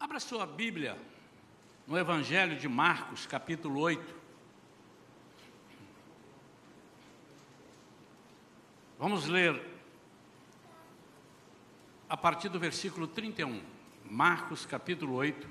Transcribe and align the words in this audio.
Abra 0.00 0.18
sua 0.18 0.46
Bíblia 0.46 0.96
no 1.86 1.98
Evangelho 1.98 2.58
de 2.58 2.66
Marcos, 2.66 3.26
capítulo 3.26 3.80
8. 3.80 4.14
Vamos 8.98 9.26
ler 9.26 9.62
a 12.08 12.16
partir 12.16 12.48
do 12.48 12.58
versículo 12.58 13.06
31. 13.06 13.62
Marcos, 14.06 14.64
capítulo 14.64 15.16
8, 15.16 15.46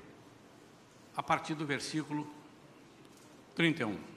a 1.14 1.22
partir 1.22 1.54
do 1.54 1.64
versículo 1.64 2.28
31. 3.54 4.09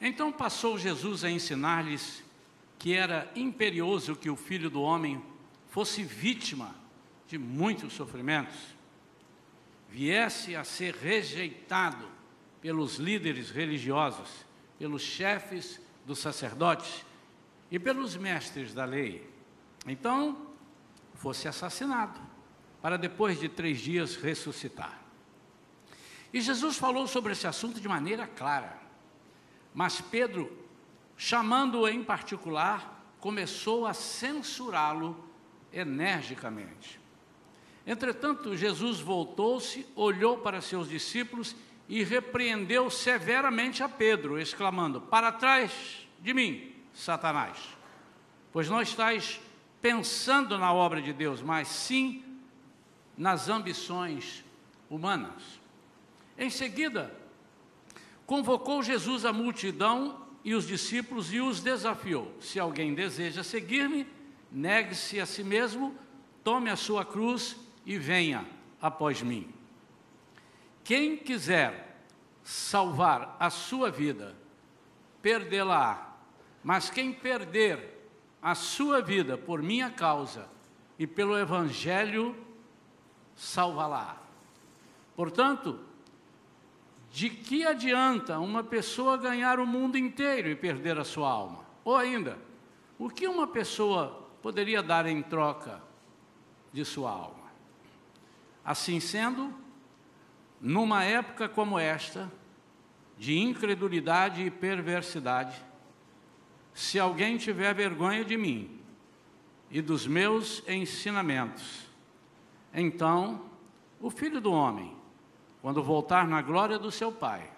Então 0.00 0.32
passou 0.32 0.78
Jesus 0.78 1.24
a 1.24 1.30
ensinar-lhes 1.30 2.22
que 2.78 2.94
era 2.94 3.30
imperioso 3.34 4.14
que 4.14 4.30
o 4.30 4.36
filho 4.36 4.70
do 4.70 4.80
homem 4.80 5.22
fosse 5.68 6.02
vítima 6.02 6.74
de 7.26 7.36
muitos 7.36 7.92
sofrimentos, 7.92 8.56
viesse 9.90 10.54
a 10.54 10.64
ser 10.64 10.94
rejeitado 10.94 12.08
pelos 12.60 12.96
líderes 12.96 13.50
religiosos, 13.50 14.46
pelos 14.78 15.02
chefes 15.02 15.80
dos 16.06 16.20
sacerdotes 16.20 17.04
e 17.70 17.78
pelos 17.78 18.16
mestres 18.16 18.72
da 18.72 18.84
lei. 18.84 19.28
Então, 19.86 20.46
fosse 21.14 21.48
assassinado, 21.48 22.18
para 22.80 22.96
depois 22.96 23.40
de 23.40 23.48
três 23.48 23.80
dias 23.80 24.16
ressuscitar. 24.16 25.02
E 26.32 26.40
Jesus 26.40 26.76
falou 26.76 27.06
sobre 27.06 27.32
esse 27.32 27.46
assunto 27.46 27.80
de 27.80 27.88
maneira 27.88 28.26
clara. 28.26 28.87
Mas 29.74 30.00
Pedro, 30.00 30.50
chamando-o 31.16 31.88
em 31.88 32.02
particular, 32.02 32.98
começou 33.20 33.86
a 33.86 33.94
censurá-lo 33.94 35.16
energicamente. 35.72 37.00
Entretanto, 37.86 38.56
Jesus 38.56 39.00
voltou-se, 39.00 39.86
olhou 39.96 40.38
para 40.38 40.60
seus 40.60 40.88
discípulos 40.88 41.56
e 41.88 42.04
repreendeu 42.04 42.90
severamente 42.90 43.82
a 43.82 43.88
Pedro, 43.88 44.38
exclamando: 44.38 45.00
Para 45.00 45.32
trás 45.32 46.06
de 46.20 46.34
mim, 46.34 46.74
Satanás, 46.92 47.56
pois 48.52 48.68
não 48.68 48.82
estás 48.82 49.40
pensando 49.80 50.58
na 50.58 50.72
obra 50.72 51.00
de 51.00 51.12
Deus, 51.12 51.40
mas 51.40 51.68
sim 51.68 52.22
nas 53.16 53.48
ambições 53.48 54.44
humanas. 54.90 55.58
Em 56.36 56.50
seguida, 56.50 57.12
convocou 58.28 58.82
Jesus 58.82 59.24
a 59.24 59.32
multidão 59.32 60.20
e 60.44 60.54
os 60.54 60.66
discípulos 60.66 61.32
e 61.32 61.40
os 61.40 61.62
desafiou: 61.62 62.30
Se 62.38 62.60
alguém 62.60 62.92
deseja 62.92 63.42
seguir-me, 63.42 64.06
negue-se 64.52 65.18
a 65.18 65.24
si 65.24 65.42
mesmo, 65.42 65.96
tome 66.44 66.68
a 66.68 66.76
sua 66.76 67.06
cruz 67.06 67.56
e 67.86 67.96
venha 67.96 68.46
após 68.82 69.22
mim. 69.22 69.48
Quem 70.84 71.16
quiser 71.16 72.02
salvar 72.44 73.34
a 73.40 73.48
sua 73.48 73.90
vida, 73.90 74.36
perdê-la. 75.22 76.04
Mas 76.62 76.90
quem 76.90 77.14
perder 77.14 78.10
a 78.42 78.54
sua 78.54 79.00
vida 79.00 79.38
por 79.38 79.62
minha 79.62 79.90
causa 79.90 80.46
e 80.98 81.06
pelo 81.06 81.38
Evangelho, 81.38 82.36
salva-la. 83.34 84.20
Portanto, 85.16 85.87
de 87.10 87.30
que 87.30 87.64
adianta 87.64 88.38
uma 88.38 88.62
pessoa 88.62 89.16
ganhar 89.16 89.58
o 89.58 89.66
mundo 89.66 89.96
inteiro 89.96 90.48
e 90.48 90.56
perder 90.56 90.98
a 90.98 91.04
sua 91.04 91.30
alma? 91.30 91.64
Ou 91.84 91.96
ainda, 91.96 92.38
o 92.98 93.08
que 93.08 93.26
uma 93.26 93.46
pessoa 93.46 94.28
poderia 94.42 94.82
dar 94.82 95.06
em 95.06 95.22
troca 95.22 95.82
de 96.72 96.84
sua 96.84 97.10
alma? 97.10 97.48
Assim 98.64 99.00
sendo, 99.00 99.54
numa 100.60 101.04
época 101.04 101.48
como 101.48 101.78
esta, 101.78 102.30
de 103.16 103.38
incredulidade 103.38 104.42
e 104.42 104.50
perversidade, 104.50 105.64
se 106.74 106.98
alguém 106.98 107.36
tiver 107.38 107.74
vergonha 107.74 108.24
de 108.24 108.36
mim 108.36 108.78
e 109.70 109.80
dos 109.80 110.06
meus 110.06 110.62
ensinamentos, 110.68 111.88
então 112.72 113.46
o 114.00 114.10
filho 114.10 114.40
do 114.40 114.52
homem 114.52 114.97
quando 115.60 115.82
voltar 115.82 116.26
na 116.26 116.40
glória 116.40 116.78
do 116.78 116.90
seu 116.90 117.10
Pai, 117.12 117.50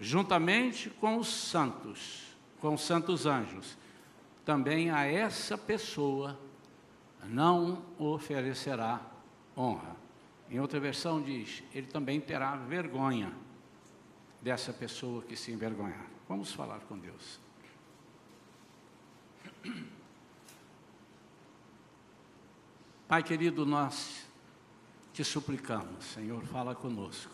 juntamente 0.00 0.90
com 0.90 1.16
os 1.18 1.28
santos, 1.28 2.36
com 2.60 2.74
os 2.74 2.80
santos 2.80 3.26
anjos, 3.26 3.76
também 4.44 4.90
a 4.90 5.04
essa 5.04 5.58
pessoa 5.58 6.38
não 7.24 7.82
oferecerá 7.98 9.00
honra. 9.56 9.96
Em 10.50 10.60
outra 10.60 10.80
versão 10.80 11.20
diz: 11.20 11.62
ele 11.74 11.86
também 11.86 12.20
terá 12.20 12.56
vergonha 12.56 13.32
dessa 14.40 14.72
pessoa 14.72 15.22
que 15.22 15.36
se 15.36 15.52
envergonhar. 15.52 16.06
Vamos 16.28 16.52
falar 16.52 16.80
com 16.80 16.98
Deus. 16.98 17.40
Pai 23.08 23.22
querido, 23.22 23.64
nós 23.64 24.27
te 25.18 25.24
suplicamos, 25.24 26.04
Senhor, 26.04 26.44
fala 26.44 26.76
conosco. 26.76 27.32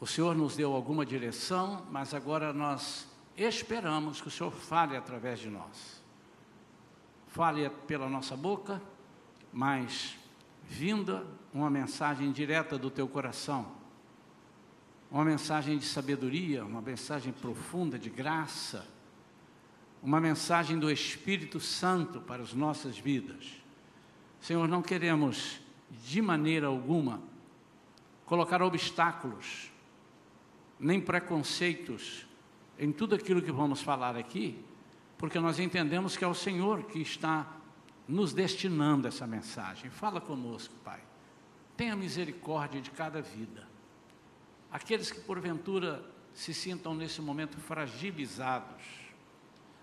O 0.00 0.06
Senhor 0.06 0.34
nos 0.34 0.56
deu 0.56 0.72
alguma 0.72 1.06
direção, 1.06 1.86
mas 1.92 2.12
agora 2.12 2.52
nós 2.52 3.06
esperamos 3.36 4.20
que 4.20 4.26
o 4.26 4.30
Senhor 4.30 4.50
fale 4.50 4.96
através 4.96 5.38
de 5.38 5.48
nós. 5.48 6.02
Fale 7.28 7.70
pela 7.86 8.08
nossa 8.08 8.36
boca, 8.36 8.82
mas 9.52 10.18
vinda 10.64 11.24
uma 11.54 11.70
mensagem 11.70 12.32
direta 12.32 12.76
do 12.76 12.90
teu 12.90 13.06
coração. 13.06 13.70
Uma 15.12 15.24
mensagem 15.24 15.78
de 15.78 15.84
sabedoria, 15.84 16.64
uma 16.64 16.82
mensagem 16.82 17.32
profunda 17.32 17.96
de 17.96 18.10
graça, 18.10 18.84
uma 20.02 20.20
mensagem 20.20 20.80
do 20.80 20.90
Espírito 20.90 21.60
Santo 21.60 22.20
para 22.20 22.42
as 22.42 22.52
nossas 22.52 22.98
vidas. 22.98 23.62
Senhor, 24.40 24.66
não 24.66 24.82
queremos 24.82 25.60
de 25.90 26.20
maneira 26.20 26.66
alguma, 26.66 27.20
colocar 28.26 28.62
obstáculos, 28.62 29.70
nem 30.78 31.00
preconceitos 31.00 32.26
em 32.78 32.92
tudo 32.92 33.14
aquilo 33.14 33.42
que 33.42 33.50
vamos 33.50 33.80
falar 33.80 34.16
aqui, 34.16 34.62
porque 35.16 35.40
nós 35.40 35.58
entendemos 35.58 36.16
que 36.16 36.24
é 36.24 36.28
o 36.28 36.34
Senhor 36.34 36.84
que 36.84 37.00
está 37.00 37.46
nos 38.06 38.32
destinando 38.32 39.08
essa 39.08 39.26
mensagem. 39.26 39.90
Fala 39.90 40.20
conosco, 40.20 40.74
Pai. 40.84 41.00
Tenha 41.76 41.96
misericórdia 41.96 42.80
de 42.80 42.90
cada 42.90 43.20
vida. 43.20 43.66
Aqueles 44.70 45.10
que 45.10 45.20
porventura 45.20 46.04
se 46.32 46.54
sintam 46.54 46.94
nesse 46.94 47.20
momento 47.20 47.58
fragilizados, 47.58 48.84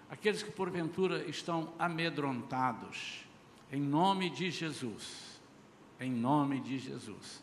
aqueles 0.09 0.41
que 0.41 0.51
porventura 0.51 1.25
estão 1.25 1.73
amedrontados, 1.77 3.25
em 3.71 3.81
nome 3.81 4.29
de 4.29 4.49
Jesus 4.49 5.34
em 5.99 6.11
nome 6.11 6.59
de 6.59 6.77
Jesus. 6.77 7.41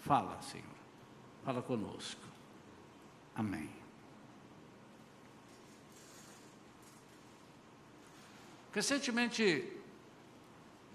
Fala, 0.00 0.40
Senhor. 0.42 0.66
Fala 1.44 1.62
conosco. 1.62 2.20
Amém. 3.34 3.70
Recentemente, 8.72 9.72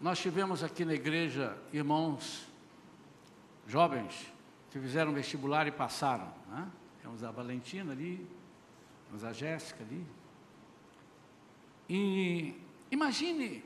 nós 0.01 0.19
tivemos 0.19 0.63
aqui 0.63 0.83
na 0.83 0.93
igreja 0.93 1.57
irmãos 1.71 2.47
jovens 3.67 4.31
que 4.71 4.79
fizeram 4.79 5.13
vestibular 5.13 5.67
e 5.67 5.71
passaram. 5.71 6.33
Né? 6.47 6.69
Temos 7.01 7.23
a 7.23 7.31
Valentina 7.31 7.91
ali, 7.91 8.27
temos 9.07 9.23
a 9.23 9.33
Jéssica 9.33 9.83
ali. 9.83 10.05
E 11.89 12.53
imagine 12.91 13.63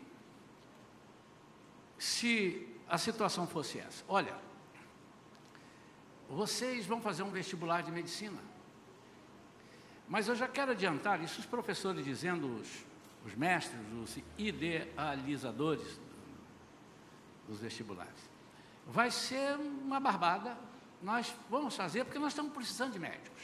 se 1.97 2.72
a 2.93 2.97
situação 2.99 3.47
fosse 3.47 3.79
essa: 3.79 4.03
olha, 4.07 4.35
vocês 6.29 6.85
vão 6.85 7.01
fazer 7.01 7.23
um 7.23 7.31
vestibular 7.31 7.81
de 7.81 7.91
medicina, 7.91 8.39
mas 10.07 10.27
eu 10.27 10.35
já 10.35 10.47
quero 10.47 10.73
adiantar 10.73 11.19
isso, 11.23 11.39
os 11.39 11.45
professores 11.47 12.05
dizendo, 12.05 12.55
os, 12.55 12.85
os 13.25 13.33
mestres, 13.33 13.79
os 13.99 14.19
idealizadores 14.37 15.99
dos 17.47 17.59
vestibulares, 17.59 18.29
vai 18.85 19.09
ser 19.09 19.55
uma 19.57 19.99
barbada. 19.99 20.55
Nós 21.01 21.35
vamos 21.49 21.75
fazer 21.75 22.05
porque 22.05 22.19
nós 22.19 22.31
estamos 22.31 22.53
precisando 22.53 22.93
de 22.93 22.99
médicos. 22.99 23.41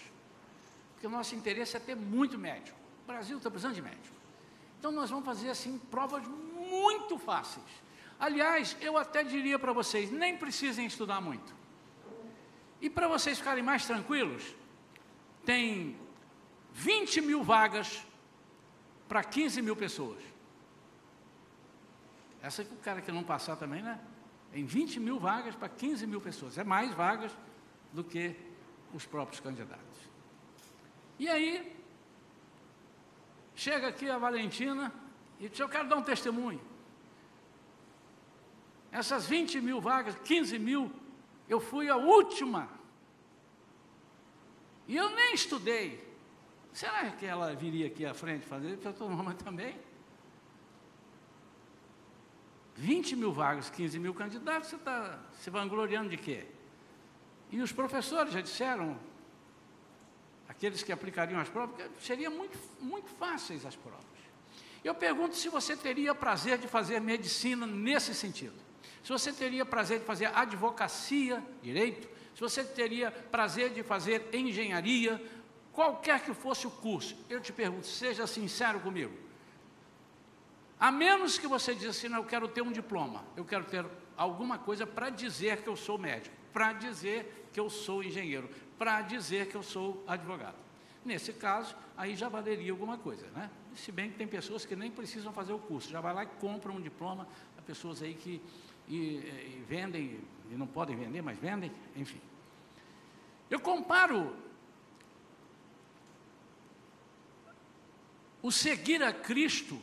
Porque 0.94 1.08
o 1.08 1.10
nosso 1.10 1.34
interesse 1.34 1.76
é 1.76 1.80
ter 1.80 1.96
muito 1.96 2.38
médico. 2.38 2.78
O 3.04 3.08
Brasil 3.08 3.38
está 3.38 3.50
precisando 3.50 3.74
de 3.74 3.82
médico. 3.82 4.16
Então 4.78 4.92
nós 4.92 5.10
vamos 5.10 5.26
fazer 5.26 5.50
assim 5.50 5.78
provas 5.90 6.26
muito 6.28 7.18
fáceis 7.18 7.89
Aliás, 8.20 8.76
eu 8.82 8.98
até 8.98 9.24
diria 9.24 9.58
para 9.58 9.72
vocês, 9.72 10.12
nem 10.12 10.36
precisem 10.36 10.86
estudar 10.86 11.22
muito. 11.22 11.56
E 12.82 12.90
para 12.90 13.08
vocês 13.08 13.38
ficarem 13.38 13.64
mais 13.64 13.86
tranquilos, 13.86 14.56
tem 15.46 15.98
20 16.74 17.22
mil 17.22 17.44
vagas 17.44 18.06
para 19.08 19.24
15 19.24 19.62
mil 19.62 19.76
pessoas. 19.76 20.22
Essa 22.42 22.64
que 22.64 22.74
o 22.74 22.78
cara 22.78 23.02
que 23.02 23.12
não 23.12 23.24
passar 23.24 23.56
também, 23.56 23.82
né? 23.82 24.00
Em 24.54 24.66
20 24.66 25.00
mil 25.00 25.20
vagas 25.20 25.56
para 25.56 25.70
15 25.70 26.06
mil 26.08 26.22
pessoas. 26.22 26.58
É 26.58 26.64
mais 26.64 26.94
vagas 26.94 27.32
do 27.94 28.04
que 28.04 28.36
os 28.94 29.06
próprios 29.06 29.40
candidatos. 29.40 30.10
E 31.18 31.28
aí, 31.28 31.76
chega 33.56 33.88
aqui 33.88 34.10
a 34.10 34.18
Valentina 34.18 34.94
e 35.40 35.50
diz: 35.50 35.60
Eu 35.60 35.70
quero 35.70 35.88
dar 35.88 35.98
um 35.98 36.02
testemunho. 36.02 36.62
Essas 38.92 39.26
20 39.26 39.62
mil 39.62 39.80
vagas, 39.80 40.16
15 40.24 40.58
mil, 40.58 40.92
eu 41.48 41.60
fui 41.60 41.90
a 41.90 41.96
última. 41.96 42.70
E 44.88 44.96
eu 44.96 45.10
nem 45.10 45.34
estudei. 45.34 46.08
Será 46.74 47.12
que 47.12 47.26
ela 47.26 47.54
viria 47.56 47.88
aqui 47.88 48.06
à 48.06 48.14
frente 48.14 48.46
fazer? 48.46 48.78
Pastor 48.78 49.10
Norma 49.10 49.34
também. 49.44 49.76
20 52.76 53.16
mil 53.16 53.32
vagas, 53.34 53.70
15 53.70 54.00
mil 54.00 54.14
candidatos, 54.14 54.70
você 54.70 54.78
está 54.78 55.20
se 55.42 55.50
vangloriando 55.50 56.10
de 56.10 56.18
quê? 56.18 56.48
E 57.52 57.62
os 57.62 57.74
professores 57.74 58.32
já 58.32 58.40
disseram, 58.40 58.98
aqueles 60.48 60.82
que 60.82 60.92
aplicariam 60.92 61.40
as 61.42 61.50
provas, 61.50 61.76
que 61.76 62.04
seriam 62.04 62.32
muito, 62.32 62.58
muito 62.80 63.10
fáceis 63.10 63.66
as 63.66 63.76
provas. 63.76 64.06
Eu 64.82 64.96
pergunto 64.96 65.36
se 65.36 65.50
você 65.50 65.76
teria 65.76 66.16
prazer 66.16 66.58
de 66.58 66.68
fazer 66.68 67.02
medicina 67.02 67.68
nesse 67.68 68.16
sentido. 68.16 68.69
Se 69.10 69.14
você 69.14 69.34
teria 69.34 69.66
prazer 69.66 69.98
de 69.98 70.06
fazer 70.06 70.28
advocacia, 70.28 71.44
direito, 71.64 72.08
se 72.36 72.40
você 72.40 72.64
teria 72.64 73.10
prazer 73.10 73.72
de 73.72 73.82
fazer 73.82 74.30
engenharia, 74.32 75.20
qualquer 75.74 76.24
que 76.24 76.32
fosse 76.32 76.68
o 76.68 76.70
curso, 76.70 77.18
eu 77.28 77.42
te 77.42 77.52
pergunto, 77.52 77.88
seja 77.88 78.28
sincero 78.28 78.80
comigo. 78.80 79.12
A 80.80 80.92
menos 80.92 81.40
que 81.40 81.48
você 81.48 81.74
diga 81.74 81.90
assim, 81.90 82.08
não, 82.08 82.20
eu 82.20 82.24
quero 82.24 82.48
ter 82.48 82.62
um 82.62 82.72
diploma, 82.72 83.26
eu 83.36 83.44
quero 83.44 83.66
ter 83.66 83.84
alguma 84.16 84.60
coisa 84.60 84.86
para 84.86 85.10
dizer 85.10 85.64
que 85.64 85.70
eu 85.70 85.76
sou 85.76 85.98
médico, 85.98 86.36
para 86.54 86.74
dizer 86.74 87.50
que 87.52 87.60
eu 87.60 87.68
sou 87.68 88.04
engenheiro, 88.04 88.48
para 88.78 89.02
dizer 89.02 89.48
que 89.48 89.58
eu 89.58 89.64
sou 89.64 90.04
advogado. 90.06 90.58
Nesse 91.04 91.34
caso, 91.34 91.76
aí 91.98 92.16
já 92.16 92.30
valeria 92.30 92.72
alguma 92.72 92.96
coisa, 93.00 93.26
né? 93.32 93.50
Se 93.74 93.92
bem 93.92 94.12
que 94.12 94.20
tem 94.20 94.28
pessoas 94.28 94.66
que 94.66 94.76
nem 94.76 94.92
precisam 94.92 95.34
fazer 95.34 95.54
o 95.54 95.58
curso, 95.58 95.90
já 95.90 96.00
vai 96.00 96.14
lá 96.14 96.24
e 96.26 96.28
compram 96.40 96.76
um 96.76 96.82
diploma, 96.82 97.28
há 97.58 97.62
pessoas 97.64 98.04
aí 98.04 98.14
que 98.14 98.40
e, 98.90 98.96
e 98.96 99.64
vendem, 99.68 100.20
e 100.52 100.56
não 100.56 100.68
podem 100.68 100.96
vender, 100.96 101.22
mas 101.22 101.38
vendem, 101.38 101.72
enfim. 101.96 102.20
Eu 103.50 103.60
comparo 103.60 104.36
O 108.42 108.52
seguir 108.52 109.04
a 109.04 109.12
Cristo, 109.12 109.80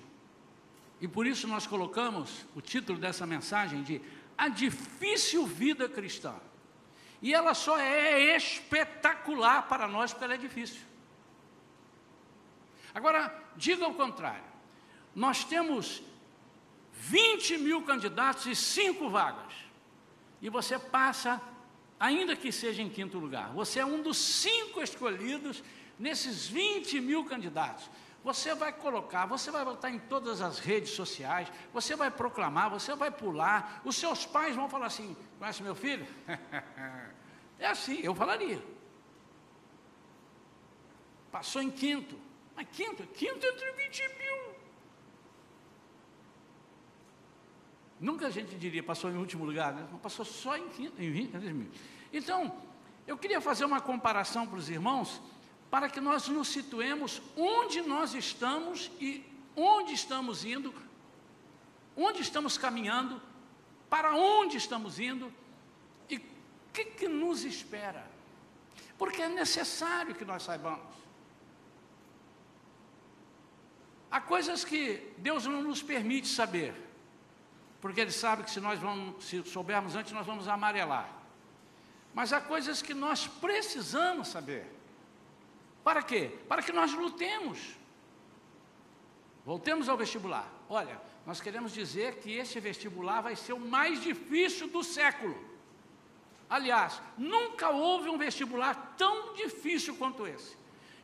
e 1.00 1.06
por 1.06 1.26
isso 1.26 1.46
nós 1.46 1.66
colocamos 1.66 2.46
o 2.54 2.60
título 2.60 2.98
dessa 2.98 3.26
mensagem 3.26 3.82
de 3.82 4.00
A 4.36 4.48
Difícil 4.48 5.46
Vida 5.46 5.88
Cristã. 5.88 6.34
E 7.20 7.34
ela 7.34 7.52
só 7.52 7.78
é 7.78 8.34
espetacular 8.36 9.68
para 9.68 9.86
nós 9.86 10.12
porque 10.12 10.24
ela 10.24 10.34
é 10.34 10.38
difícil. 10.38 10.80
Agora, 12.94 13.44
diga 13.56 13.86
o 13.86 13.94
contrário. 13.94 14.44
Nós 15.14 15.44
temos 15.44 16.02
20 16.96 17.58
mil 17.58 17.82
candidatos 17.82 18.46
e 18.46 18.56
5 18.56 19.08
vagas. 19.08 19.54
E 20.40 20.48
você 20.48 20.78
passa, 20.78 21.40
ainda 21.98 22.34
que 22.36 22.50
seja 22.50 22.82
em 22.82 22.88
quinto 22.88 23.18
lugar. 23.18 23.52
Você 23.52 23.80
é 23.80 23.86
um 23.86 24.02
dos 24.02 24.16
cinco 24.18 24.82
escolhidos 24.82 25.62
nesses 25.98 26.48
20 26.48 27.00
mil 27.00 27.24
candidatos. 27.24 27.88
Você 28.24 28.54
vai 28.54 28.72
colocar, 28.72 29.24
você 29.24 29.52
vai 29.52 29.64
botar 29.64 29.88
em 29.88 30.00
todas 30.00 30.40
as 30.40 30.58
redes 30.58 30.90
sociais, 30.90 31.46
você 31.72 31.94
vai 31.94 32.10
proclamar, 32.10 32.68
você 32.68 32.92
vai 32.94 33.10
pular, 33.10 33.80
os 33.84 33.94
seus 33.96 34.26
pais 34.26 34.56
vão 34.56 34.68
falar 34.68 34.86
assim: 34.86 35.16
conhece 35.38 35.62
meu 35.62 35.76
filho? 35.76 36.04
é 37.58 37.66
assim, 37.66 38.00
eu 38.02 38.14
falaria. 38.14 38.60
Passou 41.30 41.62
em 41.62 41.70
quinto. 41.70 42.18
Mas 42.56 42.66
quinto, 42.72 43.06
quinto 43.08 43.46
entre 43.46 43.72
20 43.72 44.08
mil. 44.18 44.25
Nunca 47.98 48.26
a 48.26 48.30
gente 48.30 48.54
diria 48.56 48.82
passou 48.82 49.10
em 49.10 49.16
último 49.16 49.44
lugar, 49.44 49.72
né? 49.72 49.88
passou 50.02 50.24
só 50.24 50.56
em 50.56 50.68
quinto, 50.68 51.00
em 51.00 51.10
20 51.10 51.34
mil. 51.52 51.70
Então, 52.12 52.54
eu 53.06 53.16
queria 53.16 53.40
fazer 53.40 53.64
uma 53.64 53.80
comparação 53.80 54.46
para 54.46 54.58
os 54.58 54.68
irmãos 54.68 55.20
para 55.70 55.88
que 55.88 56.00
nós 56.00 56.28
nos 56.28 56.48
situemos 56.48 57.22
onde 57.36 57.82
nós 57.82 58.14
estamos 58.14 58.90
e 59.00 59.24
onde 59.54 59.94
estamos 59.94 60.44
indo, 60.44 60.74
onde 61.96 62.20
estamos 62.20 62.58
caminhando, 62.58 63.20
para 63.88 64.14
onde 64.14 64.56
estamos 64.56 65.00
indo 65.00 65.32
e 66.08 66.16
o 66.16 66.22
que, 66.72 66.84
que 66.84 67.08
nos 67.08 67.44
espera. 67.44 68.06
Porque 68.98 69.22
é 69.22 69.28
necessário 69.28 70.14
que 70.14 70.24
nós 70.24 70.42
saibamos. 70.42 70.94
Há 74.10 74.20
coisas 74.20 74.64
que 74.64 75.12
Deus 75.18 75.46
não 75.46 75.62
nos 75.62 75.82
permite 75.82 76.28
saber, 76.28 76.74
porque 77.80 78.00
Ele 78.00 78.10
sabe 78.10 78.42
que 78.42 78.50
se 78.50 78.60
nós 78.60 78.78
vamos, 78.78 79.24
se 79.24 79.42
soubermos 79.44 79.94
antes, 79.94 80.12
nós 80.12 80.26
vamos 80.26 80.48
amarelar. 80.48 81.08
Mas 82.14 82.32
há 82.32 82.40
coisas 82.40 82.80
que 82.80 82.94
nós 82.94 83.26
precisamos 83.26 84.28
saber. 84.28 84.66
Para 85.84 86.02
quê? 86.02 86.30
Para 86.48 86.62
que 86.62 86.72
nós 86.72 86.92
lutemos. 86.92 87.76
Voltemos 89.44 89.88
ao 89.88 89.96
vestibular. 89.96 90.50
Olha, 90.68 91.00
nós 91.24 91.40
queremos 91.40 91.72
dizer 91.72 92.16
que 92.16 92.32
esse 92.32 92.58
vestibular 92.58 93.20
vai 93.20 93.36
ser 93.36 93.52
o 93.52 93.60
mais 93.60 94.00
difícil 94.00 94.66
do 94.68 94.82
século. 94.82 95.38
Aliás, 96.48 97.00
nunca 97.18 97.70
houve 97.70 98.08
um 98.08 98.18
vestibular 98.18 98.94
tão 98.96 99.34
difícil 99.34 99.96
quanto 99.96 100.26
esse. 100.26 100.56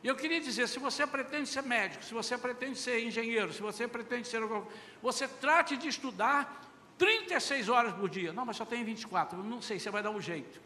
E 0.03 0.07
eu 0.07 0.15
queria 0.15 0.41
dizer, 0.41 0.67
se 0.67 0.79
você 0.79 1.07
pretende 1.07 1.47
ser 1.47 1.63
médico, 1.63 2.03
se 2.03 2.13
você 2.13 2.37
pretende 2.37 2.77
ser 2.77 3.01
engenheiro, 3.03 3.53
se 3.53 3.61
você 3.61 3.87
pretende 3.87 4.27
ser... 4.27 4.41
Você 5.01 5.27
trate 5.27 5.77
de 5.77 5.87
estudar 5.87 6.61
36 6.97 7.69
horas 7.69 7.93
por 7.93 8.09
dia. 8.09 8.33
Não, 8.33 8.45
mas 8.45 8.57
só 8.57 8.65
tem 8.65 8.83
24. 8.83 9.39
Eu 9.39 9.43
não 9.43 9.61
sei, 9.61 9.79
você 9.79 9.89
vai 9.89 10.03
dar 10.03 10.11
um 10.11 10.19
jeito. 10.19 10.61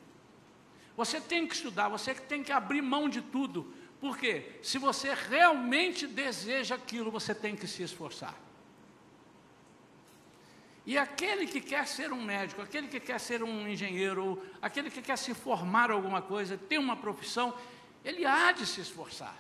Você 0.96 1.22
tem 1.22 1.46
que 1.46 1.54
estudar, 1.54 1.88
você 1.90 2.16
tem 2.16 2.44
que 2.44 2.52
abrir 2.52 2.82
mão 2.82 3.08
de 3.08 3.22
tudo 3.22 3.72
porque 4.00 4.60
se 4.62 4.78
você 4.78 5.14
realmente 5.14 6.06
deseja 6.06 6.76
aquilo, 6.76 7.10
você 7.10 7.34
tem 7.34 7.56
que 7.56 7.68
se 7.68 7.82
esforçar. 7.82 8.36
E 10.86 10.98
aquele 10.98 11.48
que 11.48 11.60
quer 11.60 11.86
ser 11.86 12.14
um 12.14 12.24
médico, 12.24 12.62
aquele 12.62 12.88
que 12.88 13.00
quer 13.00 13.20
ser 13.20 13.44
um 13.44 13.68
engenheiro, 13.68 14.42
aquele 14.62 14.90
que 14.90 15.02
quer 15.02 15.18
se 15.18 15.34
formar 15.34 15.92
alguma 15.92 16.22
coisa, 16.22 16.58
ter 16.58 16.78
uma 16.78 16.96
profissão, 16.96 17.54
ele 18.08 18.26
há 18.26 18.54
de 18.54 18.66
se 18.66 18.80
esforçar. 18.80 19.36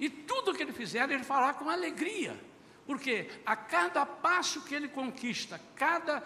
E 0.00 0.08
tudo 0.08 0.54
que 0.54 0.62
ele 0.62 0.72
fizer, 0.72 1.10
ele 1.10 1.22
fará 1.22 1.52
com 1.52 1.68
alegria. 1.68 2.42
Porque 2.86 3.28
a 3.44 3.54
cada 3.54 4.06
passo 4.06 4.62
que 4.62 4.74
ele 4.74 4.88
conquista, 4.88 5.60
cada, 5.74 6.22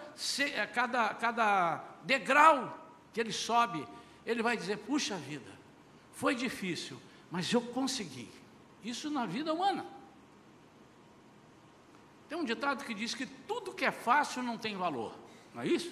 cada, 0.72 1.14
cada 1.14 1.84
degrau 2.04 2.78
que 3.12 3.20
ele 3.20 3.32
sobe, 3.32 3.84
ele 4.24 4.40
vai 4.40 4.56
dizer: 4.56 4.78
puxa 4.78 5.16
vida, 5.16 5.50
foi 6.12 6.34
difícil, 6.34 7.00
mas 7.28 7.52
eu 7.52 7.60
consegui. 7.60 8.30
Isso 8.84 9.10
na 9.10 9.26
vida 9.26 9.52
humana. 9.52 9.84
Tem 12.28 12.38
um 12.38 12.44
ditado 12.44 12.84
que 12.84 12.94
diz 12.94 13.14
que 13.14 13.26
tudo 13.26 13.74
que 13.74 13.84
é 13.84 13.90
fácil 13.90 14.44
não 14.44 14.56
tem 14.56 14.76
valor, 14.76 15.12
não 15.52 15.62
é 15.62 15.66
isso? 15.66 15.90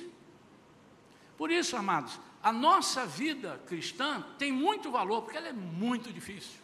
Por 1.36 1.50
isso, 1.50 1.76
amados, 1.76 2.20
a 2.48 2.52
nossa 2.52 3.04
vida 3.04 3.60
cristã 3.66 4.24
tem 4.38 4.50
muito 4.50 4.90
valor, 4.90 5.22
porque 5.22 5.36
ela 5.36 5.48
é 5.48 5.52
muito 5.52 6.10
difícil. 6.12 6.58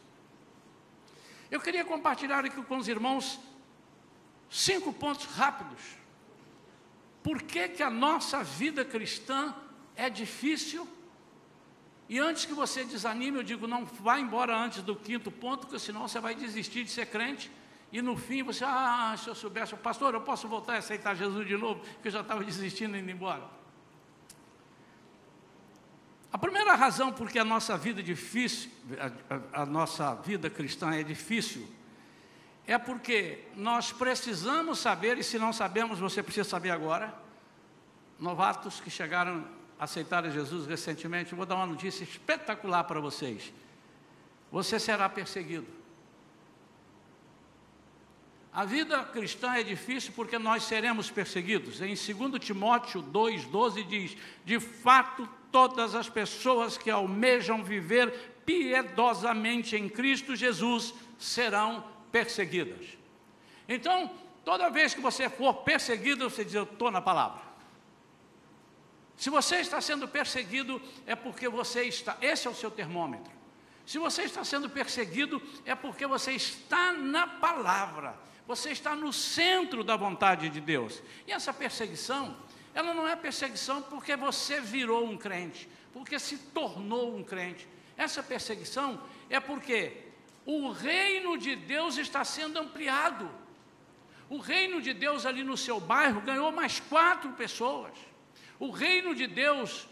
Eu 1.51 1.61
queria 1.61 1.85
compartilhar 1.85 2.45
aqui 2.45 2.63
com 2.63 2.79
os 2.79 2.89
irmãos 2.89 3.39
cinco 4.49 4.93
pontos 4.93 5.27
rápidos. 5.27 5.83
Por 7.23 7.43
que, 7.43 7.69
que 7.69 7.83
a 7.83 7.91
nossa 7.91 8.43
vida 8.43 8.83
cristã 8.85 9.55
é 9.95 10.09
difícil 10.09 10.89
e 12.09 12.19
antes 12.19 12.47
que 12.47 12.55
você 12.55 12.85
desanime, 12.85 13.39
eu 13.39 13.43
digo, 13.43 13.67
não 13.67 13.85
vá 13.85 14.19
embora 14.19 14.57
antes 14.57 14.83
do 14.83 14.97
quinto 14.97 15.31
ponto, 15.31 15.67
porque 15.67 15.79
senão 15.79 16.09
você 16.09 16.21
vai 16.21 16.35
desistir 16.35 16.85
de 16.85 16.91
ser 16.91 17.07
crente. 17.07 17.51
E 17.93 18.01
no 18.03 18.17
fim 18.17 18.43
você, 18.43 18.65
ah, 18.65 19.15
se 19.19 19.29
eu 19.29 19.35
soubesse, 19.35 19.75
pastor, 19.77 20.15
eu 20.15 20.21
posso 20.21 20.49
voltar 20.49 20.75
a 20.75 20.79
aceitar 20.79 21.15
Jesus 21.15 21.47
de 21.47 21.57
novo, 21.57 21.81
porque 21.81 22.09
eu 22.09 22.13
já 22.13 22.21
estava 22.23 22.43
desistindo 22.43 22.97
e 22.97 23.01
indo 23.01 23.11
embora. 23.11 23.64
A 26.35 26.39
primeira 26.39 26.75
razão 26.75 27.13
por 27.13 27.31
que 27.31 27.39
a 27.39 27.45
nossa 27.45 27.79
vida 27.79 28.01
é 28.01 28.03
difícil, 28.03 28.69
a, 28.99 29.61
a, 29.61 29.63
a 29.63 29.67
nossa 29.67 30.17
vida 30.17 30.51
cristã 30.51 30.93
é 30.93 31.05
difícil, 31.05 31.65
é 32.67 32.77
porque 32.77 33.45
nós 33.55 33.93
precisamos 33.93 34.81
saber, 34.81 35.17
e 35.17 35.23
se 35.23 35.39
não 35.39 35.53
sabemos, 35.53 36.01
você 36.01 36.25
precisa 36.25 36.49
saber 36.49 36.71
agora, 36.71 37.15
novatos 38.19 38.81
que 38.81 38.91
chegaram 38.91 39.47
aceitaram 39.79 40.29
Jesus 40.29 40.67
recentemente, 40.67 41.37
vou 41.37 41.47
dar 41.47 41.55
uma 41.55 41.69
notícia 41.69 42.03
espetacular 42.03 42.83
para 42.83 42.99
vocês. 42.99 43.53
Você 44.51 44.81
será 44.81 45.09
perseguido. 45.09 45.69
A 48.53 48.65
vida 48.65 49.05
cristã 49.05 49.55
é 49.55 49.63
difícil 49.63 50.13
porque 50.17 50.37
nós 50.37 50.65
seremos 50.65 51.13
perseguidos. 51.13 51.81
Em 51.81 51.95
2 51.95 52.45
Timóteo 52.45 53.05
2,12 53.05 53.87
diz: 53.87 54.17
De 54.45 54.59
fato, 54.59 55.29
todas 55.55 55.95
as 55.95 56.09
pessoas 56.09 56.77
que 56.77 56.91
almejam 56.91 57.63
viver 57.63 58.11
piedosamente 58.45 59.77
em 59.77 59.89
Cristo 59.89 60.35
Jesus 60.35 60.93
serão 61.17 61.85
perseguidas. 62.11 62.99
Então, 63.69 64.11
toda 64.45 64.69
vez 64.69 64.95
que 64.95 65.01
você 65.01 65.31
for 65.31 65.55
perseguido, 65.63 66.29
você 66.29 66.45
diz: 66.45 66.55
Eu 66.55 66.65
estou 66.65 66.91
na 66.91 67.01
palavra. 67.01 67.41
Se 69.17 69.31
você 69.31 69.59
está 69.59 69.81
sendo 69.81 70.09
perseguido, 70.09 70.83
é 71.07 71.15
porque 71.15 71.49
você 71.49 71.85
está, 71.85 72.17
esse 72.21 72.49
é 72.49 72.51
o 72.51 72.55
seu 72.55 72.69
termômetro. 72.69 73.33
Se 73.87 73.97
você 73.97 74.23
está 74.23 74.43
sendo 74.43 74.69
perseguido, 74.69 75.41
é 75.65 75.77
porque 75.77 76.05
você 76.05 76.33
está 76.33 76.93
na 76.93 77.29
palavra. 77.29 78.19
Você 78.45 78.71
está 78.71 78.97
no 78.97 79.13
centro 79.13 79.85
da 79.85 79.95
vontade 79.95 80.49
de 80.49 80.61
Deus. 80.61 81.01
E 81.29 81.33
essa 81.33 81.53
perseguição, 81.53 82.37
ela 82.75 82.93
não 82.93 83.07
é 83.07 83.15
perseguição 83.15 83.81
porque 83.83 84.17
você 84.17 84.61
virou 84.61 85.07
um 85.07 85.17
crente, 85.17 85.69
porque 85.93 86.19
se 86.19 86.37
tornou 86.37 87.17
um 87.17 87.23
crente. 87.23 87.69
Essa 87.97 88.23
perseguição 88.23 89.01
é 89.31 89.39
porque 89.39 90.03
o 90.45 90.71
reino 90.71 91.39
de 91.39 91.55
Deus 91.55 91.97
está 91.97 92.25
sendo 92.25 92.59
ampliado. 92.59 93.31
O 94.29 94.39
reino 94.39 94.83
de 94.83 94.93
Deus 94.93 95.25
ali 95.25 95.45
no 95.45 95.57
seu 95.57 95.79
bairro 95.79 96.21
ganhou 96.21 96.51
mais 96.51 96.81
quatro 96.81 97.31
pessoas. 97.33 97.93
O 98.59 98.71
reino 98.71 99.15
de 99.15 99.27
Deus 99.27 99.87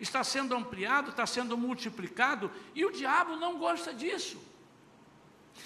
está 0.00 0.24
sendo 0.24 0.54
ampliado, 0.56 1.10
está 1.10 1.26
sendo 1.26 1.56
multiplicado, 1.56 2.50
e 2.74 2.84
o 2.84 2.90
diabo 2.90 3.36
não 3.36 3.58
gosta 3.58 3.94
disso. 3.94 4.53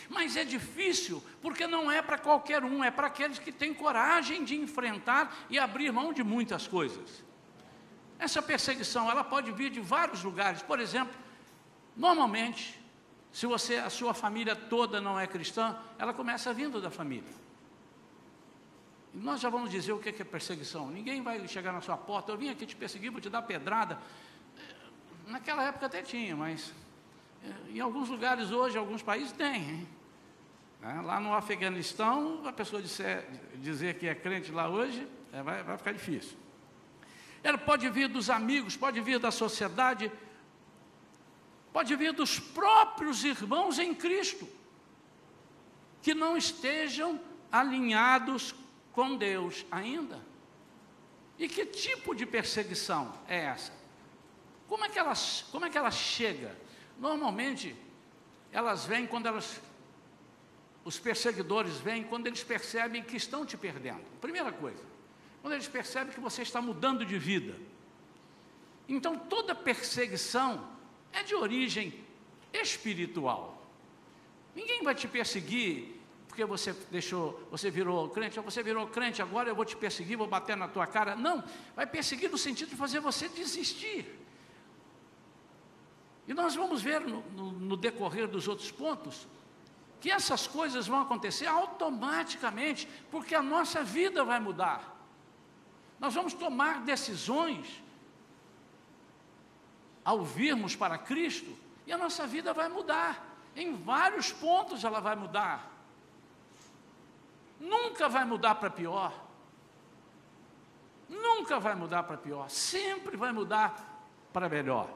Mas 0.08 0.36
é 0.36 0.44
difícil, 0.44 1.22
porque 1.42 1.66
não 1.66 1.90
é 1.90 2.00
para 2.00 2.16
qualquer 2.16 2.64
um, 2.64 2.82
é 2.82 2.90
para 2.90 3.08
aqueles 3.08 3.38
que 3.38 3.52
têm 3.52 3.74
coragem 3.74 4.42
de 4.44 4.56
enfrentar 4.56 5.36
e 5.50 5.58
abrir 5.58 5.92
mão 5.92 6.12
de 6.12 6.24
muitas 6.24 6.66
coisas. 6.66 7.22
Essa 8.18 8.40
perseguição, 8.40 9.10
ela 9.10 9.22
pode 9.22 9.52
vir 9.52 9.70
de 9.70 9.80
vários 9.80 10.24
lugares. 10.24 10.62
Por 10.62 10.80
exemplo, 10.80 11.14
normalmente, 11.96 12.80
se 13.30 13.46
você, 13.46 13.76
a 13.76 13.90
sua 13.90 14.14
família 14.14 14.56
toda 14.56 15.00
não 15.00 15.20
é 15.20 15.26
cristã, 15.26 15.76
ela 15.98 16.14
começa 16.14 16.52
vindo 16.52 16.80
da 16.80 16.90
família. 16.90 17.38
Nós 19.12 19.40
já 19.40 19.50
vamos 19.50 19.70
dizer 19.70 19.92
o 19.92 19.98
que 19.98 20.08
é 20.08 20.24
perseguição. 20.24 20.90
Ninguém 20.90 21.22
vai 21.22 21.46
chegar 21.46 21.72
na 21.72 21.80
sua 21.80 21.96
porta, 21.96 22.32
eu 22.32 22.38
vim 22.38 22.48
aqui 22.48 22.64
te 22.66 22.76
perseguir, 22.76 23.10
vou 23.10 23.20
te 23.20 23.28
dar 23.28 23.42
pedrada. 23.42 23.98
Naquela 25.26 25.62
época 25.64 25.86
até 25.86 26.02
tinha, 26.02 26.34
mas 26.34 26.72
eh, 27.44 27.52
em 27.74 27.80
alguns 27.80 28.08
lugares 28.08 28.50
hoje, 28.50 28.78
alguns 28.78 29.02
países 29.02 29.32
tem. 29.32 29.56
Hein? 29.56 29.88
Né? 30.80 31.00
Lá 31.04 31.20
no 31.20 31.34
Afeganistão, 31.34 32.46
a 32.46 32.52
pessoa 32.52 32.80
disser, 32.80 33.26
dizer 33.56 33.98
que 33.98 34.06
é 34.06 34.14
crente 34.14 34.52
lá 34.52 34.68
hoje, 34.68 35.06
é, 35.32 35.42
vai, 35.42 35.62
vai 35.62 35.76
ficar 35.76 35.92
difícil. 35.92 36.36
Ela 37.42 37.58
pode 37.58 37.88
vir 37.88 38.08
dos 38.08 38.30
amigos, 38.30 38.76
pode 38.76 39.00
vir 39.00 39.18
da 39.18 39.30
sociedade, 39.30 40.10
pode 41.72 41.94
vir 41.96 42.12
dos 42.12 42.38
próprios 42.38 43.24
irmãos 43.24 43.78
em 43.78 43.94
Cristo, 43.94 44.48
que 46.02 46.14
não 46.14 46.36
estejam 46.36 47.20
alinhados 47.50 48.54
com 48.92 49.16
Deus 49.16 49.64
ainda. 49.70 50.20
E 51.38 51.48
que 51.48 51.64
tipo 51.64 52.14
de 52.14 52.26
perseguição 52.26 53.14
é 53.28 53.44
essa? 53.44 53.72
Como 54.66 54.84
é 54.84 54.88
que 54.88 54.98
ela, 54.98 55.12
como 55.52 55.64
é 55.64 55.70
que 55.70 55.78
ela 55.78 55.90
chega? 55.90 56.56
Normalmente, 56.98 57.76
elas 58.50 58.84
vêm 58.84 59.06
quando 59.06 59.26
elas 59.26 59.60
os 60.88 60.98
perseguidores 60.98 61.76
vêm 61.76 62.02
quando 62.02 62.28
eles 62.28 62.42
percebem 62.42 63.02
que 63.02 63.14
estão 63.14 63.44
te 63.44 63.58
perdendo. 63.58 64.00
Primeira 64.22 64.50
coisa, 64.50 64.82
quando 65.42 65.52
eles 65.52 65.68
percebem 65.68 66.14
que 66.14 66.18
você 66.18 66.40
está 66.40 66.62
mudando 66.62 67.04
de 67.04 67.18
vida. 67.18 67.54
Então, 68.88 69.18
toda 69.18 69.54
perseguição 69.54 70.66
é 71.12 71.22
de 71.22 71.34
origem 71.34 71.92
espiritual. 72.54 73.70
Ninguém 74.56 74.82
vai 74.82 74.94
te 74.94 75.06
perseguir 75.06 75.94
porque 76.26 76.42
você 76.46 76.72
deixou, 76.90 77.46
você 77.50 77.70
virou 77.70 78.08
crente, 78.08 78.40
você 78.40 78.62
virou 78.62 78.86
crente, 78.86 79.20
agora 79.20 79.50
eu 79.50 79.54
vou 79.54 79.66
te 79.66 79.76
perseguir, 79.76 80.16
vou 80.16 80.26
bater 80.26 80.56
na 80.56 80.68
tua 80.68 80.86
cara. 80.86 81.14
Não, 81.14 81.44
vai 81.76 81.86
perseguir 81.86 82.30
no 82.30 82.38
sentido 82.38 82.70
de 82.70 82.76
fazer 82.76 83.00
você 83.00 83.28
desistir. 83.28 84.06
E 86.26 86.32
nós 86.32 86.54
vamos 86.54 86.80
ver 86.80 87.02
no, 87.02 87.20
no, 87.32 87.52
no 87.52 87.76
decorrer 87.76 88.26
dos 88.26 88.48
outros 88.48 88.70
pontos 88.70 89.28
que 90.00 90.10
essas 90.10 90.46
coisas 90.46 90.86
vão 90.86 91.00
acontecer 91.00 91.46
automaticamente, 91.46 92.88
porque 93.10 93.34
a 93.34 93.42
nossa 93.42 93.82
vida 93.82 94.24
vai 94.24 94.38
mudar. 94.38 94.96
Nós 95.98 96.14
vamos 96.14 96.32
tomar 96.32 96.82
decisões 96.82 97.82
ao 100.04 100.22
virmos 100.22 100.76
para 100.76 100.96
Cristo 100.96 101.56
e 101.86 101.92
a 101.92 101.98
nossa 101.98 102.26
vida 102.26 102.54
vai 102.54 102.68
mudar. 102.68 103.24
Em 103.56 103.74
vários 103.74 104.32
pontos 104.32 104.84
ela 104.84 105.00
vai 105.00 105.16
mudar. 105.16 105.70
Nunca 107.58 108.08
vai 108.08 108.24
mudar 108.24 108.54
para 108.54 108.70
pior. 108.70 109.12
Nunca 111.08 111.58
vai 111.58 111.74
mudar 111.74 112.04
para 112.04 112.16
pior. 112.16 112.48
Sempre 112.48 113.16
vai 113.16 113.32
mudar 113.32 114.04
para 114.32 114.48
melhor. 114.48 114.88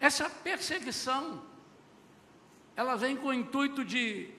Essa 0.00 0.30
perseguição 0.30 1.51
ela 2.76 2.96
vem 2.96 3.16
com 3.16 3.28
o 3.28 3.34
intuito 3.34 3.84
de 3.84 4.30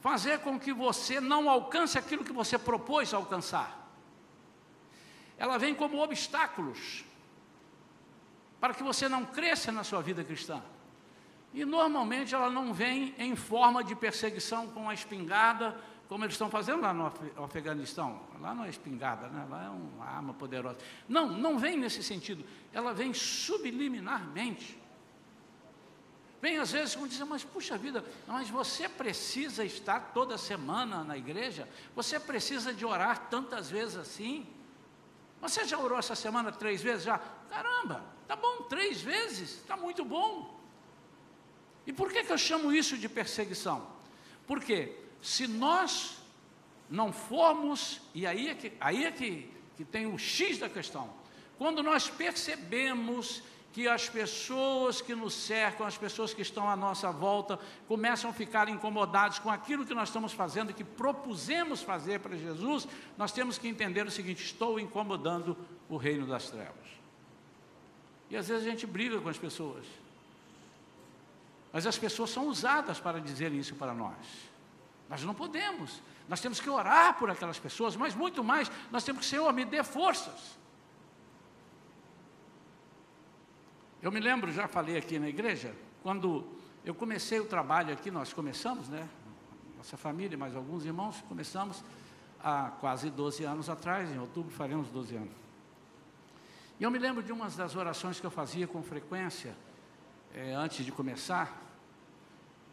fazer 0.00 0.40
com 0.40 0.58
que 0.58 0.72
você 0.72 1.20
não 1.20 1.48
alcance 1.48 1.98
aquilo 1.98 2.24
que 2.24 2.32
você 2.32 2.58
propôs 2.58 3.14
alcançar. 3.14 3.82
Ela 5.38 5.58
vem 5.58 5.74
como 5.74 6.02
obstáculos 6.02 7.04
para 8.60 8.74
que 8.74 8.82
você 8.82 9.08
não 9.08 9.24
cresça 9.24 9.72
na 9.72 9.82
sua 9.82 10.00
vida 10.02 10.22
cristã. 10.22 10.62
E 11.52 11.64
normalmente 11.64 12.34
ela 12.34 12.48
não 12.48 12.72
vem 12.72 13.14
em 13.18 13.36
forma 13.36 13.82
de 13.84 13.94
perseguição 13.94 14.68
com 14.68 14.88
a 14.88 14.94
espingarda, 14.94 15.76
como 16.08 16.24
eles 16.24 16.34
estão 16.34 16.50
fazendo 16.50 16.82
lá 16.82 16.92
no 16.92 17.12
Afeganistão. 17.42 18.20
Lá 18.40 18.54
não 18.54 18.64
é 18.64 18.68
espingarda, 18.68 19.28
né? 19.28 19.46
lá 19.50 19.64
é 19.64 19.68
uma 19.68 20.04
arma 20.04 20.34
poderosa. 20.34 20.78
Não, 21.08 21.26
não 21.26 21.58
vem 21.58 21.76
nesse 21.76 22.02
sentido. 22.02 22.44
Ela 22.72 22.92
vem 22.92 23.12
subliminarmente 23.12 24.78
Vem 26.42 26.58
às 26.58 26.72
vezes 26.72 26.96
como 26.96 27.06
dizer, 27.06 27.24
mas 27.24 27.44
puxa 27.44 27.78
vida, 27.78 28.04
mas 28.26 28.50
você 28.50 28.88
precisa 28.88 29.64
estar 29.64 30.10
toda 30.12 30.36
semana 30.36 31.04
na 31.04 31.16
igreja? 31.16 31.68
Você 31.94 32.18
precisa 32.18 32.74
de 32.74 32.84
orar 32.84 33.28
tantas 33.30 33.70
vezes 33.70 33.96
assim? 33.96 34.44
Você 35.40 35.64
já 35.64 35.78
orou 35.78 35.96
essa 35.96 36.16
semana 36.16 36.50
três 36.50 36.82
vezes 36.82 37.04
já? 37.04 37.20
Caramba, 37.48 38.04
tá 38.26 38.34
bom, 38.34 38.62
três 38.62 39.00
vezes, 39.00 39.58
está 39.58 39.76
muito 39.76 40.04
bom. 40.04 40.60
E 41.86 41.92
por 41.92 42.10
que, 42.10 42.24
que 42.24 42.32
eu 42.32 42.38
chamo 42.38 42.72
isso 42.72 42.98
de 42.98 43.08
perseguição? 43.08 43.86
Porque 44.44 44.98
se 45.22 45.46
nós 45.46 46.18
não 46.90 47.12
formos, 47.12 48.00
e 48.12 48.26
aí 48.26 48.48
é 48.48 48.54
que, 48.56 48.72
aí 48.80 49.04
é 49.04 49.12
que, 49.12 49.48
que 49.76 49.84
tem 49.84 50.06
o 50.12 50.18
X 50.18 50.58
da 50.58 50.68
questão, 50.68 51.08
quando 51.56 51.84
nós 51.84 52.10
percebemos 52.10 53.44
que 53.72 53.88
as 53.88 54.08
pessoas 54.08 55.00
que 55.00 55.14
nos 55.14 55.32
cercam, 55.32 55.86
as 55.86 55.96
pessoas 55.96 56.34
que 56.34 56.42
estão 56.42 56.68
à 56.68 56.76
nossa 56.76 57.10
volta, 57.10 57.58
começam 57.88 58.28
a 58.28 58.32
ficar 58.32 58.68
incomodados 58.68 59.38
com 59.38 59.50
aquilo 59.50 59.86
que 59.86 59.94
nós 59.94 60.10
estamos 60.10 60.32
fazendo, 60.32 60.74
que 60.74 60.84
propusemos 60.84 61.82
fazer 61.82 62.20
para 62.20 62.36
Jesus, 62.36 62.86
nós 63.16 63.32
temos 63.32 63.56
que 63.56 63.66
entender 63.66 64.06
o 64.06 64.10
seguinte: 64.10 64.44
estou 64.44 64.78
incomodando 64.78 65.56
o 65.88 65.96
reino 65.96 66.26
das 66.26 66.50
trevas. 66.50 66.92
E 68.28 68.36
às 68.36 68.46
vezes 68.46 68.66
a 68.66 68.70
gente 68.70 68.86
briga 68.86 69.20
com 69.20 69.28
as 69.28 69.38
pessoas, 69.38 69.86
mas 71.72 71.86
as 71.86 71.96
pessoas 71.96 72.28
são 72.28 72.48
usadas 72.48 73.00
para 73.00 73.20
dizer 73.20 73.52
isso 73.52 73.74
para 73.74 73.94
nós. 73.94 74.16
Nós 75.08 75.22
não 75.22 75.34
podemos, 75.34 76.02
nós 76.28 76.40
temos 76.40 76.60
que 76.60 76.68
orar 76.68 77.18
por 77.18 77.30
aquelas 77.30 77.58
pessoas, 77.58 77.96
mas 77.96 78.14
muito 78.14 78.44
mais, 78.44 78.70
nós 78.90 79.02
temos 79.02 79.22
que, 79.22 79.30
Senhor, 79.30 79.50
me 79.52 79.64
dê 79.64 79.82
forças. 79.82 80.61
Eu 84.02 84.10
me 84.10 84.18
lembro, 84.18 84.50
já 84.50 84.66
falei 84.66 84.96
aqui 84.96 85.16
na 85.16 85.28
igreja, 85.28 85.72
quando 86.02 86.44
eu 86.84 86.92
comecei 86.92 87.38
o 87.38 87.44
trabalho 87.44 87.92
aqui, 87.92 88.10
nós 88.10 88.32
começamos, 88.32 88.88
né? 88.88 89.08
Nossa 89.76 89.96
família, 89.96 90.36
mais 90.36 90.56
alguns 90.56 90.84
irmãos, 90.84 91.22
começamos 91.28 91.84
há 92.42 92.72
quase 92.80 93.10
12 93.10 93.44
anos 93.44 93.70
atrás, 93.70 94.10
em 94.10 94.18
outubro 94.18 94.50
faremos 94.50 94.88
12 94.88 95.14
anos. 95.14 95.36
E 96.80 96.82
eu 96.82 96.90
me 96.90 96.98
lembro 96.98 97.22
de 97.22 97.30
uma 97.30 97.48
das 97.48 97.76
orações 97.76 98.18
que 98.18 98.26
eu 98.26 98.30
fazia 98.30 98.66
com 98.66 98.82
frequência, 98.82 99.54
é, 100.34 100.52
antes 100.52 100.84
de 100.84 100.90
começar, 100.90 101.62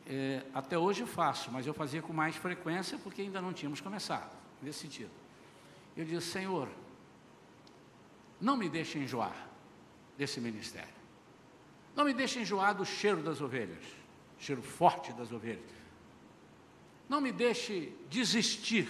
é, 0.07 0.43
até 0.51 0.79
hoje 0.79 1.05
faço, 1.05 1.51
mas 1.51 1.67
eu 1.67 1.75
fazia 1.75 2.01
com 2.01 2.11
mais 2.11 2.35
frequência 2.35 2.97
porque 2.97 3.21
ainda 3.21 3.39
não 3.39 3.53
tínhamos 3.53 3.79
começado, 3.79 4.35
nesse 4.63 4.79
sentido. 4.79 5.11
Eu 5.95 6.05
disse, 6.05 6.31
Senhor, 6.31 6.67
não 8.41 8.57
me 8.57 8.67
deixe 8.67 8.97
enjoar 8.97 9.47
desse 10.17 10.41
ministério. 10.41 10.98
Não 11.99 12.05
me 12.05 12.13
deixe 12.13 12.39
enjoar 12.39 12.73
do 12.73 12.85
cheiro 12.85 13.21
das 13.21 13.41
ovelhas, 13.41 13.83
cheiro 14.37 14.61
forte 14.61 15.11
das 15.11 15.33
ovelhas. 15.33 15.69
Não 17.09 17.19
me 17.19 17.29
deixe 17.29 17.93
desistir. 18.09 18.87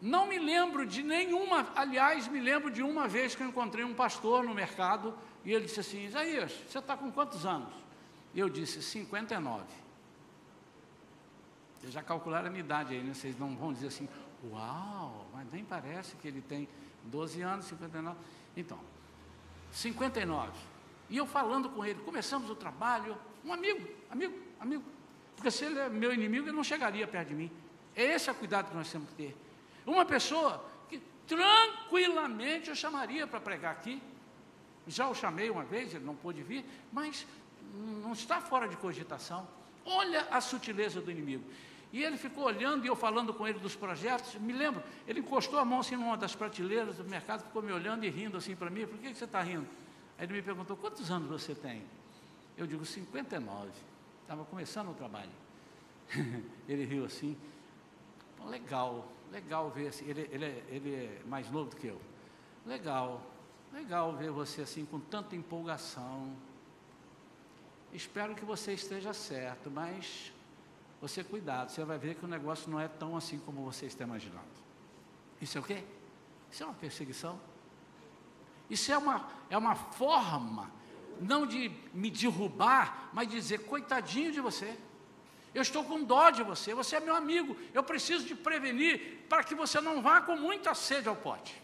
Não 0.00 0.26
me 0.26 0.38
lembro 0.38 0.86
de 0.86 1.02
nenhuma, 1.02 1.70
aliás, 1.76 2.26
me 2.26 2.40
lembro 2.40 2.70
de 2.70 2.82
uma 2.82 3.06
vez 3.06 3.34
que 3.34 3.42
eu 3.42 3.48
encontrei 3.48 3.84
um 3.84 3.92
pastor 3.92 4.44
no 4.44 4.54
mercado 4.54 5.14
e 5.44 5.52
ele 5.52 5.66
disse 5.66 5.80
assim: 5.80 6.06
Isaías, 6.06 6.52
você 6.70 6.78
está 6.78 6.96
com 6.96 7.12
quantos 7.12 7.44
anos? 7.44 7.74
Eu 8.34 8.48
disse: 8.48 8.80
59. 8.80 9.62
Vocês 11.82 11.92
já 11.92 12.02
calcularam 12.02 12.46
a 12.46 12.50
minha 12.50 12.64
idade 12.64 12.94
aí, 12.94 13.02
né? 13.02 13.12
Vocês 13.12 13.38
não 13.38 13.54
vão 13.54 13.74
dizer 13.74 13.88
assim: 13.88 14.08
Uau, 14.50 15.26
mas 15.34 15.52
nem 15.52 15.62
parece 15.62 16.16
que 16.16 16.26
ele 16.26 16.40
tem 16.40 16.66
12 17.04 17.42
anos, 17.42 17.66
59. 17.66 18.16
Então, 18.56 18.93
59. 19.74 20.52
E 21.10 21.16
eu 21.16 21.26
falando 21.26 21.68
com 21.68 21.84
ele, 21.84 22.00
começamos 22.00 22.48
o 22.48 22.54
trabalho, 22.54 23.18
um 23.44 23.52
amigo, 23.52 23.86
amigo, 24.10 24.38
amigo. 24.58 24.84
Porque 25.36 25.50
se 25.50 25.64
ele 25.64 25.78
é 25.78 25.88
meu 25.88 26.14
inimigo, 26.14 26.46
ele 26.46 26.56
não 26.56 26.64
chegaria 26.64 27.06
perto 27.06 27.28
de 27.28 27.34
mim. 27.34 27.50
Esse 27.94 28.28
é 28.28 28.32
o 28.32 28.34
cuidado 28.34 28.70
que 28.70 28.76
nós 28.76 28.90
temos 28.90 29.08
que 29.10 29.16
ter. 29.16 29.36
Uma 29.84 30.04
pessoa 30.04 30.64
que 30.88 31.02
tranquilamente 31.26 32.70
eu 32.70 32.76
chamaria 32.76 33.26
para 33.26 33.40
pregar 33.40 33.72
aqui. 33.72 34.00
Já 34.86 35.08
o 35.08 35.14
chamei 35.14 35.50
uma 35.50 35.64
vez, 35.64 35.94
ele 35.94 36.04
não 36.04 36.14
pôde 36.14 36.42
vir, 36.42 36.64
mas 36.92 37.26
não 38.02 38.12
está 38.12 38.40
fora 38.40 38.68
de 38.68 38.76
cogitação. 38.76 39.46
Olha 39.84 40.26
a 40.30 40.40
sutileza 40.40 41.00
do 41.00 41.10
inimigo. 41.10 41.44
E 41.94 42.02
ele 42.02 42.16
ficou 42.16 42.46
olhando 42.46 42.84
e 42.84 42.88
eu 42.88 42.96
falando 42.96 43.32
com 43.32 43.46
ele 43.46 43.60
dos 43.60 43.76
projetos. 43.76 44.34
Me 44.34 44.52
lembro, 44.52 44.82
ele 45.06 45.20
encostou 45.20 45.60
a 45.60 45.64
mão 45.64 45.78
assim 45.78 45.94
numa 45.94 46.16
das 46.16 46.34
prateleiras 46.34 46.96
do 46.96 47.04
mercado, 47.04 47.44
ficou 47.44 47.62
me 47.62 47.70
olhando 47.70 48.04
e 48.04 48.10
rindo 48.10 48.36
assim 48.36 48.56
para 48.56 48.68
mim. 48.68 48.84
Por 48.84 48.98
que, 48.98 49.10
que 49.10 49.16
você 49.16 49.26
está 49.26 49.40
rindo? 49.40 49.68
Aí 50.18 50.26
ele 50.26 50.32
me 50.32 50.42
perguntou: 50.42 50.76
quantos 50.76 51.08
anos 51.08 51.28
você 51.28 51.54
tem? 51.54 51.84
Eu 52.58 52.66
digo: 52.66 52.84
59. 52.84 53.70
Estava 54.22 54.44
começando 54.44 54.90
o 54.90 54.94
trabalho. 54.94 55.30
ele 56.68 56.84
riu 56.84 57.04
assim. 57.04 57.36
Legal, 58.44 59.06
legal 59.30 59.70
ver 59.70 59.86
assim. 59.86 60.04
Ele, 60.10 60.28
ele, 60.32 60.46
é, 60.46 60.64
ele 60.70 60.94
é 60.96 61.22
mais 61.28 61.48
novo 61.48 61.70
do 61.70 61.76
que 61.76 61.86
eu. 61.86 62.00
Legal, 62.66 63.22
legal 63.72 64.16
ver 64.16 64.32
você 64.32 64.62
assim 64.62 64.84
com 64.84 64.98
tanta 64.98 65.36
empolgação. 65.36 66.34
Espero 67.92 68.34
que 68.34 68.44
você 68.44 68.72
esteja 68.72 69.12
certo, 69.12 69.70
mas 69.70 70.33
você 71.08 71.22
cuidado, 71.22 71.70
você 71.70 71.84
vai 71.84 71.98
ver 71.98 72.14
que 72.14 72.24
o 72.24 72.28
negócio 72.28 72.70
não 72.70 72.80
é 72.80 72.88
tão 72.88 73.14
assim 73.14 73.38
como 73.38 73.62
você 73.62 73.84
está 73.84 74.04
imaginando. 74.04 74.48
Isso 75.38 75.58
é 75.58 75.60
o 75.60 75.64
quê? 75.64 75.84
Isso 76.50 76.62
é 76.62 76.66
uma 76.66 76.74
perseguição. 76.74 77.38
Isso 78.70 78.90
é 78.90 78.96
uma, 78.96 79.28
é 79.50 79.58
uma 79.58 79.74
forma, 79.74 80.70
não 81.20 81.46
de 81.46 81.70
me 81.92 82.10
derrubar, 82.10 83.10
mas 83.12 83.28
de 83.28 83.34
dizer, 83.34 83.66
coitadinho 83.66 84.32
de 84.32 84.40
você. 84.40 84.74
Eu 85.54 85.60
estou 85.60 85.84
com 85.84 86.02
dó 86.02 86.30
de 86.30 86.42
você, 86.42 86.72
você 86.72 86.96
é 86.96 87.00
meu 87.00 87.14
amigo, 87.14 87.54
eu 87.74 87.84
preciso 87.84 88.26
te 88.26 88.34
prevenir 88.34 89.26
para 89.28 89.44
que 89.44 89.54
você 89.54 89.82
não 89.82 90.00
vá 90.00 90.22
com 90.22 90.36
muita 90.36 90.74
sede 90.74 91.06
ao 91.06 91.14
pote. 91.14 91.60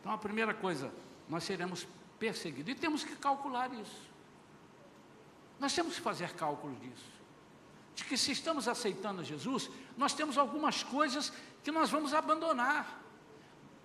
Então 0.00 0.12
a 0.12 0.16
primeira 0.16 0.54
coisa, 0.54 0.90
nós 1.28 1.44
seremos 1.44 1.86
perseguidos 2.18 2.72
e 2.72 2.74
temos 2.74 3.04
que 3.04 3.14
calcular 3.16 3.70
isso. 3.74 4.00
Nós 5.60 5.74
temos 5.74 5.96
que 5.96 6.00
fazer 6.00 6.32
cálculo 6.32 6.74
disso 6.76 7.16
de 7.96 8.04
que 8.04 8.16
se 8.16 8.30
estamos 8.30 8.68
aceitando 8.68 9.24
Jesus, 9.24 9.70
nós 9.96 10.12
temos 10.12 10.36
algumas 10.36 10.82
coisas 10.82 11.32
que 11.64 11.72
nós 11.72 11.90
vamos 11.90 12.12
abandonar. 12.12 13.02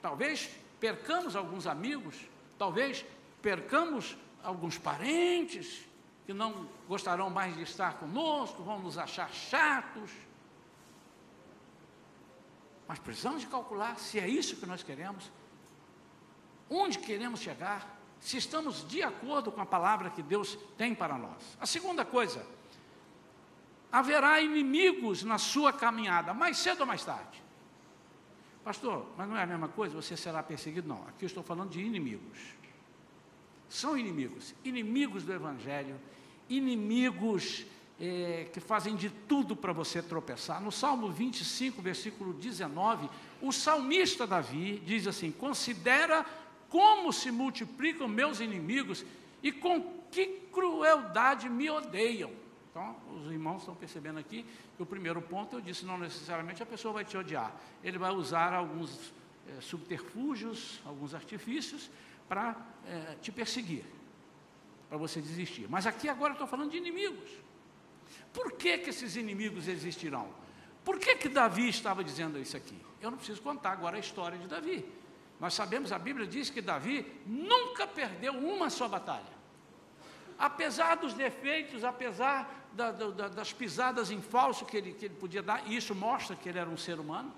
Talvez 0.01 0.49
percamos 0.81 1.33
alguns 1.33 1.65
amigos, 1.65 2.15
talvez 2.57 3.05
percamos 3.41 4.17
alguns 4.43 4.77
parentes 4.77 5.87
que 6.25 6.33
não 6.33 6.67
gostarão 6.89 7.29
mais 7.29 7.55
de 7.55 7.63
estar 7.63 7.99
conosco, 7.99 8.61
vão 8.63 8.79
nos 8.79 8.97
achar 8.97 9.31
chatos. 9.33 10.11
Mas 12.89 12.99
precisamos 12.99 13.41
de 13.41 13.47
calcular 13.47 13.97
se 13.97 14.19
é 14.19 14.27
isso 14.27 14.57
que 14.57 14.65
nós 14.65 14.83
queremos, 14.83 15.31
onde 16.69 16.99
queremos 16.99 17.39
chegar, 17.39 17.97
se 18.19 18.35
estamos 18.35 18.85
de 18.85 19.01
acordo 19.01 19.53
com 19.53 19.61
a 19.61 19.65
palavra 19.65 20.09
que 20.09 20.21
Deus 20.21 20.57
tem 20.77 20.93
para 20.93 21.17
nós. 21.17 21.57
A 21.61 21.65
segunda 21.65 22.03
coisa, 22.03 22.45
haverá 23.91 24.39
inimigos 24.39 25.23
na 25.23 25.37
sua 25.37 25.73
caminhada, 25.73 26.33
mais 26.33 26.57
cedo 26.57 26.81
ou 26.81 26.85
mais 26.85 27.03
tarde. 27.03 27.41
Pastor, 28.63 29.07
mas 29.17 29.27
não 29.27 29.35
é 29.35 29.43
a 29.43 29.47
mesma 29.47 29.67
coisa? 29.67 29.95
Você 29.95 30.15
será 30.15 30.41
perseguido? 30.43 30.87
Não, 30.87 31.01
aqui 31.07 31.25
eu 31.25 31.27
estou 31.27 31.43
falando 31.43 31.71
de 31.71 31.81
inimigos. 31.81 32.37
São 33.67 33.97
inimigos, 33.97 34.53
inimigos 34.63 35.23
do 35.23 35.33
Evangelho, 35.33 35.99
inimigos 36.49 37.65
é, 37.99 38.47
que 38.51 38.59
fazem 38.59 38.95
de 38.95 39.09
tudo 39.09 39.55
para 39.55 39.73
você 39.73 40.01
tropeçar. 40.01 40.61
No 40.61 40.71
Salmo 40.71 41.09
25, 41.09 41.81
versículo 41.81 42.33
19, 42.33 43.09
o 43.41 43.51
salmista 43.51 44.27
Davi 44.27 44.81
diz 44.85 45.07
assim: 45.07 45.31
Considera 45.31 46.25
como 46.69 47.11
se 47.11 47.31
multiplicam 47.31 48.07
meus 48.07 48.39
inimigos 48.39 49.05
e 49.41 49.51
com 49.51 50.01
que 50.11 50.25
crueldade 50.51 51.49
me 51.49 51.69
odeiam. 51.69 52.40
Então, 52.71 52.95
os 53.13 53.29
irmãos 53.29 53.59
estão 53.59 53.75
percebendo 53.75 54.17
aqui 54.17 54.45
que 54.77 54.81
o 54.81 54.85
primeiro 54.85 55.21
ponto 55.21 55.57
eu 55.57 55.61
disse, 55.61 55.85
não 55.85 55.97
necessariamente 55.97 56.63
a 56.63 56.65
pessoa 56.65 56.93
vai 56.93 57.03
te 57.03 57.17
odiar. 57.17 57.53
Ele 57.83 57.97
vai 57.97 58.11
usar 58.11 58.53
alguns 58.53 59.11
é, 59.45 59.59
subterfúgios, 59.59 60.79
alguns 60.85 61.13
artifícios 61.13 61.91
para 62.29 62.55
é, 62.87 63.17
te 63.21 63.29
perseguir, 63.29 63.83
para 64.87 64.97
você 64.97 65.19
desistir. 65.19 65.67
Mas 65.69 65.85
aqui 65.85 66.07
agora 66.07 66.31
estou 66.31 66.47
falando 66.47 66.71
de 66.71 66.77
inimigos. 66.77 67.29
Por 68.31 68.53
que, 68.53 68.77
que 68.77 68.89
esses 68.89 69.17
inimigos 69.17 69.67
existirão? 69.67 70.29
Por 70.85 70.97
que, 70.97 71.15
que 71.17 71.27
Davi 71.27 71.67
estava 71.67 72.01
dizendo 72.01 72.39
isso 72.39 72.55
aqui? 72.55 72.79
Eu 73.01 73.11
não 73.11 73.17
preciso 73.17 73.41
contar 73.41 73.71
agora 73.71 73.97
a 73.97 73.99
história 73.99 74.37
de 74.37 74.47
Davi. 74.47 74.85
Nós 75.41 75.53
sabemos, 75.53 75.91
a 75.91 75.99
Bíblia 75.99 76.25
diz 76.25 76.49
que 76.49 76.61
Davi 76.61 77.05
nunca 77.25 77.85
perdeu 77.85 78.33
uma 78.33 78.69
só 78.69 78.87
batalha. 78.87 79.40
Apesar 80.41 80.95
dos 80.95 81.13
defeitos, 81.13 81.83
apesar 81.83 82.67
da, 82.73 82.91
da, 82.91 83.27
das 83.27 83.53
pisadas 83.53 84.09
em 84.09 84.19
falso 84.19 84.65
que 84.65 84.75
ele, 84.75 84.93
que 84.93 85.05
ele 85.05 85.13
podia 85.13 85.43
dar, 85.43 85.61
e 85.67 85.75
isso 85.75 85.93
mostra 85.93 86.35
que 86.35 86.49
ele 86.49 86.57
era 86.57 86.67
um 86.67 86.77
ser 86.77 86.99
humano. 86.99 87.31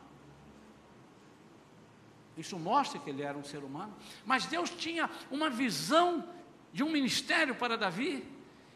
Isso 2.38 2.58
mostra 2.58 2.98
que 3.02 3.10
ele 3.10 3.22
era 3.22 3.38
um 3.38 3.44
ser 3.44 3.58
humano. 3.58 3.94
Mas 4.26 4.46
Deus 4.46 4.70
tinha 4.70 5.10
uma 5.30 5.50
visão 5.50 6.26
de 6.72 6.82
um 6.82 6.90
ministério 6.90 7.54
para 7.54 7.78
Davi, 7.78 8.26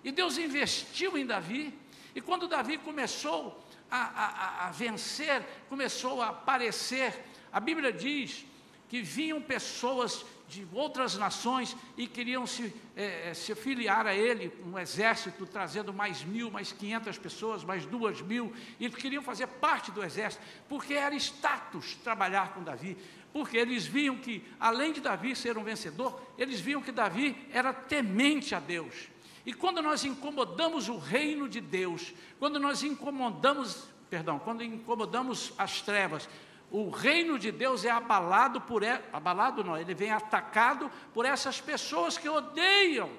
e 0.04 0.12
Deus 0.12 0.38
investiu 0.38 1.18
em 1.18 1.26
Davi, 1.26 1.74
e 2.14 2.20
quando 2.20 2.50
Davi 2.50 2.78
começou 2.78 3.58
a, 3.90 3.98
a, 3.98 4.68
a 4.68 4.72
vencer, 4.72 5.42
começou 5.70 6.22
a 6.22 6.30
aparecer, 6.32 7.24
a 7.50 7.62
Bíblia 7.62 7.94
diz 7.94 8.46
que 8.90 9.02
vinham 9.02 9.42
pessoas 9.42 10.26
de 10.48 10.66
outras 10.74 11.18
nações 11.18 11.76
e 11.98 12.08
queriam 12.08 12.48
se, 12.48 12.74
é, 12.96 13.34
se 13.34 13.54
filiar 13.54 14.08
a 14.08 14.14
ele, 14.14 14.52
um 14.66 14.80
exército, 14.80 15.46
trazendo 15.46 15.94
mais 15.94 16.24
mil, 16.24 16.50
mais 16.50 16.72
quinhentas 16.72 17.18
pessoas, 17.18 17.64
mais 17.64 17.86
duas 17.86 18.22
mil, 18.22 18.54
e 18.80 18.90
queriam 18.90 19.22
fazer 19.22 19.48
parte 19.48 19.92
do 19.92 20.04
exército, 20.04 20.44
porque 20.70 20.94
era 20.94 21.14
status 21.16 21.96
trabalhar 21.96 22.54
com 22.54 22.64
Davi, 22.64 22.98
porque 23.34 23.58
eles 23.58 23.86
viam 23.86 24.18
que, 24.18 24.44
além 24.60 24.94
de 24.94 25.02
Davi 25.02 25.36
ser 25.36 25.58
um 25.58 25.64
vencedor, 25.64 26.20
eles 26.38 26.60
viam 26.60 26.82
que 26.82 26.92
Davi 26.92 27.36
era 27.52 27.74
temente 27.74 28.56
a 28.56 28.60
Deus. 28.60 29.10
E 29.46 29.54
quando 29.54 29.82
nós 29.82 30.04
incomodamos 30.04 30.90
o 30.90 30.98
reino 30.98 31.48
de 31.48 31.62
Deus, 31.62 32.14
quando 32.40 32.60
nós 32.60 32.84
incomodamos, 32.84 33.86
perdão, 34.10 34.40
quando 34.40 34.64
incomodamos 34.64 35.54
as 35.58 35.82
trevas, 35.82 36.28
o 36.70 36.90
reino 36.90 37.40
de 37.40 37.52
Deus 37.52 37.86
é 37.86 37.90
abalado 37.90 38.60
por 38.60 38.84
abalado 39.14 39.64
não, 39.64 39.78
ele 39.78 39.94
vem 39.94 40.12
atacado 40.12 40.92
por 41.14 41.26
essas 41.26 41.62
pessoas 41.62 42.18
que 42.18 42.28
odeiam 42.28 43.10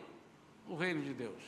o 0.67 0.77
reino 0.77 1.03
de 1.03 1.15
Deus. 1.15 1.43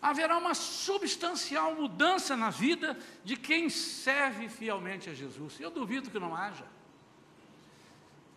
Haverá 0.00 0.36
uma 0.36 0.54
substancial 0.54 1.74
mudança 1.74 2.36
na 2.36 2.50
vida 2.50 2.96
de 3.24 3.36
quem 3.36 3.68
serve 3.68 4.48
fielmente 4.48 5.10
a 5.10 5.14
Jesus. 5.14 5.58
Eu 5.58 5.70
duvido 5.70 6.10
que 6.10 6.18
não 6.18 6.36
haja. 6.36 6.64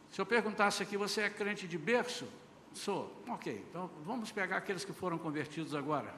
Se 0.10 0.20
eu 0.20 0.26
perguntasse 0.26 0.82
aqui, 0.82 0.98
você 0.98 1.22
é 1.22 1.30
crente 1.30 1.68
de 1.68 1.78
berço? 1.78 2.28
Sou. 2.74 3.24
Ok, 3.28 3.64
então 3.70 3.92
vamos 4.04 4.32
pegar 4.32 4.58
aqueles 4.58 4.84
que 4.84 4.94
foram 4.94 5.18
convertidos 5.18 5.76
agora. 5.76 6.14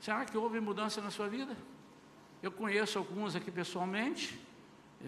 Será 0.00 0.24
que 0.24 0.36
houve 0.36 0.60
mudança 0.60 1.00
na 1.00 1.10
sua 1.10 1.28
vida? 1.28 1.56
Eu 2.42 2.50
conheço 2.50 2.98
alguns 2.98 3.36
aqui 3.36 3.50
pessoalmente, 3.50 4.38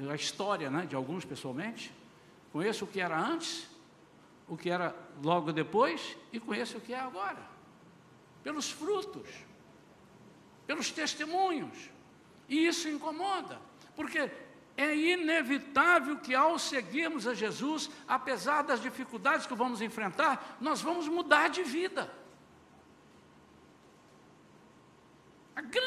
a 0.09 0.15
história 0.15 0.71
né, 0.71 0.87
de 0.87 0.95
alguns 0.95 1.25
pessoalmente. 1.25 1.93
Conheço 2.53 2.85
o 2.85 2.89
que 2.89 3.01
era 3.01 3.19
antes, 3.19 3.69
o 4.49 4.57
que 4.57 4.71
era 4.71 4.95
logo 5.23 5.53
depois 5.53 6.17
e 6.33 6.39
conheço 6.39 6.79
o 6.79 6.81
que 6.81 6.95
é 6.95 7.01
agora. 7.01 7.43
Pelos 8.45 8.71
frutos, 8.71 9.29
pelos 10.67 10.93
testemunhos. 10.93 11.91
E 12.49 12.67
isso 12.67 12.89
incomoda, 12.89 13.59
porque 13.97 14.31
é 14.77 14.95
inevitável 14.95 16.19
que 16.19 16.35
ao 16.35 16.59
seguirmos 16.59 17.27
a 17.27 17.35
Jesus, 17.35 17.91
apesar 18.07 18.63
das 18.63 18.81
dificuldades 18.81 19.47
que 19.47 19.55
vamos 19.55 19.81
enfrentar, 19.81 20.59
nós 20.61 20.81
vamos 20.81 21.09
mudar 21.09 21.49
de 21.49 21.65
vida. 21.65 22.11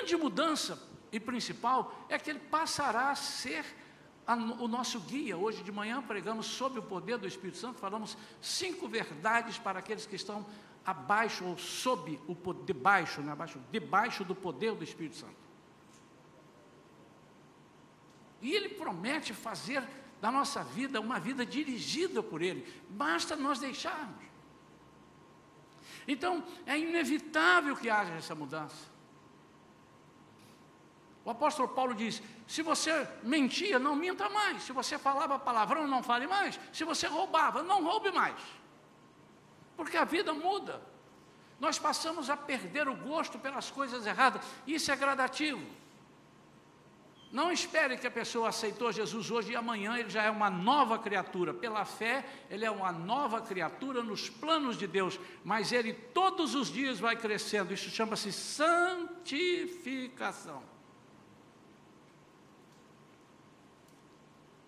grande 0.08 0.16
mudança 0.18 0.80
e 1.12 1.20
principal 1.20 2.06
é 2.10 2.18
que 2.18 2.30
ele 2.30 2.40
passará 2.40 3.12
a 3.12 3.16
ser 3.16 3.66
a, 4.26 4.36
o 4.36 4.68
nosso 4.68 5.00
guia. 5.00 5.38
Hoje 5.38 5.64
de 5.64 5.72
manhã 5.72 6.02
pregamos 6.02 6.46
sobre 6.46 6.80
o 6.80 6.84
poder 6.84 7.18
do 7.18 7.28
Espírito 7.28 7.58
Santo, 7.58 7.80
falamos 7.80 8.18
cinco 8.42 8.88
verdades 8.88 9.58
para 9.58 9.80
aqueles 9.80 10.06
que 10.06 10.16
estão 10.16 10.46
abaixo 10.86 11.46
ou 11.46 11.58
sob 11.58 12.20
o 12.28 12.36
poder, 12.36 12.66
debaixo, 12.66 13.22
né, 13.22 13.32
abaixo, 13.32 13.60
debaixo 13.72 14.24
do 14.24 14.36
poder 14.36 14.74
do 14.74 14.84
Espírito 14.84 15.18
Santo. 15.18 15.48
E 18.42 18.54
ele 18.54 18.70
promete 18.70 19.34
fazer 19.34 19.84
da 20.22 20.32
nossa 20.32 20.64
vida 20.64 21.00
uma 21.00 21.20
vida 21.20 21.46
dirigida 21.46 22.22
por 22.22 22.42
ele. 22.42 22.66
Basta 22.90 23.36
nós 23.36 23.60
deixarmos. 23.60 24.26
Então, 26.08 26.44
é 26.66 26.78
inevitável 26.78 27.76
que 27.76 27.90
haja 27.90 28.14
essa 28.14 28.34
mudança. 28.34 28.97
O 31.28 31.30
apóstolo 31.30 31.68
Paulo 31.68 31.94
diz: 31.94 32.24
se 32.48 32.62
você 32.62 33.06
mentia, 33.22 33.78
não 33.78 33.98
minta 33.98 34.30
mais. 34.30 34.64
Se 34.64 34.72
você 34.72 34.98
falava 34.98 35.38
palavrão, 35.38 35.86
não 35.86 36.02
fale 36.02 36.26
mais. 36.26 36.58
Se 36.72 36.86
você 36.86 37.06
roubava, 37.06 37.62
não 37.62 37.84
roube 37.84 38.14
mais. 38.14 38.40
Porque 39.76 39.98
a 39.98 40.06
vida 40.06 40.34
muda. 40.34 40.82
Nós 41.60 41.78
passamos 41.78 42.30
a 42.30 42.38
perder 42.38 42.88
o 42.88 42.96
gosto 42.96 43.38
pelas 43.38 43.70
coisas 43.70 44.08
erradas. 44.08 44.42
Isso 44.66 44.90
é 44.90 44.96
gradativo. 44.96 45.62
Não 47.30 47.52
espere 47.52 47.98
que 47.98 48.08
a 48.08 48.12
pessoa 48.12 48.48
aceitou 48.48 48.90
Jesus 48.94 49.30
hoje 49.30 49.52
e 49.52 49.56
amanhã 49.58 49.98
ele 49.98 50.10
já 50.10 50.24
é 50.24 50.32
uma 50.32 50.50
nova 50.50 50.98
criatura. 50.98 51.54
Pela 51.54 51.84
fé, 51.84 52.26
ele 52.50 52.64
é 52.64 52.72
uma 52.72 52.94
nova 52.94 53.42
criatura 53.42 54.02
nos 54.02 54.30
planos 54.30 54.78
de 54.78 54.88
Deus, 54.88 55.20
mas 55.44 55.74
ele 55.74 55.94
todos 55.94 56.56
os 56.56 56.72
dias 56.72 57.02
vai 57.02 57.18
crescendo. 57.18 57.74
Isso 57.74 57.90
chama-se 57.90 58.32
santificação. 58.32 60.77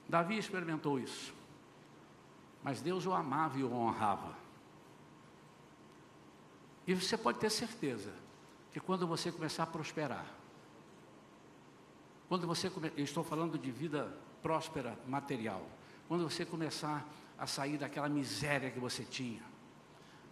Davi 0.09 0.39
experimentou 0.39 0.99
isso, 0.99 1.31
mas 2.63 2.81
Deus 2.81 3.05
o 3.05 3.13
amava 3.13 3.59
e 3.59 3.63
o 3.63 3.71
honrava. 3.71 4.35
E 6.87 6.95
você 6.95 7.15
pode 7.15 7.37
ter 7.37 7.51
certeza 7.51 8.11
que 8.71 8.79
quando 8.79 9.05
você 9.05 9.31
começar 9.31 9.63
a 9.63 9.67
prosperar, 9.67 10.25
quando 12.27 12.47
você, 12.47 12.71
eu 12.97 13.03
estou 13.03 13.23
falando 13.23 13.57
de 13.57 13.69
vida 13.69 14.11
próspera 14.41 14.97
material, 15.07 15.63
quando 16.07 16.27
você 16.27 16.43
começar 16.43 17.07
a 17.37 17.45
sair 17.45 17.77
daquela 17.77 18.09
miséria 18.09 18.71
que 18.71 18.79
você 18.79 19.03
tinha, 19.03 19.43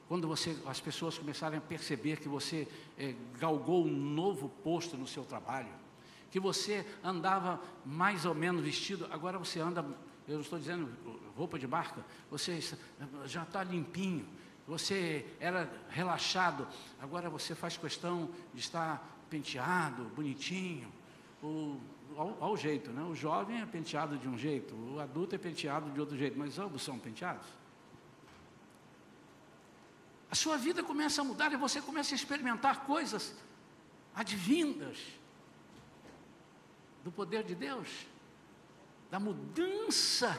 quando 0.08 0.28
você, 0.28 0.58
as 0.66 0.80
pessoas 0.80 1.20
começarem 1.20 1.60
a 1.60 1.62
perceber 1.62 2.18
que 2.18 2.28
você 2.28 2.68
é, 2.98 3.14
galgou 3.38 3.86
um 3.86 3.96
novo 3.96 4.50
posto 4.64 4.98
no 4.98 5.06
seu 5.06 5.24
trabalho, 5.24 5.70
que 6.30 6.40
você 6.40 6.86
andava 7.04 7.62
mais 7.86 8.26
ou 8.26 8.36
menos 8.36 8.64
vestido, 8.64 9.08
agora 9.12 9.38
você 9.38 9.60
anda, 9.60 9.86
eu 10.28 10.42
estou 10.42 10.60
dizendo 10.60 10.90
roupa 11.36 11.58
de 11.58 11.68
marca, 11.68 12.04
você 12.30 12.60
já 13.26 13.44
está 13.44 13.64
limpinho, 13.64 14.28
você 14.68 15.26
era 15.40 15.72
relaxado, 15.90 16.68
agora 17.00 17.30
você 17.30 17.56
faz 17.56 17.78
questão 17.78 18.30
de 18.54 18.60
estar 18.60 19.08
penteado, 19.30 20.04
bonitinho, 20.16 20.92
ao, 22.18 22.38
ao, 22.40 22.58
jeito, 22.58 22.92
né? 22.92 23.04
O 23.04 23.16
jovem 23.16 23.62
é 23.62 23.66
penteado 23.66 24.18
de 24.18 24.28
um 24.28 24.38
jeito, 24.38 24.76
o 24.76 25.00
adulto 25.00 25.36
é 25.36 25.38
penteado 25.38 25.90
de 25.92 26.00
outro 26.00 26.18
jeito, 26.18 26.38
mas 26.38 26.58
ambos 26.58 26.82
são 26.82 26.98
penteados. 26.98 27.48
A 30.30 30.36
sua 30.36 30.58
vida 30.58 30.84
começa 30.84 31.22
a 31.22 31.24
mudar 31.24 31.54
e 31.54 31.56
você 31.56 31.82
começa 31.82 32.14
a 32.14 32.18
experimentar 32.18 32.86
coisas 32.86 33.34
advindas 34.14 34.98
do 37.08 37.12
poder 37.14 37.42
de 37.42 37.56
Deus, 37.56 37.88
da 39.10 39.18
mudança 39.18 40.38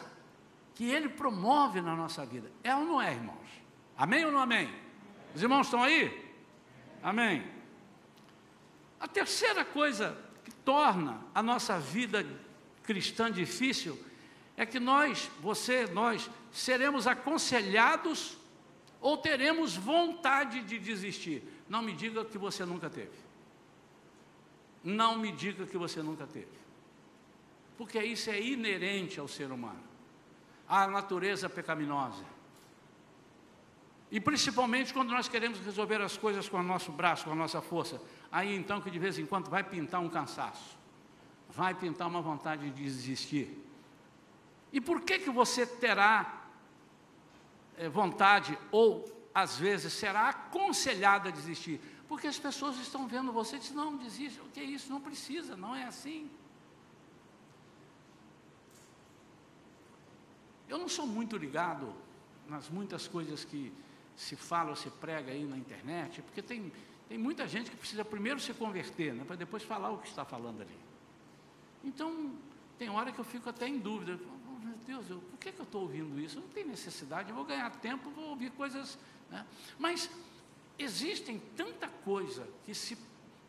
que 0.75 0.85
Ele 0.85 1.09
promove 1.09 1.81
na 1.81 1.97
nossa 1.97 2.27
vida. 2.27 2.53
É 2.63 2.77
ou 2.77 2.85
não 2.85 3.01
é, 3.01 3.11
irmãos? 3.11 3.49
Amém 3.97 4.27
ou 4.27 4.31
não 4.31 4.39
amém? 4.39 4.71
Os 5.35 5.43
irmãos 5.43 5.63
estão 5.63 5.83
aí? 5.83 6.31
Amém. 7.03 7.43
A 9.01 9.09
terceira 9.09 9.65
coisa 9.65 10.15
torna 10.63 11.19
a 11.35 11.43
nossa 11.43 11.79
vida 11.81 12.27
cristã 12.83 13.33
difícil 13.33 13.99
é 14.55 14.67
que 14.67 14.79
nós, 14.79 15.31
você, 15.41 15.87
nós, 15.87 16.31
seremos 16.53 17.07
aconselhados 17.07 18.37
ou 19.01 19.17
teremos 19.17 19.75
vontade 19.75 20.61
de 20.65 20.79
desistir. 20.79 21.43
Não 21.67 21.81
me 21.81 21.95
diga 21.95 22.27
que 22.27 22.37
você 22.37 22.67
nunca 22.67 22.91
teve. 22.91 23.17
Não 24.85 25.17
me 25.17 25.33
diga 25.33 25.65
que 25.67 25.79
você 25.79 26.03
nunca 26.03 26.27
teve. 26.27 26.58
Porque 27.79 28.03
isso 28.03 28.29
é 28.29 28.43
inerente 28.43 29.21
ao 29.21 29.29
ser 29.29 29.53
humano, 29.53 29.81
à 30.69 30.89
natureza 30.89 31.49
pecaminosa. 31.49 32.25
E 34.11 34.19
principalmente 34.19 34.93
quando 34.93 35.11
nós 35.11 35.29
queremos 35.29 35.61
resolver 35.61 36.01
as 36.01 36.17
coisas 36.17 36.49
com 36.49 36.59
o 36.59 36.63
nosso 36.63 36.91
braço, 36.91 37.25
com 37.25 37.33
a 37.33 37.37
nossa 37.37 37.63
força. 37.63 38.01
Aí 38.33 38.55
então 38.57 38.81
que 38.81 38.91
de 38.91 38.99
vez 38.99 39.17
em 39.17 39.27
quando 39.27 39.49
vai 39.49 39.63
pintar 39.63 40.01
um 40.01 40.09
cansaço, 40.09 40.77
vai 41.49 41.73
pintar 41.73 42.09
uma 42.09 42.21
vontade 42.21 42.69
de 42.69 42.83
desistir. 42.83 43.65
E 44.73 44.81
por 44.81 45.03
que 45.03 45.21
que 45.21 45.31
você 45.31 45.65
terá 45.65 46.43
é, 47.77 47.89
vontade 47.89 48.59
ou 48.73 49.05
às 49.33 49.57
vezes 49.57 49.93
será 49.93 50.31
aconselhado 50.31 51.29
a 51.29 51.31
desistir? 51.31 51.81
Porque 52.09 52.27
as 52.27 52.39
pessoas 52.39 52.77
estão 52.79 53.07
vendo 53.07 53.31
você 53.31 53.57
e 53.57 53.59
dizem, 53.61 53.77
não, 53.77 53.97
desista, 53.97 54.43
o 54.43 54.49
que 54.49 54.61
é 54.61 54.65
isso? 54.65 54.91
Não 54.91 55.01
precisa, 55.01 55.57
não 55.57 55.77
é 55.77 55.85
assim. 55.85 56.29
Eu 60.69 60.79
não 60.79 60.89
sou 60.89 61.07
muito 61.07 61.37
ligado 61.37 61.95
nas 62.49 62.69
muitas 62.69 63.07
coisas 63.09 63.45
que 63.45 63.73
se 64.17 64.37
fala 64.37 64.71
ou 64.71 64.77
se 64.77 64.91
prega 64.91 65.33
aí 65.33 65.45
na 65.45 65.57
internet, 65.57 66.23
porque 66.23 66.43
tem 66.43 66.73
tem 67.09 67.17
muita 67.17 67.49
gente 67.49 67.71
que 67.71 67.77
precisa 67.77 68.05
primeiro 68.05 68.39
se 68.39 68.53
converter, 68.53 69.15
né, 69.15 69.25
para 69.25 69.35
depois 69.35 69.63
falar 69.63 69.91
o 69.91 69.99
que 69.99 70.09
está 70.09 70.27
falando 70.27 70.61
ali. 70.61 70.79
Então, 71.83 72.33
tem 72.79 72.91
hora 72.91 73.11
que 73.11 73.19
eu 73.19 73.25
fico 73.25 73.49
até 73.49 73.67
em 73.67 73.79
dúvida. 73.79 74.21
Oh, 74.29 74.65
meu 74.65 74.77
Deus, 74.87 75.09
eu, 75.09 75.19
por 75.19 75.39
que, 75.39 75.51
que 75.51 75.59
eu 75.59 75.65
estou 75.65 75.83
ouvindo 75.83 76.21
isso? 76.21 76.39
Não 76.39 76.49
tem 76.49 76.67
necessidade, 76.67 77.31
eu 77.31 77.35
vou 77.35 77.47
ganhar 77.47 77.71
tempo, 77.77 78.11
vou 78.11 78.27
ouvir 78.27 78.51
coisas. 78.51 78.99
Né? 79.31 79.45
Mas 79.79 80.11
existem 80.79 81.41
tanta 81.57 81.89
coisa 81.89 82.47
que 82.67 82.75
se 82.75 82.99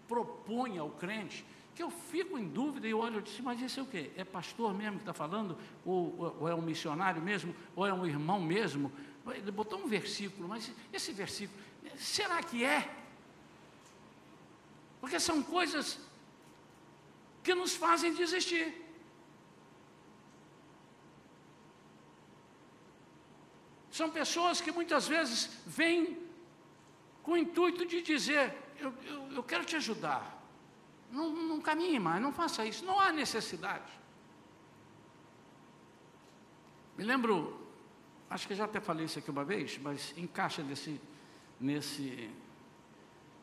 propõe 0.08 0.78
ao 0.78 0.92
crente 0.92 1.46
que 1.80 1.84
eu 1.84 1.90
fico 1.90 2.38
em 2.38 2.46
dúvida 2.46 2.86
e 2.90 2.94
olho 2.94 3.20
e 3.20 3.22
disse, 3.22 3.42
mas 3.42 3.62
isso 3.62 3.80
é 3.80 3.84
o 3.84 3.86
quê? 3.86 4.12
É 4.18 4.26
pastor 4.26 4.74
mesmo 4.74 4.98
que 4.98 5.04
está 5.04 5.14
falando? 5.14 5.58
Ou, 5.86 6.36
ou, 6.42 6.50
é 6.50 6.54
um 6.54 6.62
missionário 6.62 7.22
mesmo? 7.22 7.56
Ou 7.74 7.88
é 7.88 7.94
um 7.94 8.06
irmão 8.06 8.42
mesmo? 8.42 8.92
Ele 9.28 9.50
botou 9.50 9.80
um 9.80 9.88
versículo, 9.88 10.50
mas 10.50 10.70
esse 10.92 11.14
versículo, 11.14 11.58
será 11.96 12.44
que 12.44 12.66
é? 12.66 12.94
Porque 15.00 15.22
são 15.22 15.42
coisas 15.42 15.98
que 17.42 17.56
nos 17.56 17.74
fazem 17.78 18.14
desistir. 18.14 18.74
São 23.90 24.10
pessoas 24.10 24.60
que 24.60 24.74
muitas 24.74 25.08
vezes 25.08 25.50
vêm 25.66 26.18
com 27.24 27.32
o 27.32 27.38
intuito 27.38 27.86
de 27.86 28.02
dizer: 28.02 28.54
eu, 28.78 28.94
eu, 29.06 29.32
eu 29.32 29.44
quero 29.44 29.64
te 29.64 29.78
ajudar. 29.78 30.39
Não, 31.12 31.32
não 31.32 31.62
caminhe 31.62 32.00
mais, 32.00 32.22
não 32.22 32.32
faça 32.32 32.66
isso, 32.66 32.86
não 32.86 33.00
há 33.00 33.12
necessidade. 33.12 33.92
Me 36.98 37.04
lembro, 37.04 37.60
acho 38.30 38.48
que 38.48 38.54
já 38.56 38.66
até 38.66 38.80
falei 38.80 39.06
isso 39.06 39.20
aqui 39.20 39.32
uma 39.32 39.44
vez, 39.44 39.78
mas 39.80 40.14
encaixa 40.18 40.62
nesse, 40.62 41.00
nesse, 41.60 42.30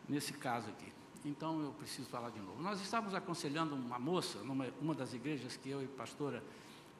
nesse 0.09 0.33
caso 0.35 0.69
aqui 0.69 0.97
então 1.27 1.61
eu 1.61 1.73
preciso 1.73 2.09
falar 2.09 2.31
de 2.31 2.41
novo. 2.41 2.63
Nós 2.63 2.81
estávamos 2.81 3.15
aconselhando 3.15 3.75
uma 3.75 3.99
moça, 3.99 4.39
numa 4.41 4.67
uma 4.81 4.95
das 4.95 5.13
igrejas 5.13 5.57
que 5.57 5.69
eu 5.69 5.83
e 5.83 5.85
a 5.85 5.89
pastora 5.89 6.43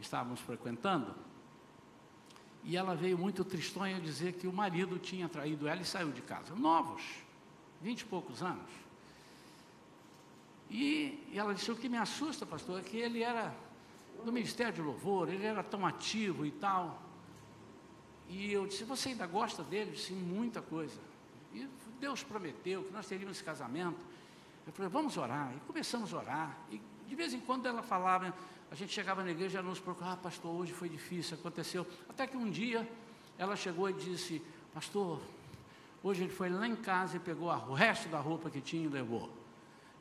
estávamos 0.01 0.41
frequentando, 0.41 1.15
e 2.65 2.77
ela 2.77 2.95
veio 2.95 3.17
muito 3.17 3.45
tristonha 3.45 4.01
dizer 4.01 4.33
que 4.33 4.47
o 4.47 4.53
marido 4.53 4.99
tinha 4.99 5.29
traído 5.29 5.69
ela 5.69 5.81
e 5.81 5.85
saiu 5.85 6.11
de 6.11 6.21
casa. 6.21 6.55
Novos, 6.55 7.03
vinte 7.81 8.01
e 8.01 8.05
poucos 8.05 8.43
anos. 8.43 8.69
E, 10.71 11.29
e 11.33 11.39
ela 11.39 11.55
disse: 11.55 11.71
O 11.71 11.77
que 11.77 11.89
me 11.89 11.99
assusta, 11.99 12.45
pastor, 12.45 12.81
é 12.81 12.83
que 12.83 12.97
ele 12.97 13.23
era 13.23 13.55
do 14.25 14.33
Ministério 14.33 14.73
de 14.73 14.83
Louvor, 14.83 15.29
ele 15.29 15.45
era 15.45 15.63
tão 15.63 15.87
ativo 15.87 16.45
e 16.45 16.51
tal. 16.51 17.03
E 18.29 18.53
eu 18.53 18.67
disse: 18.67 18.85
Você 18.85 19.11
ainda 19.11 19.27
gosta 19.27 19.63
dele? 19.63 19.97
Sim, 19.97 20.17
muita 20.17 20.61
coisa. 20.61 20.99
E 21.55 21.69
Deus 21.99 22.23
prometeu 22.23 22.85
que 22.85 22.93
nós 22.93 23.07
teríamos 23.07 23.37
esse 23.37 23.45
casamento. 23.45 23.99
Eu 24.67 24.73
falei, 24.73 24.91
vamos 24.91 25.17
orar. 25.17 25.53
E 25.57 25.61
começamos 25.61 26.13
a 26.13 26.19
orar. 26.19 26.59
E 26.71 26.81
de 27.07 27.15
vez 27.15 27.33
em 27.33 27.41
quando 27.41 27.67
ela 27.67 27.83
falava, 27.83 28.35
a 28.71 28.75
gente 28.75 28.93
chegava 28.93 29.23
na 29.23 29.31
igreja 29.31 29.57
e 29.57 29.59
ela 29.59 29.69
nos 29.69 29.79
procurava, 29.79 30.15
ah, 30.15 30.17
pastor, 30.17 30.53
hoje 30.53 30.73
foi 30.73 30.89
difícil, 30.89 31.37
aconteceu. 31.39 31.87
Até 32.09 32.27
que 32.27 32.37
um 32.37 32.51
dia 32.51 32.87
ela 33.39 33.55
chegou 33.55 33.89
e 33.89 33.93
disse, 33.93 34.43
pastor, 34.75 35.21
hoje 36.03 36.25
ele 36.25 36.33
foi 36.33 36.49
lá 36.51 36.67
em 36.67 36.77
casa 36.77 37.17
e 37.17 37.21
pegou 37.21 37.49
o 37.49 37.75
resto 37.75 38.09
da 38.09 38.19
roupa 38.19 38.51
que 38.51 38.61
tinha 38.61 38.85
e 38.85 38.89
levou. 38.89 39.31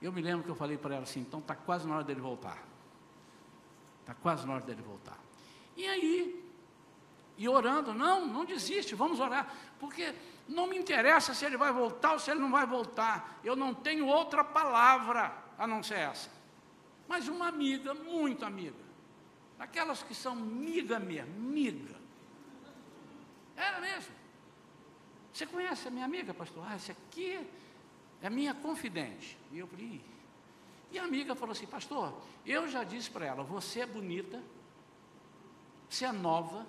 Eu 0.02 0.12
me 0.12 0.22
lembro 0.22 0.44
que 0.44 0.50
eu 0.50 0.56
falei 0.56 0.78
para 0.78 0.96
ela 0.96 1.04
assim, 1.04 1.22
então 1.22 1.40
está 1.40 1.56
quase 1.56 1.88
na 1.88 1.96
hora 1.96 2.04
dele 2.04 2.22
voltar. 2.22 2.64
Está 4.02 4.14
quase 4.14 4.46
na 4.46 4.54
hora 4.54 4.64
dele 4.64 4.82
voltar. 4.82 5.18
E 5.76 5.88
aí, 5.88 6.44
e 7.38 7.50
orando, 7.50 7.94
não, 7.94 8.26
não 8.26 8.46
desiste, 8.46 8.96
vamos 8.96 9.20
orar, 9.20 9.52
porque 9.80 10.14
não 10.48 10.68
me 10.68 10.78
interessa 10.78 11.34
se 11.34 11.44
ele 11.44 11.58
vai 11.58 11.72
voltar 11.72 12.14
ou 12.14 12.20
se 12.20 12.30
ele 12.32 12.40
não 12.40 12.52
vai 12.52 12.66
voltar. 12.66 13.40
Eu 13.44 13.56
não 13.56 13.74
tenho 13.74 14.06
outra 14.06 14.44
palavra 14.44 15.36
a 15.58 15.66
não 15.66 15.82
ser 15.82 16.00
essa. 16.00 16.30
Mas 17.08 17.28
uma 17.28 17.48
amiga, 17.48 17.94
muito 17.94 18.46
amiga, 18.46 18.86
aquelas 19.60 20.04
que 20.04 20.16
são 20.16 20.36
miga 20.36 21.00
mesmo, 21.00 21.34
miga. 21.40 21.96
Era 23.56 23.80
mesmo. 23.80 24.14
Você 25.32 25.46
conhece 25.46 25.88
a 25.88 25.92
minha 25.92 26.06
amiga, 26.06 26.34
pastor? 26.34 26.64
Ah, 26.68 26.76
esse 26.76 26.92
aqui 26.92 27.46
é 28.26 28.30
minha 28.30 28.56
confidente. 28.56 29.38
E 29.52 29.60
eu 29.60 29.68
falei, 29.68 30.04
e 30.92 30.98
a 30.98 31.04
amiga 31.04 31.36
falou 31.36 31.52
assim, 31.52 31.68
pastor, 31.68 32.12
eu 32.44 32.68
já 32.68 32.84
disse 32.84 33.10
para 33.10 33.24
ela, 33.24 33.44
você 33.44 33.82
é 33.82 33.86
bonita, 33.86 34.42
você 35.88 36.06
é 36.06 36.12
nova 36.12 36.66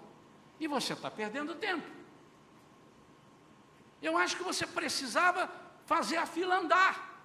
e 0.60 0.68
você 0.68 0.92
está 0.92 1.10
perdendo 1.10 1.54
tempo. 1.54 1.86
Eu 4.02 4.18
acho 4.18 4.36
que 4.36 4.42
você 4.42 4.66
precisava 4.66 5.50
fazer 5.86 6.18
a 6.18 6.26
fila 6.26 6.58
andar. 6.58 7.24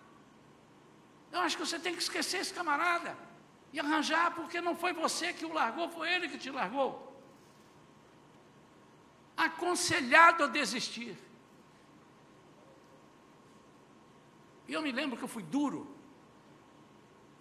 Eu 1.29 1.41
acho 1.41 1.57
que 1.57 1.65
você 1.65 1.77
tem 1.77 1.93
que 1.93 2.01
esquecer 2.01 2.37
esse 2.37 2.53
camarada 2.53 3.17
e 3.73 3.81
arranjar, 3.81 4.33
porque 4.33 4.61
não 4.61 4.77
foi 4.77 4.93
você 4.93 5.33
que 5.33 5.45
o 5.45 5.51
largou, 5.51 5.89
foi 5.89 6.09
ele 6.09 6.29
que 6.29 6.37
te 6.37 6.49
largou. 6.49 7.21
Aconselhado 9.35 10.45
a 10.45 10.47
desistir. 10.47 11.17
E 14.71 14.73
eu 14.73 14.81
me 14.81 14.89
lembro 14.89 15.17
que 15.17 15.23
eu 15.25 15.27
fui 15.27 15.43
duro. 15.43 15.85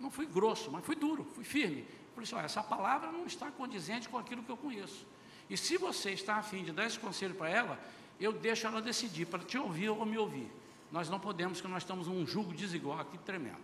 Não 0.00 0.10
fui 0.10 0.26
grosso, 0.26 0.68
mas 0.68 0.84
fui 0.84 0.96
duro, 0.96 1.22
fui 1.22 1.44
firme. 1.44 1.86
Falei 2.12 2.24
assim: 2.24 2.34
olha, 2.34 2.44
essa 2.44 2.60
palavra 2.60 3.12
não 3.12 3.24
está 3.24 3.48
condizente 3.52 4.08
com 4.08 4.18
aquilo 4.18 4.42
que 4.42 4.50
eu 4.50 4.56
conheço. 4.56 5.06
E 5.48 5.56
se 5.56 5.76
você 5.76 6.10
está 6.10 6.34
afim 6.38 6.64
de 6.64 6.72
dar 6.72 6.86
esse 6.86 6.98
conselho 6.98 7.36
para 7.36 7.48
ela, 7.48 7.78
eu 8.18 8.32
deixo 8.32 8.66
ela 8.66 8.82
decidir 8.82 9.26
para 9.26 9.38
te 9.44 9.56
ouvir 9.56 9.90
ou 9.90 10.04
me 10.04 10.18
ouvir. 10.18 10.50
Nós 10.90 11.08
não 11.08 11.20
podemos, 11.20 11.58
porque 11.58 11.72
nós 11.72 11.84
estamos 11.84 12.08
um 12.08 12.26
julgo 12.26 12.52
desigual 12.52 12.98
aqui 12.98 13.16
tremendo. 13.18 13.62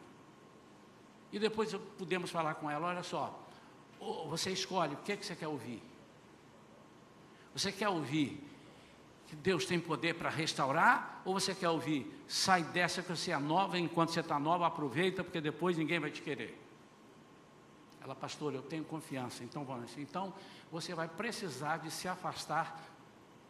E 1.33 1.39
depois 1.41 1.75
podemos 1.99 2.31
falar 2.31 2.55
com 2.55 2.71
ela, 2.71 2.87
olha 2.87 3.03
só, 3.03 3.37
você 4.29 4.53
escolhe 4.53 4.95
o 4.95 4.99
que, 4.99 5.11
é 5.11 5.17
que 5.17 5.27
você 5.27 5.35
quer 5.35 5.49
ouvir. 5.49 5.83
Você 7.53 7.73
quer 7.73 7.89
ouvir 7.89 8.41
que 9.27 9.35
Deus 9.35 9.67
tem 9.67 9.81
poder 9.81 10.15
para 10.15 10.31
restaurar, 10.31 11.21
ou 11.25 11.35
você 11.35 11.55
quer 11.55 11.69
ouvir, 11.69 12.07
sai 12.29 12.63
dessa 12.63 13.03
que 13.03 13.09
você 13.09 13.33
é 13.33 13.39
nova, 13.39 13.79
enquanto 13.79 14.11
você 14.11 14.21
está 14.21 14.39
nova, 14.39 14.67
aproveita, 14.67 15.25
porque 15.25 15.41
depois 15.41 15.77
ninguém 15.77 15.99
vai 15.99 16.11
te 16.11 16.23
querer. 16.23 16.57
Ela, 18.01 18.15
pastor, 18.15 18.55
eu 18.55 18.63
tenho 18.63 18.85
confiança, 18.85 19.43
então 19.43 19.65
vamos. 19.65 19.97
Então, 19.99 20.33
você 20.71 20.95
vai 20.95 21.09
precisar 21.09 21.79
de 21.79 21.91
se 21.91 22.07
afastar 22.07 22.81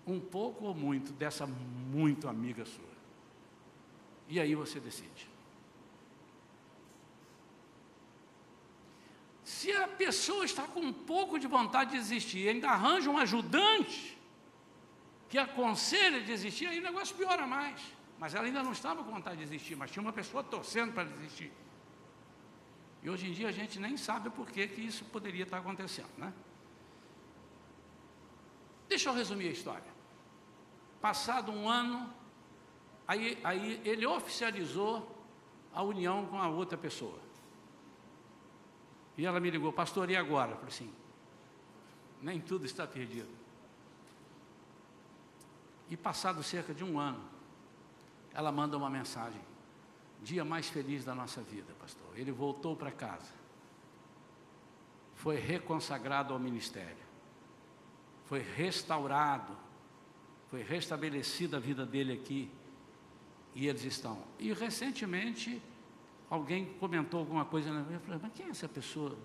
um 0.07 0.19
pouco 0.19 0.65
ou 0.65 0.75
muito 0.75 1.13
dessa 1.13 1.47
muito 1.47 2.27
amiga 2.27 2.65
sua. 2.65 2.97
E 4.29 4.41
aí 4.41 4.55
você 4.55 4.81
decide. 4.81 5.29
Se 9.45 9.71
a 9.73 9.87
pessoa 9.87 10.45
está 10.45 10.63
com 10.63 10.81
um 10.81 10.93
pouco 10.93 11.39
de 11.39 11.47
vontade 11.47 11.91
de 11.91 11.99
desistir, 11.99 12.49
ainda 12.49 12.71
arranja 12.71 13.11
um 13.11 13.19
ajudante 13.19 14.16
que 15.29 15.39
aconselha 15.39 16.21
desistir, 16.21 16.67
aí 16.67 16.79
o 16.79 16.83
negócio 16.83 17.17
piora 17.17 17.47
mais. 17.47 17.81
Mas 18.19 18.35
ela 18.35 18.47
ainda 18.47 18.63
não 18.63 18.73
estava 18.73 19.03
com 19.03 19.11
vontade 19.11 19.37
de 19.37 19.45
desistir, 19.45 19.77
mas 19.77 19.91
tinha 19.91 20.03
uma 20.03 20.13
pessoa 20.13 20.43
torcendo 20.43 20.93
para 20.93 21.05
desistir. 21.05 21.53
E 23.03 23.11
hoje 23.11 23.29
em 23.29 23.33
dia 23.33 23.49
a 23.49 23.53
gente 23.53 23.79
nem 23.79 23.97
sabe 23.97 24.31
por 24.31 24.49
que, 24.51 24.67
que 24.67 24.81
isso 24.81 25.05
poderia 25.07 25.45
estar 25.45 25.59
acontecendo, 25.59 26.11
né? 26.17 26.33
Deixa 28.89 29.11
eu 29.11 29.15
resumir 29.15 29.49
a 29.49 29.53
história. 29.53 29.97
Passado 31.01 31.53
um 31.53 31.69
ano, 31.69 32.13
aí, 33.07 33.39
aí 33.45 33.81
ele 33.85 34.07
oficializou 34.07 35.15
a 35.73 35.83
união 35.83 36.27
com 36.27 36.41
a 36.41 36.49
outra 36.49 36.79
pessoa. 36.79 37.19
E 39.19 39.27
ela 39.27 39.41
me 39.41 39.51
ligou, 39.51 39.73
pastor, 39.73 40.11
e 40.11 40.17
agora? 40.17 40.53
Eu 40.53 40.57
falei 40.57 40.69
assim, 40.69 40.93
nem 42.23 42.41
tudo 42.41 42.65
está 42.65 42.87
perdido. 42.87 43.46
E 45.89 45.97
passado 45.97 46.43
cerca 46.43 46.75
de 46.75 46.85
um 46.85 46.99
ano, 46.99 47.23
ela 48.33 48.51
manda 48.51 48.77
uma 48.77 48.91
mensagem. 48.91 49.41
Dia 50.23 50.45
mais 50.45 50.69
feliz 50.69 51.05
da 51.05 51.15
nossa 51.15 51.43
vida, 51.43 51.73
pastor. 51.79 52.09
Ele 52.17 52.33
voltou 52.33 52.75
para 52.75 52.91
casa. 52.91 53.33
Foi 55.15 55.37
reconsagrado 55.37 56.35
ao 56.35 56.41
ministério. 56.41 57.05
Foi 58.25 58.41
restaurado 58.41 59.57
foi 60.49 60.63
restabelecida 60.63 61.57
a 61.57 61.61
vida 61.61 61.85
dele 61.85 62.13
aqui 62.13 62.51
e 63.55 63.67
eles 63.67 63.85
estão. 63.85 64.23
E 64.39 64.53
recentemente 64.53 65.61
alguém 66.31 66.67
comentou 66.79 67.21
alguma 67.21 67.45
coisa 67.45 67.73
na 67.73 67.81
minha, 67.81 67.99
falei, 68.01 68.21
mas 68.23 68.33
quem 68.33 68.47
é 68.47 68.51
essa 68.51 68.69
pessoa? 68.69 69.17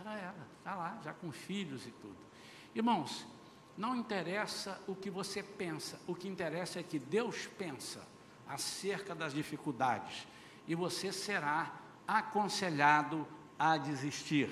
Era 0.00 0.18
ela, 0.18 0.46
está 0.58 0.74
lá, 0.74 1.00
já 1.04 1.12
com 1.12 1.30
filhos 1.30 1.86
e 1.86 1.90
tudo. 1.92 2.16
Irmãos, 2.74 3.26
não 3.80 3.96
interessa 3.96 4.78
o 4.86 4.94
que 4.94 5.08
você 5.08 5.42
pensa, 5.42 5.98
o 6.06 6.14
que 6.14 6.28
interessa 6.28 6.78
é 6.78 6.82
que 6.82 6.98
Deus 6.98 7.48
pensa 7.58 8.06
acerca 8.46 9.14
das 9.14 9.32
dificuldades 9.32 10.28
e 10.68 10.74
você 10.74 11.10
será 11.10 11.80
aconselhado 12.06 13.26
a 13.58 13.78
desistir. 13.78 14.50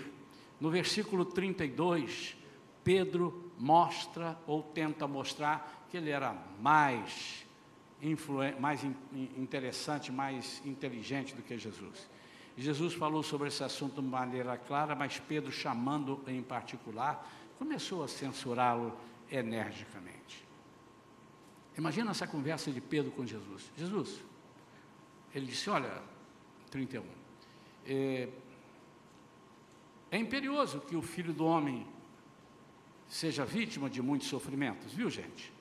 No 0.59 0.71
versículo 0.71 1.27
32, 1.27 2.39
Pedro 2.83 3.53
mostra 3.59 4.39
ou 4.47 4.63
tenta 4.63 5.07
mostrar 5.07 5.87
que 5.91 5.99
ele 5.99 6.09
era 6.09 6.35
mais, 6.59 7.45
mais 8.59 8.83
interessante, 9.37 10.11
mais 10.11 10.65
inteligente 10.65 11.35
do 11.35 11.43
que 11.43 11.59
Jesus. 11.59 12.09
Jesus 12.57 12.95
falou 12.95 13.23
sobre 13.23 13.49
esse 13.49 13.63
assunto 13.63 14.01
de 14.01 14.09
maneira 14.09 14.57
clara, 14.57 14.95
mas 14.95 15.21
Pedro, 15.21 15.53
chamando 15.53 16.19
em 16.27 16.43
particular, 16.43 17.31
começou 17.59 18.03
a 18.03 18.09
censurá-lo 18.09 18.97
energicamente. 19.31 20.45
Imagina 21.77 22.11
essa 22.11 22.27
conversa 22.27 22.71
de 22.73 22.81
Pedro 22.81 23.13
com 23.13 23.25
Jesus. 23.25 23.71
Jesus, 23.77 24.21
ele 25.35 25.47
disse: 25.47 25.71
Olha, 25.71 26.03
31, 26.71 27.05
é, 27.87 28.29
é 30.11 30.19
imperioso 30.19 30.81
que 30.81 30.97
o 30.97 31.03
filho 31.03 31.33
do 31.33 31.45
homem 31.45 31.87
seja 33.09 33.45
vítima 33.45 33.89
de 33.89 34.03
muitos 34.03 34.29
sofrimentos, 34.29 34.93
viu 34.93 35.09
gente? 35.09 35.53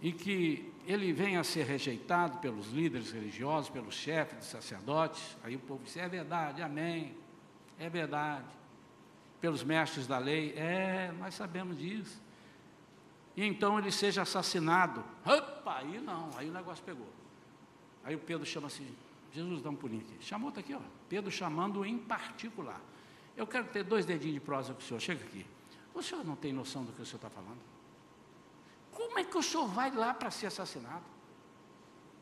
E 0.00 0.12
que 0.12 0.72
ele 0.86 1.12
venha 1.12 1.40
a 1.40 1.44
ser 1.44 1.64
rejeitado 1.64 2.38
pelos 2.38 2.68
líderes 2.68 3.10
religiosos, 3.10 3.70
pelos 3.70 3.94
chefes 3.94 4.38
de 4.38 4.44
sacerdotes. 4.44 5.36
Aí 5.42 5.56
o 5.56 5.60
povo 5.60 5.82
diz: 5.82 5.96
é 5.96 6.08
verdade, 6.08 6.62
amém, 6.62 7.14
é 7.78 7.88
verdade. 7.88 8.46
Pelos 9.44 9.62
mestres 9.62 10.06
da 10.06 10.16
lei, 10.16 10.54
é, 10.56 11.12
nós 11.18 11.34
sabemos 11.34 11.76
disso. 11.76 12.18
E 13.36 13.44
então 13.44 13.78
ele 13.78 13.92
seja 13.92 14.22
assassinado. 14.22 15.04
Opa, 15.22 15.80
aí 15.80 16.00
não, 16.00 16.30
aí 16.38 16.48
o 16.48 16.50
negócio 16.50 16.82
pegou. 16.82 17.10
Aí 18.02 18.14
o 18.14 18.18
Pedro 18.18 18.46
chama 18.46 18.68
assim: 18.68 18.88
Jesus, 19.34 19.60
dá 19.60 19.68
um 19.68 19.76
pulinho 19.76 20.00
aqui. 20.00 20.24
Chamou, 20.24 20.48
está 20.48 20.60
aqui, 20.60 20.72
ó. 20.72 20.80
Pedro 21.10 21.30
chamando 21.30 21.84
em 21.84 21.98
particular. 21.98 22.80
Eu 23.36 23.46
quero 23.46 23.66
ter 23.66 23.84
dois 23.84 24.06
dedinhos 24.06 24.32
de 24.32 24.40
prosa 24.40 24.72
com 24.72 24.80
o 24.80 24.82
senhor. 24.82 24.98
Chega 24.98 25.22
aqui. 25.22 25.44
O 25.92 26.02
senhor 26.02 26.24
não 26.24 26.36
tem 26.36 26.50
noção 26.50 26.82
do 26.82 26.92
que 26.92 27.02
o 27.02 27.04
senhor 27.04 27.18
está 27.18 27.28
falando? 27.28 27.60
Como 28.92 29.18
é 29.18 29.24
que 29.24 29.36
o 29.36 29.42
senhor 29.42 29.68
vai 29.68 29.90
lá 29.90 30.14
para 30.14 30.30
ser 30.30 30.46
assassinado? 30.46 31.04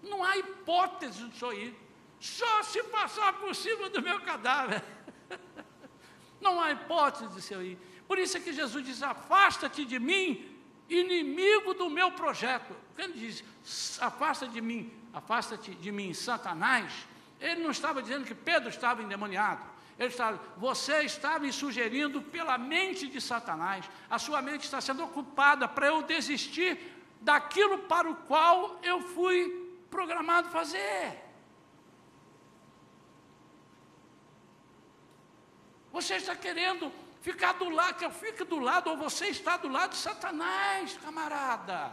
Não 0.02 0.24
há 0.24 0.36
hipótese 0.38 1.22
do 1.22 1.32
senhor 1.36 1.54
ir. 1.54 1.78
Só 2.18 2.64
se 2.64 2.82
passar 2.82 3.34
por 3.34 3.54
cima 3.54 3.88
do 3.90 4.02
meu 4.02 4.20
cadáver. 4.22 4.82
Não 6.42 6.60
há 6.60 6.72
hipótese 6.72 7.28
de 7.28 7.40
senhor 7.40 7.62
ir. 7.62 7.78
Por 8.06 8.18
isso 8.18 8.36
é 8.36 8.40
que 8.40 8.52
Jesus 8.52 8.84
diz: 8.84 9.02
Afasta-te 9.02 9.84
de 9.84 9.98
mim, 9.98 10.44
inimigo 10.90 11.72
do 11.72 11.88
meu 11.88 12.10
projeto. 12.10 12.74
Quando 12.94 13.12
ele 13.12 13.20
diz: 13.20 13.44
Afasta 14.00 14.46
de 14.46 14.60
mim, 14.60 14.92
afasta-te 15.14 15.70
de 15.74 15.92
mim, 15.92 16.12
Satanás. 16.12 16.92
Ele 17.40 17.62
não 17.62 17.70
estava 17.70 18.02
dizendo 18.02 18.24
que 18.24 18.34
Pedro 18.34 18.68
estava 18.68 19.02
endemoniado. 19.02 19.62
Ele 19.98 20.08
está, 20.08 20.32
você 20.56 21.04
está 21.04 21.38
me 21.38 21.52
sugerindo 21.52 22.20
pela 22.20 22.58
mente 22.58 23.06
de 23.06 23.20
Satanás, 23.20 23.88
a 24.10 24.18
sua 24.18 24.42
mente 24.42 24.64
está 24.64 24.80
sendo 24.80 25.04
ocupada 25.04 25.68
para 25.68 25.86
eu 25.86 26.02
desistir 26.02 26.78
daquilo 27.20 27.78
para 27.78 28.10
o 28.10 28.16
qual 28.16 28.80
eu 28.82 29.00
fui 29.00 29.70
programado 29.90 30.48
fazer. 30.50 31.21
Você 35.92 36.14
está 36.16 36.34
querendo 36.34 36.90
ficar 37.20 37.52
do 37.52 37.68
lado, 37.68 37.98
que 37.98 38.04
eu 38.04 38.10
fique 38.10 38.44
do 38.44 38.58
lado, 38.58 38.90
ou 38.90 38.96
você 38.96 39.26
está 39.26 39.56
do 39.56 39.68
lado 39.68 39.90
de 39.90 39.96
Satanás, 39.96 40.96
camarada. 40.96 41.92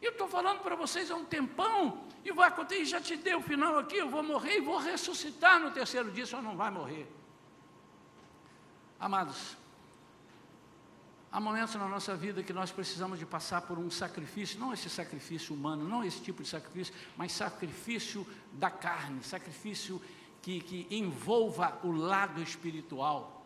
Eu 0.00 0.12
estou 0.12 0.28
falando 0.28 0.60
para 0.60 0.74
vocês 0.74 1.10
há 1.10 1.16
um 1.16 1.24
tempão, 1.24 2.04
e 2.24 2.32
vai 2.32 2.48
acontecer, 2.48 2.84
já 2.84 3.00
te 3.00 3.16
dei 3.16 3.34
o 3.34 3.42
final 3.42 3.78
aqui, 3.78 3.96
eu 3.96 4.08
vou 4.08 4.22
morrer 4.22 4.58
e 4.58 4.60
vou 4.60 4.78
ressuscitar 4.78 5.60
no 5.60 5.70
terceiro 5.70 6.10
dia, 6.10 6.24
só 6.24 6.40
não 6.40 6.56
vai 6.56 6.70
morrer. 6.70 7.06
Amados, 8.98 9.56
há 11.32 11.40
momentos 11.40 11.74
na 11.74 11.88
nossa 11.88 12.14
vida 12.14 12.42
que 12.42 12.52
nós 12.52 12.70
precisamos 12.70 13.18
de 13.18 13.26
passar 13.26 13.62
por 13.62 13.78
um 13.78 13.90
sacrifício, 13.90 14.58
não 14.58 14.72
esse 14.72 14.88
sacrifício 14.88 15.54
humano, 15.54 15.88
não 15.88 16.04
esse 16.04 16.20
tipo 16.20 16.42
de 16.42 16.48
sacrifício, 16.48 16.94
mas 17.16 17.32
sacrifício 17.32 18.26
da 18.52 18.70
carne, 18.70 19.22
sacrifício 19.22 20.00
que, 20.42 20.60
que 20.60 20.86
envolva 20.90 21.78
o 21.82 21.90
lado 21.90 22.42
espiritual 22.42 23.40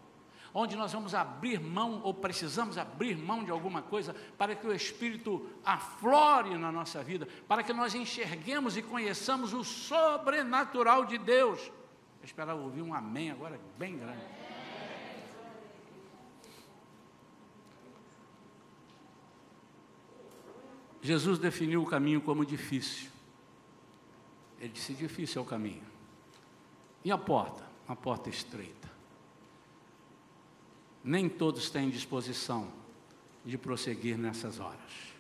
onde 0.57 0.77
nós 0.77 0.93
vamos 0.93 1.17
abrir 1.17 1.61
mão 1.61 2.01
ou 2.05 2.15
precisamos 2.15 2.79
abrir 2.79 3.17
mão 3.17 3.43
de 3.43 3.51
alguma 3.51 3.83
coisa 3.83 4.15
para 4.39 4.55
que 4.55 4.65
o 4.65 4.73
Espírito 4.73 5.45
aflore 5.65 6.57
na 6.57 6.71
nossa 6.71 7.03
vida, 7.03 7.27
para 7.49 7.65
que 7.65 7.73
nós 7.73 7.93
enxerguemos 7.93 8.77
e 8.77 8.83
conheçamos 8.83 9.53
o 9.53 9.65
sobrenatural 9.65 11.05
de 11.05 11.19
Deus. 11.19 11.59
Eu 12.21 12.25
esperava 12.25 12.63
ouvir 12.63 12.83
um 12.83 12.95
amém 12.95 13.33
agora 13.33 13.61
bem 13.77 13.99
grande. 13.99 14.23
Jesus 21.03 21.39
definiu 21.39 21.83
o 21.83 21.87
caminho 21.87 22.21
como 22.21 22.47
difícil. 22.47 23.11
Ele 24.59 24.71
disse: 24.71 24.95
difícil 24.95 25.43
é 25.43 25.45
o 25.45 25.47
caminho. 25.47 25.94
E 27.05 27.13
a 27.13 27.19
porta? 27.19 27.63
Uma 27.87 27.97
porta 27.97 28.31
estreita 28.31 28.85
nem 31.05 31.29
todos 31.29 31.69
têm 31.69 31.91
disposição 31.91 32.73
de 33.45 33.59
prosseguir 33.59 34.17
nessas 34.17 34.59
horas. 34.59 35.13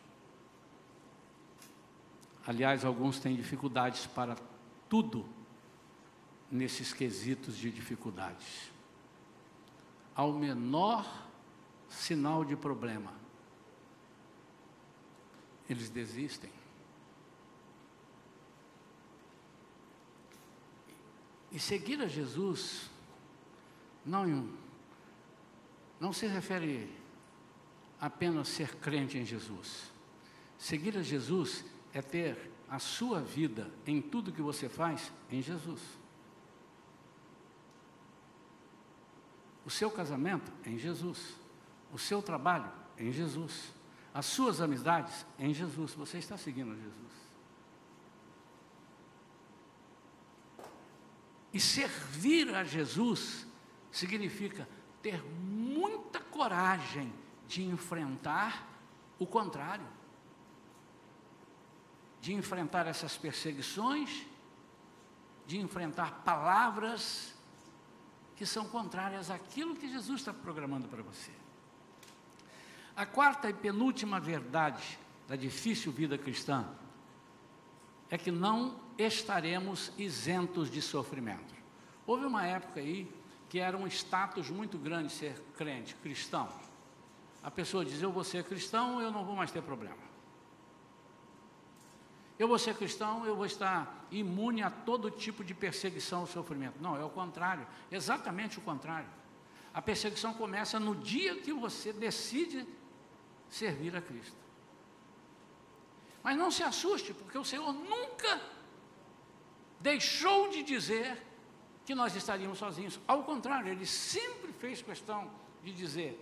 Aliás, 2.46 2.86
alguns 2.86 3.18
têm 3.18 3.36
dificuldades 3.36 4.06
para 4.06 4.34
tudo 4.88 5.26
nesses 6.50 6.94
quesitos 6.94 7.58
de 7.58 7.70
dificuldades. 7.70 8.70
Ao 10.14 10.32
menor 10.32 11.06
sinal 11.90 12.44
de 12.44 12.56
problema, 12.56 13.12
eles 15.68 15.90
desistem. 15.90 16.50
E 21.54 21.58
seguir 21.60 22.02
a 22.02 22.08
Jesus 22.08 22.90
não 24.04 24.50
não 26.00 26.12
se 26.12 26.26
refere 26.26 26.92
apenas 28.00 28.48
ser 28.48 28.74
crente 28.74 29.16
em 29.16 29.24
Jesus. 29.24 29.92
Seguir 30.58 30.98
a 30.98 31.02
Jesus 31.02 31.64
é 31.92 32.02
ter 32.02 32.50
a 32.68 32.80
sua 32.80 33.20
vida 33.20 33.70
em 33.86 34.02
tudo 34.02 34.32
que 34.32 34.42
você 34.42 34.68
faz 34.68 35.12
em 35.30 35.40
Jesus. 35.40 35.80
O 39.64 39.70
seu 39.70 39.92
casamento 39.92 40.50
em 40.66 40.76
Jesus. 40.76 41.36
O 41.92 41.98
seu 42.00 42.20
trabalho 42.20 42.70
em 42.98 43.12
Jesus. 43.12 43.72
As 44.12 44.26
suas 44.26 44.60
amizades 44.60 45.24
em 45.38 45.54
Jesus. 45.54 45.94
Você 45.94 46.18
está 46.18 46.36
seguindo 46.36 46.72
a 46.72 46.74
Jesus. 46.74 47.23
E 51.54 51.60
servir 51.60 52.52
a 52.52 52.64
Jesus 52.64 53.46
significa 53.92 54.68
ter 55.00 55.22
muita 55.22 56.18
coragem 56.18 57.12
de 57.46 57.62
enfrentar 57.62 58.68
o 59.20 59.26
contrário, 59.26 59.86
de 62.20 62.34
enfrentar 62.34 62.88
essas 62.88 63.16
perseguições, 63.16 64.26
de 65.46 65.60
enfrentar 65.60 66.22
palavras 66.24 67.32
que 68.34 68.44
são 68.44 68.68
contrárias 68.68 69.30
àquilo 69.30 69.76
que 69.76 69.88
Jesus 69.88 70.22
está 70.22 70.32
programando 70.32 70.88
para 70.88 71.04
você. 71.04 71.30
A 72.96 73.06
quarta 73.06 73.48
e 73.48 73.54
penúltima 73.54 74.18
verdade 74.18 74.98
da 75.28 75.36
difícil 75.36 75.92
vida 75.92 76.18
cristã 76.18 76.66
é 78.10 78.18
que 78.18 78.32
não 78.32 78.83
estaremos 78.98 79.92
isentos 79.98 80.70
de 80.70 80.80
sofrimento. 80.80 81.54
Houve 82.06 82.26
uma 82.26 82.44
época 82.46 82.80
aí 82.80 83.10
que 83.48 83.58
era 83.58 83.76
um 83.76 83.86
status 83.86 84.50
muito 84.50 84.76
grande 84.78 85.12
ser 85.12 85.40
crente, 85.56 85.94
cristão. 85.96 86.48
A 87.42 87.50
pessoa 87.50 87.84
diz: 87.84 88.00
Eu 88.02 88.10
vou 88.10 88.24
ser 88.24 88.44
cristão, 88.44 89.00
eu 89.00 89.10
não 89.10 89.24
vou 89.24 89.36
mais 89.36 89.50
ter 89.50 89.62
problema. 89.62 90.04
Eu 92.38 92.48
vou 92.48 92.58
ser 92.58 92.74
cristão, 92.74 93.24
eu 93.24 93.36
vou 93.36 93.46
estar 93.46 94.06
imune 94.10 94.62
a 94.62 94.70
todo 94.70 95.10
tipo 95.10 95.44
de 95.44 95.54
perseguição 95.54 96.22
ou 96.22 96.26
sofrimento. 96.26 96.80
Não, 96.80 96.96
é 96.96 97.04
o 97.04 97.10
contrário, 97.10 97.66
exatamente 97.92 98.58
o 98.58 98.62
contrário. 98.62 99.08
A 99.72 99.80
perseguição 99.80 100.34
começa 100.34 100.80
no 100.80 100.94
dia 100.96 101.36
que 101.36 101.52
você 101.52 101.92
decide 101.92 102.66
servir 103.48 103.94
a 103.94 104.02
Cristo. 104.02 104.36
Mas 106.22 106.36
não 106.36 106.50
se 106.50 106.62
assuste, 106.62 107.12
porque 107.12 107.36
o 107.38 107.44
Senhor 107.44 107.72
nunca 107.72 108.40
deixou 109.84 110.48
de 110.48 110.62
dizer 110.62 111.22
que 111.84 111.94
nós 111.94 112.16
estaríamos 112.16 112.56
sozinhos. 112.56 112.98
Ao 113.06 113.22
contrário, 113.22 113.70
ele 113.70 113.84
sempre 113.84 114.50
fez 114.54 114.80
questão 114.80 115.30
de 115.62 115.74
dizer 115.74 116.18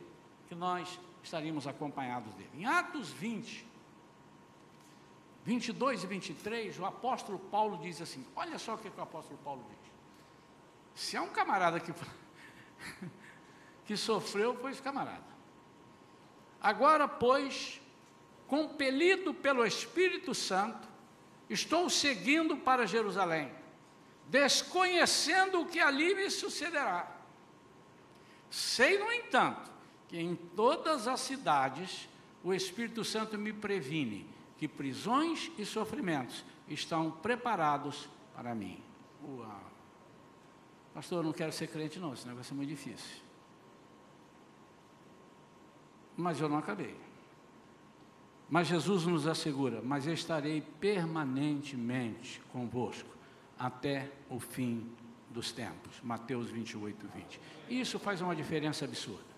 que 0.48 0.54
nós 0.56 0.98
estaríamos 1.22 1.68
acompanhados 1.68 2.34
dele. 2.34 2.50
Em 2.54 2.64
Atos 2.66 3.10
20, 3.10 3.64
22 5.44 6.02
e 6.02 6.06
23, 6.08 6.80
o 6.80 6.84
apóstolo 6.84 7.38
Paulo 7.38 7.78
diz 7.78 8.02
assim: 8.02 8.26
olha 8.34 8.58
só 8.58 8.74
o 8.74 8.78
que, 8.78 8.90
que 8.90 8.98
o 8.98 9.02
apóstolo 9.04 9.38
Paulo 9.44 9.64
diz. 9.70 9.92
Se 11.00 11.16
há 11.16 11.22
um 11.22 11.28
camarada 11.28 11.78
que, 11.78 11.94
que 13.86 13.96
sofreu, 13.96 14.56
foi 14.56 14.72
esse 14.72 14.82
camarada. 14.82 15.32
Agora, 16.60 17.06
pois, 17.06 17.80
compelido 18.48 19.32
pelo 19.32 19.64
Espírito 19.64 20.34
Santo, 20.34 20.91
estou 21.52 21.88
seguindo 21.90 22.56
para 22.56 22.86
Jerusalém 22.86 23.50
desconhecendo 24.32 25.60
o 25.60 25.66
que 25.66 25.78
ali 25.78 26.14
me 26.14 26.30
sucederá. 26.30 27.06
Sei, 28.50 28.98
no 28.98 29.12
entanto, 29.12 29.70
que 30.08 30.18
em 30.18 30.34
todas 30.34 31.06
as 31.06 31.20
cidades 31.20 32.08
o 32.42 32.54
Espírito 32.54 33.04
Santo 33.04 33.36
me 33.36 33.52
previne 33.52 34.26
que 34.56 34.66
prisões 34.66 35.50
e 35.58 35.66
sofrimentos 35.66 36.42
estão 36.66 37.10
preparados 37.10 38.08
para 38.34 38.54
mim. 38.54 38.82
Uau. 39.22 39.70
Pastor, 40.94 41.22
não 41.22 41.32
quero 41.32 41.52
ser 41.52 41.68
crente, 41.68 41.98
não, 41.98 42.14
esse 42.14 42.26
negócio 42.26 42.54
é 42.54 42.56
muito 42.56 42.70
difícil. 42.70 43.22
Mas 46.16 46.40
eu 46.40 46.48
não 46.48 46.56
acabei. 46.56 46.96
Mas 48.52 48.68
Jesus 48.68 49.06
nos 49.06 49.26
assegura: 49.26 49.80
Mas 49.80 50.06
eu 50.06 50.12
estarei 50.12 50.60
permanentemente 50.60 52.38
convosco 52.52 53.08
até 53.58 54.12
o 54.28 54.38
fim 54.38 54.92
dos 55.30 55.52
tempos. 55.52 55.98
Mateus 56.02 56.50
28, 56.50 57.08
20. 57.14 57.40
Isso 57.70 57.98
faz 57.98 58.20
uma 58.20 58.36
diferença 58.36 58.84
absurda. 58.84 59.32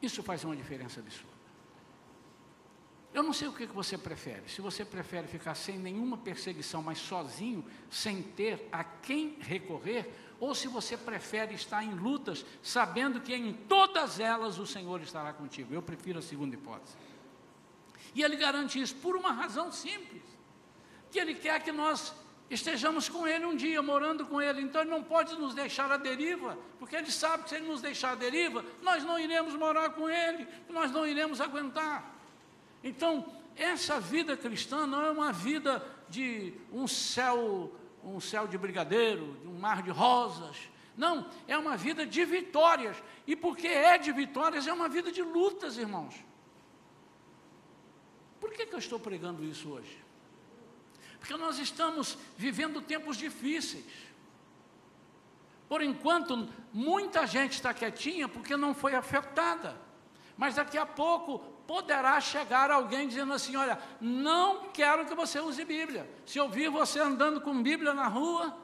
Isso 0.00 0.22
faz 0.22 0.44
uma 0.44 0.54
diferença 0.54 1.00
absurda. 1.00 1.32
Eu 3.12 3.24
não 3.24 3.32
sei 3.32 3.48
o 3.48 3.52
que 3.52 3.66
você 3.66 3.98
prefere. 3.98 4.48
Se 4.48 4.60
você 4.60 4.84
prefere 4.84 5.26
ficar 5.26 5.56
sem 5.56 5.80
nenhuma 5.80 6.16
perseguição, 6.16 6.84
mas 6.84 6.98
sozinho, 6.98 7.64
sem 7.90 8.22
ter 8.22 8.68
a 8.70 8.84
quem 8.84 9.38
recorrer, 9.40 10.08
ou 10.42 10.54
se 10.56 10.66
você 10.66 10.96
prefere 10.96 11.54
estar 11.54 11.84
em 11.84 11.94
lutas, 11.94 12.44
sabendo 12.60 13.20
que 13.20 13.32
em 13.32 13.52
todas 13.52 14.18
elas 14.18 14.58
o 14.58 14.66
Senhor 14.66 15.00
estará 15.00 15.32
contigo. 15.32 15.72
Eu 15.72 15.80
prefiro 15.80 16.18
a 16.18 16.22
segunda 16.22 16.56
hipótese. 16.56 16.96
E 18.12 18.22
ele 18.22 18.34
garante 18.34 18.80
isso 18.80 18.96
por 18.96 19.14
uma 19.16 19.30
razão 19.30 19.70
simples 19.70 20.32
que 21.12 21.20
Ele 21.20 21.34
quer 21.34 21.62
que 21.62 21.70
nós 21.70 22.14
estejamos 22.50 23.08
com 23.08 23.26
Ele 23.28 23.44
um 23.44 23.54
dia, 23.54 23.82
morando 23.82 24.24
com 24.24 24.40
Ele. 24.40 24.62
Então 24.62 24.80
Ele 24.80 24.90
não 24.90 25.02
pode 25.02 25.38
nos 25.38 25.54
deixar 25.54 25.92
à 25.92 25.98
deriva, 25.98 26.58
porque 26.78 26.96
Ele 26.96 27.10
sabe 27.10 27.44
que 27.44 27.50
se 27.50 27.56
Ele 27.56 27.68
nos 27.68 27.82
deixar 27.82 28.12
à 28.12 28.14
deriva, 28.14 28.64
nós 28.80 29.04
não 29.04 29.18
iremos 29.18 29.54
morar 29.54 29.90
com 29.90 30.08
Ele, 30.08 30.48
nós 30.70 30.90
não 30.90 31.06
iremos 31.06 31.40
aguentar. 31.40 32.16
Então, 32.82 33.26
essa 33.54 34.00
vida 34.00 34.36
cristã 34.36 34.86
não 34.86 35.04
é 35.04 35.10
uma 35.10 35.32
vida 35.32 35.86
de 36.08 36.54
um 36.72 36.88
céu, 36.88 37.70
um 38.04 38.20
céu 38.20 38.46
de 38.46 38.58
brigadeiro, 38.58 39.36
de 39.40 39.48
um 39.48 39.58
mar 39.58 39.82
de 39.82 39.90
rosas. 39.90 40.56
Não, 40.96 41.28
é 41.48 41.56
uma 41.56 41.76
vida 41.76 42.06
de 42.06 42.24
vitórias. 42.24 42.96
E 43.26 43.34
porque 43.34 43.66
é 43.66 43.98
de 43.98 44.12
vitórias, 44.12 44.66
é 44.66 44.72
uma 44.72 44.88
vida 44.88 45.10
de 45.10 45.22
lutas, 45.22 45.78
irmãos. 45.78 46.14
Por 48.40 48.52
que, 48.52 48.66
que 48.66 48.74
eu 48.74 48.78
estou 48.78 48.98
pregando 48.98 49.44
isso 49.44 49.70
hoje? 49.70 50.02
porque 51.22 51.36
nós 51.36 51.56
estamos 51.60 52.18
vivendo 52.36 52.80
tempos 52.80 53.16
difíceis. 53.16 53.86
Por 55.68 55.80
enquanto, 55.80 56.48
muita 56.72 57.28
gente 57.28 57.52
está 57.52 57.72
quietinha 57.72 58.26
porque 58.26 58.56
não 58.56 58.74
foi 58.74 58.96
afetada. 58.96 59.80
Mas 60.36 60.56
daqui 60.56 60.76
a 60.76 60.84
pouco 60.84 61.40
poderá 61.66 62.20
chegar 62.20 62.70
alguém 62.70 63.08
dizendo 63.08 63.32
assim: 63.32 63.56
Olha, 63.56 63.78
não 64.00 64.70
quero 64.70 65.06
que 65.06 65.14
você 65.14 65.40
use 65.40 65.64
Bíblia. 65.64 66.08
Se 66.26 66.38
eu 66.38 66.48
vir 66.48 66.70
você 66.70 67.00
andando 67.00 67.40
com 67.40 67.62
Bíblia 67.62 67.94
na 67.94 68.08
rua, 68.08 68.56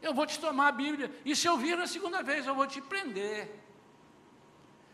eu 0.00 0.12
vou 0.12 0.26
te 0.26 0.38
tomar 0.38 0.68
a 0.68 0.72
Bíblia. 0.72 1.14
E 1.24 1.34
se 1.34 1.46
eu 1.46 1.56
vir 1.56 1.78
a 1.78 1.86
segunda 1.86 2.22
vez, 2.22 2.46
eu 2.46 2.54
vou 2.54 2.66
te 2.66 2.80
prender. 2.80 3.60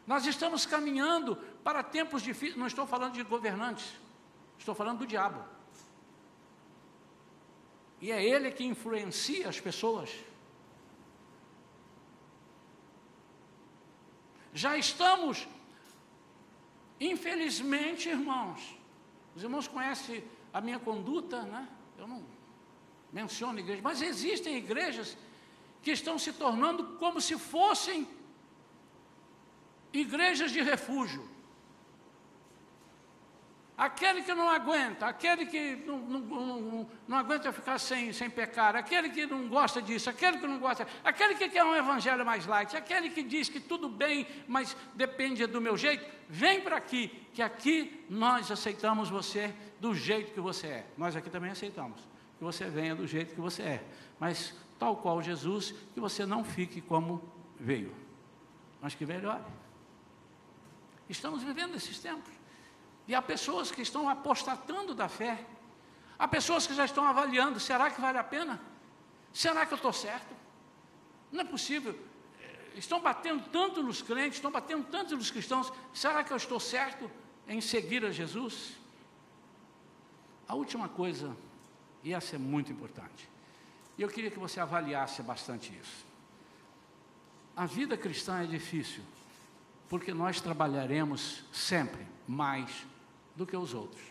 Nós 0.06 0.26
estamos 0.26 0.64
caminhando 0.64 1.36
para 1.62 1.82
tempos 1.82 2.22
difíceis. 2.22 2.56
Não 2.56 2.66
estou 2.66 2.86
falando 2.86 3.14
de 3.14 3.22
governantes, 3.22 3.94
estou 4.59 4.74
falando 4.74 5.00
do 5.00 5.06
diabo. 5.06 5.44
E 8.00 8.12
é 8.12 8.24
ele 8.24 8.50
que 8.50 8.64
influencia 8.64 9.48
as 9.48 9.61
pessoas. 9.61 10.11
Já 14.54 14.76
estamos, 14.76 15.46
infelizmente, 17.01 18.09
irmãos, 18.09 18.76
os 19.34 19.42
irmãos 19.42 19.68
conhecem 19.68 20.24
a 20.53 20.61
minha 20.61 20.78
conduta, 20.78 21.42
né? 21.42 21.68
Eu 21.96 22.07
não 22.07 22.24
menciono 23.12 23.59
igreja, 23.59 23.80
mas 23.82 24.03
existem 24.03 24.57
igrejas 24.57 25.16
que 25.82 25.90
estão 25.90 26.18
se 26.18 26.32
tornando 26.32 26.96
como 26.99 27.20
se 27.20 27.38
fossem 27.38 28.07
igrejas 29.92 30.51
de 30.51 30.61
refúgio. 30.61 31.28
Aquele 33.79 34.22
que 34.22 34.35
não 34.35 34.51
aguenta, 34.51 35.07
aquele 35.07 35.47
que 35.47 35.76
não, 35.87 35.99
não, 35.99 36.20
não, 36.20 36.91
não, 37.07 37.16
aguenta 37.16 37.53
ficar 37.53 37.79
sem, 37.79 38.12
sem 38.12 38.29
pecar, 38.29 38.74
aquele 38.74 39.09
que 39.09 39.24
não 39.24 39.47
gosta 39.49 39.81
disso, 39.81 40.11
aquele 40.11 40.39
que 40.39 40.49
não 40.49 40.59
gosta, 40.59 40.85
aquele 41.05 41.37
que 41.37 41.49
quer 41.49 41.62
um 41.62 41.76
evangelho 41.76 42.26
mais 42.26 42.45
light, 42.45 42.76
aquele 42.76 43.09
que 43.09 43.22
diz 43.22 43.49
que 43.49 43.61
tudo 43.61 43.89
bem, 43.89 44.26
mas 44.49 44.76
depende 44.97 45.47
do 45.47 45.61
meu 45.61 45.76
jeito, 45.76 46.05
vem 46.29 46.61
para 46.61 46.76
aqui, 46.76 47.24
que 47.33 47.41
aqui 47.41 48.05
nós 48.11 48.51
aceitamos 48.51 49.09
você 49.11 49.55
do 49.79 49.95
jeito 49.95 50.33
que 50.33 50.41
você 50.41 50.66
é. 50.66 50.87
Nós 50.97 51.14
aqui 51.14 51.31
também 51.31 51.53
aceitamos 51.53 52.01
que 52.37 52.43
você 52.43 52.64
venha 52.64 52.97
do 52.97 53.07
jeito 53.07 53.33
que 53.33 53.41
você 53.41 53.62
é, 53.62 53.85
mas 54.18 54.57
tal 54.76 54.97
qual 54.97 55.22
Jesus, 55.22 55.72
que 55.95 56.01
você 56.01 56.26
não 56.26 56.43
fique 56.43 56.81
como 56.81 57.22
veio, 57.57 57.95
mas 58.83 58.97
que 58.97 59.07
melhore. 59.07 59.45
Estamos 61.09 61.45
vivendo 61.45 61.76
esses 61.76 62.01
tempos. 62.01 62.38
E 63.09 63.14
há 63.14 63.22
pessoas 63.22 63.70
que 63.70 63.80
estão 63.80 64.06
apostatando 64.06 64.94
da 64.94 65.09
fé. 65.09 65.42
Há 66.18 66.28
pessoas 66.28 66.66
que 66.66 66.74
já 66.74 66.84
estão 66.84 67.04
avaliando: 67.04 67.59
será 67.59 67.90
que 67.90 68.00
vale 68.00 68.18
a 68.18 68.24
pena? 68.24 68.61
Será 69.32 69.64
que 69.64 69.72
eu 69.72 69.76
estou 69.76 69.94
certo? 69.94 70.36
Não 71.32 71.40
é 71.40 71.44
possível. 71.44 71.98
Estão 72.74 73.00
batendo 73.00 73.48
tanto 73.50 73.82
nos 73.82 74.02
crentes, 74.02 74.36
estão 74.36 74.50
batendo 74.50 74.84
tanto 74.84 75.16
nos 75.16 75.30
cristãos. 75.30 75.72
Será 75.92 76.22
que 76.22 76.32
eu 76.32 76.36
estou 76.36 76.61
certo 76.61 77.11
em 77.48 77.62
seguir 77.62 78.04
a 78.04 78.12
Jesus? 78.12 78.74
A 80.46 80.54
última 80.54 80.88
coisa, 80.88 81.34
e 82.04 82.12
essa 82.12 82.36
é 82.36 82.38
muito 82.38 82.70
importante, 82.70 83.28
e 83.96 84.02
eu 84.02 84.09
queria 84.09 84.30
que 84.30 84.38
você 84.38 84.61
avaliasse 84.61 85.22
bastante 85.22 85.72
isso. 85.78 86.06
A 87.56 87.66
vida 87.66 87.96
cristã 87.96 88.42
é 88.42 88.46
difícil, 88.46 89.02
porque 89.88 90.14
nós 90.14 90.40
trabalharemos 90.40 91.42
sempre 91.52 92.06
mais 92.26 92.86
do 93.39 93.47
que 93.47 93.57
os 93.57 93.72
outros. 93.72 94.03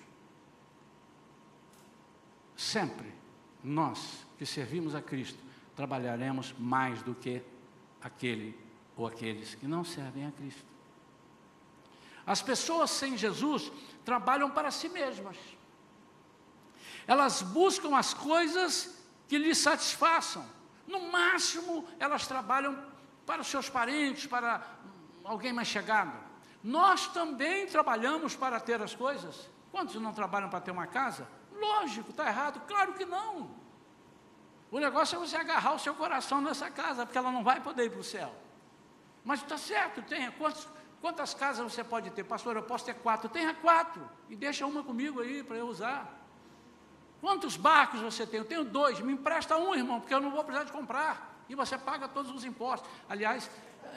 Sempre 2.55 3.13
nós 3.61 4.25
que 4.38 4.45
servimos 4.45 4.95
a 4.95 5.01
Cristo 5.01 5.38
trabalharemos 5.75 6.55
mais 6.57 7.03
do 7.03 7.13
que 7.13 7.43
aquele 8.01 8.57
ou 8.95 9.05
aqueles 9.05 9.53
que 9.53 9.67
não 9.67 9.84
servem 9.84 10.25
a 10.25 10.32
Cristo. 10.32 10.65
As 12.25 12.41
pessoas 12.41 12.89
sem 12.89 13.17
Jesus 13.17 13.69
trabalham 14.05 14.49
para 14.49 14.71
si 14.71 14.88
mesmas. 14.88 15.38
Elas 17.05 17.41
buscam 17.41 17.95
as 17.97 18.13
coisas 18.13 18.97
que 19.28 19.38
lhes 19.38 19.57
satisfaçam. 19.57 20.45
No 20.88 21.11
máximo, 21.11 21.86
elas 21.99 22.25
trabalham 22.25 22.82
para 23.25 23.41
os 23.41 23.47
seus 23.47 23.69
parentes, 23.69 24.25
para 24.25 24.65
alguém 25.23 25.51
mais 25.51 25.67
chegado. 25.67 26.26
Nós 26.68 27.07
também 27.07 27.65
trabalhamos 27.65 28.36
para 28.36 28.59
ter 28.59 28.82
as 28.82 28.93
coisas. 28.93 29.49
Quantos 29.72 29.95
não 30.01 30.11
trabalham 30.11 30.49
para 30.49 30.59
ter 30.59 30.72
uma 30.72 30.86
casa? 30.86 31.26
Lógico, 31.53 32.09
está 32.09 32.28
errado? 32.28 32.61
Claro 32.68 32.93
que 32.93 33.05
não. 33.05 33.49
O 34.70 34.78
negócio 34.78 35.15
é 35.15 35.20
você 35.20 35.38
agarrar 35.38 35.76
o 35.76 35.80
seu 35.80 35.95
coração 35.95 36.41
nessa 36.41 36.70
casa, 36.70 37.05
porque 37.05 37.18
ela 37.18 37.32
não 37.32 37.41
vai 37.41 37.61
poder 37.61 37.86
ir 37.86 37.89
para 37.89 38.01
o 38.01 38.03
céu. 38.03 38.36
Mas 39.24 39.41
está 39.41 39.57
certo, 39.57 40.01
tenha. 40.01 40.30
Quantos, 40.34 40.68
quantas 40.99 41.34
casas 41.34 41.72
você 41.72 41.86
pode 41.86 42.09
ter? 42.09 42.26
Pastor, 42.26 42.57
eu 42.57 42.63
posso 42.63 42.84
ter 42.84 42.95
quatro. 42.95 43.30
Tenha 43.30 43.53
quatro. 43.53 44.05
E 44.30 44.36
deixa 44.36 44.68
uma 44.68 44.84
comigo 44.84 45.22
aí 45.22 45.43
para 45.43 45.55
eu 45.55 45.68
usar. 45.68 46.22
Quantos 47.22 47.55
barcos 47.55 48.01
você 48.01 48.28
tem? 48.28 48.41
Eu 48.41 48.45
tenho 48.45 48.65
dois. 48.65 48.99
Me 48.99 49.13
empresta 49.13 49.55
um, 49.55 49.74
irmão, 49.74 50.01
porque 50.01 50.13
eu 50.13 50.20
não 50.20 50.32
vou 50.32 50.43
precisar 50.43 50.65
de 50.65 50.74
comprar. 50.74 51.45
E 51.47 51.55
você 51.55 51.78
paga 51.78 52.09
todos 52.09 52.30
os 52.30 52.43
impostos. 52.43 52.91
Aliás, 53.07 53.49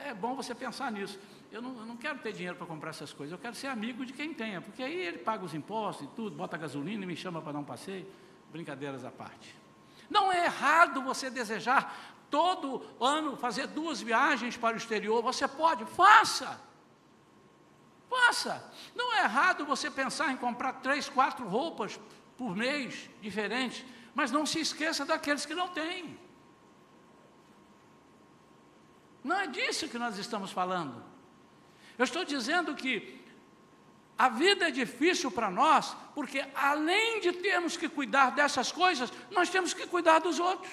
é 0.04 0.14
bom 0.14 0.36
você 0.36 0.54
pensar 0.54 0.92
nisso 0.92 1.18
eu 1.50 1.60
não, 1.60 1.78
eu 1.78 1.86
não 1.86 1.96
quero 1.96 2.18
ter 2.20 2.32
dinheiro 2.32 2.56
para 2.56 2.66
comprar 2.66 2.90
essas 2.90 3.12
coisas, 3.12 3.32
eu 3.32 3.38
quero 3.38 3.54
ser 3.54 3.66
amigo 3.66 4.06
de 4.06 4.12
quem 4.12 4.32
tenha, 4.32 4.60
porque 4.60 4.82
aí 4.82 4.94
ele 4.94 5.18
paga 5.18 5.44
os 5.44 5.54
impostos 5.54 6.06
e 6.06 6.10
tudo, 6.14 6.36
bota 6.36 6.56
gasolina 6.56 7.02
e 7.02 7.06
me 7.06 7.16
chama 7.16 7.42
para 7.42 7.52
dar 7.52 7.58
um 7.58 7.64
passeio. 7.64 8.06
Brincadeiras 8.52 9.04
à 9.04 9.10
parte. 9.10 9.54
Não 10.08 10.32
é 10.32 10.44
errado 10.44 11.02
você 11.02 11.30
desejar 11.30 12.16
todo 12.30 12.84
ano 13.00 13.36
fazer 13.36 13.66
duas 13.66 14.00
viagens 14.00 14.56
para 14.56 14.74
o 14.74 14.76
exterior, 14.76 15.22
você 15.22 15.46
pode, 15.46 15.84
faça. 15.84 16.60
Faça. 18.08 18.72
Não 18.94 19.14
é 19.14 19.24
errado 19.24 19.64
você 19.64 19.90
pensar 19.90 20.32
em 20.32 20.36
comprar 20.36 20.74
três, 20.74 21.08
quatro 21.08 21.46
roupas 21.46 21.98
por 22.36 22.56
mês 22.56 23.08
diferentes, 23.20 23.84
mas 24.14 24.32
não 24.32 24.44
se 24.46 24.60
esqueça 24.60 25.04
daqueles 25.04 25.46
que 25.46 25.54
não 25.54 25.68
têm. 25.68 26.18
Não 29.22 29.36
é 29.36 29.46
disso 29.46 29.88
que 29.88 29.98
nós 29.98 30.18
estamos 30.18 30.50
falando. 30.50 31.09
Eu 32.00 32.04
estou 32.04 32.24
dizendo 32.24 32.74
que 32.74 33.20
a 34.16 34.30
vida 34.30 34.68
é 34.68 34.70
difícil 34.70 35.30
para 35.30 35.50
nós, 35.50 35.94
porque 36.14 36.42
além 36.54 37.20
de 37.20 37.30
termos 37.30 37.76
que 37.76 37.90
cuidar 37.90 38.30
dessas 38.30 38.72
coisas, 38.72 39.12
nós 39.30 39.50
temos 39.50 39.74
que 39.74 39.86
cuidar 39.86 40.18
dos 40.18 40.38
outros. 40.40 40.72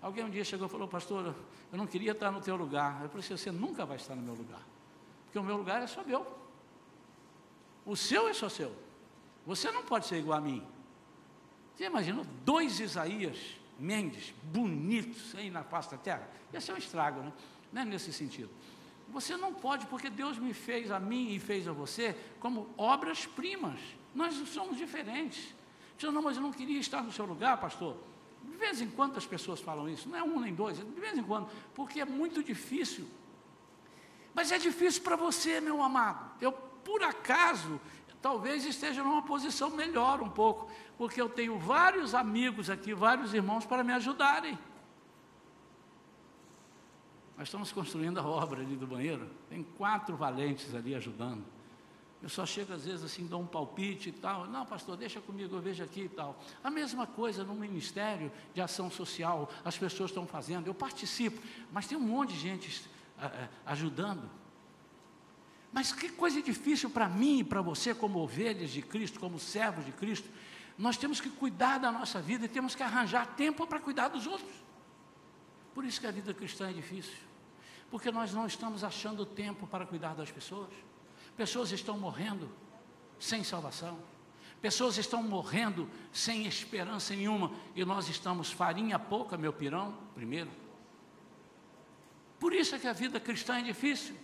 Alguém 0.00 0.24
um 0.24 0.30
dia 0.30 0.42
chegou 0.42 0.66
e 0.66 0.70
falou, 0.70 0.88
pastor, 0.88 1.34
eu 1.70 1.76
não 1.76 1.86
queria 1.86 2.12
estar 2.12 2.30
no 2.30 2.40
teu 2.40 2.56
lugar. 2.56 3.02
Eu 3.02 3.10
falei, 3.10 3.26
assim, 3.26 3.36
você 3.36 3.50
nunca 3.50 3.84
vai 3.84 3.98
estar 3.98 4.14
no 4.14 4.22
meu 4.22 4.32
lugar, 4.32 4.62
porque 5.26 5.38
o 5.38 5.42
meu 5.42 5.58
lugar 5.58 5.82
é 5.82 5.86
só 5.86 6.02
meu. 6.02 6.26
O 7.84 7.94
seu 7.94 8.28
é 8.28 8.32
só 8.32 8.48
seu. 8.48 8.74
Você 9.44 9.70
não 9.70 9.82
pode 9.82 10.06
ser 10.06 10.16
igual 10.16 10.38
a 10.38 10.40
mim. 10.40 10.66
Você 11.74 11.84
imagina 11.84 12.26
dois 12.42 12.80
Isaías 12.80 13.38
Mendes, 13.78 14.32
bonitos 14.44 15.34
aí 15.34 15.50
na 15.50 15.60
da 15.60 15.98
terra? 15.98 16.26
Ia 16.54 16.60
ser 16.62 16.72
um 16.72 16.78
estrago, 16.78 17.20
né? 17.20 17.30
Não 17.70 17.82
é 17.82 17.84
nesse 17.84 18.14
sentido. 18.14 18.48
Você 19.08 19.36
não 19.36 19.54
pode, 19.54 19.86
porque 19.86 20.10
Deus 20.10 20.38
me 20.38 20.52
fez 20.52 20.90
a 20.90 20.98
mim 20.98 21.30
e 21.32 21.38
fez 21.38 21.66
a 21.68 21.72
você 21.72 22.16
como 22.40 22.68
obras-primas. 22.76 23.78
Nós 24.14 24.34
somos 24.48 24.76
diferentes. 24.76 25.54
Você 25.96 26.10
não, 26.10 26.22
mas 26.22 26.36
eu 26.36 26.42
não 26.42 26.52
queria 26.52 26.78
estar 26.78 27.02
no 27.02 27.12
seu 27.12 27.24
lugar, 27.24 27.58
pastor. 27.58 27.96
De 28.42 28.56
vez 28.56 28.80
em 28.80 28.88
quando 28.88 29.16
as 29.16 29.26
pessoas 29.26 29.60
falam 29.60 29.88
isso, 29.88 30.08
não 30.08 30.18
é 30.18 30.22
um 30.22 30.40
nem 30.40 30.54
dois, 30.54 30.78
é 30.78 30.84
de 30.84 31.00
vez 31.00 31.16
em 31.16 31.22
quando, 31.22 31.48
porque 31.74 32.00
é 32.00 32.04
muito 32.04 32.42
difícil. 32.42 33.06
Mas 34.34 34.52
é 34.52 34.58
difícil 34.58 35.02
para 35.02 35.16
você, 35.16 35.60
meu 35.60 35.82
amado. 35.82 36.30
Eu, 36.40 36.52
por 36.52 37.02
acaso, 37.02 37.80
talvez 38.20 38.64
esteja 38.64 39.02
numa 39.02 39.22
posição 39.22 39.70
melhor 39.70 40.20
um 40.20 40.28
pouco, 40.28 40.70
porque 40.98 41.20
eu 41.20 41.28
tenho 41.28 41.58
vários 41.58 42.14
amigos 42.14 42.68
aqui, 42.68 42.92
vários 42.92 43.32
irmãos 43.32 43.64
para 43.64 43.82
me 43.82 43.92
ajudarem. 43.92 44.58
Nós 47.36 47.48
estamos 47.48 47.70
construindo 47.70 48.18
a 48.18 48.26
obra 48.26 48.62
ali 48.62 48.76
do 48.76 48.86
banheiro, 48.86 49.28
tem 49.48 49.62
quatro 49.62 50.16
valentes 50.16 50.74
ali 50.74 50.94
ajudando. 50.94 51.44
Eu 52.22 52.30
só 52.30 52.46
chego 52.46 52.72
às 52.72 52.86
vezes 52.86 53.04
assim, 53.04 53.26
dou 53.26 53.40
um 53.40 53.46
palpite 53.46 54.08
e 54.08 54.12
tal. 54.12 54.46
Não, 54.46 54.64
pastor, 54.64 54.96
deixa 54.96 55.20
comigo, 55.20 55.54
eu 55.54 55.60
vejo 55.60 55.84
aqui 55.84 56.02
e 56.02 56.08
tal. 56.08 56.40
A 56.64 56.70
mesma 56.70 57.06
coisa 57.06 57.44
no 57.44 57.54
Ministério 57.54 58.32
de 58.54 58.60
Ação 58.60 58.90
Social, 58.90 59.50
as 59.64 59.76
pessoas 59.76 60.10
estão 60.10 60.26
fazendo, 60.26 60.66
eu 60.66 60.74
participo, 60.74 61.40
mas 61.70 61.86
tem 61.86 61.96
um 61.96 62.00
monte 62.00 62.32
de 62.32 62.40
gente 62.40 62.88
uh, 63.18 63.48
ajudando. 63.66 64.28
Mas 65.72 65.92
que 65.92 66.08
coisa 66.08 66.40
difícil 66.40 66.88
para 66.88 67.06
mim 67.06 67.40
e 67.40 67.44
para 67.44 67.60
você, 67.60 67.94
como 67.94 68.18
ovelhas 68.18 68.70
de 68.70 68.80
Cristo, 68.80 69.20
como 69.20 69.38
servos 69.38 69.84
de 69.84 69.92
Cristo. 69.92 70.28
Nós 70.78 70.96
temos 70.96 71.20
que 71.20 71.28
cuidar 71.28 71.78
da 71.78 71.92
nossa 71.92 72.20
vida 72.20 72.46
e 72.46 72.48
temos 72.48 72.74
que 72.74 72.82
arranjar 72.82 73.34
tempo 73.36 73.66
para 73.66 73.78
cuidar 73.78 74.08
dos 74.08 74.26
outros. 74.26 74.65
Por 75.76 75.84
isso 75.84 76.00
que 76.00 76.06
a 76.06 76.10
vida 76.10 76.32
cristã 76.32 76.70
é 76.70 76.72
difícil. 76.72 77.18
Porque 77.90 78.10
nós 78.10 78.32
não 78.32 78.46
estamos 78.46 78.82
achando 78.82 79.26
tempo 79.26 79.66
para 79.66 79.84
cuidar 79.84 80.14
das 80.14 80.30
pessoas. 80.30 80.70
Pessoas 81.36 81.70
estão 81.70 81.98
morrendo 81.98 82.48
sem 83.18 83.44
salvação. 83.44 83.98
Pessoas 84.58 84.96
estão 84.96 85.22
morrendo 85.22 85.86
sem 86.10 86.46
esperança 86.46 87.14
nenhuma. 87.14 87.52
E 87.74 87.84
nós 87.84 88.08
estamos 88.08 88.50
farinha 88.50 88.98
pouca, 88.98 89.36
meu 89.36 89.52
pirão, 89.52 89.94
primeiro. 90.14 90.50
Por 92.40 92.54
isso 92.54 92.74
é 92.74 92.78
que 92.78 92.88
a 92.88 92.94
vida 92.94 93.20
cristã 93.20 93.58
é 93.58 93.62
difícil. 93.62 94.16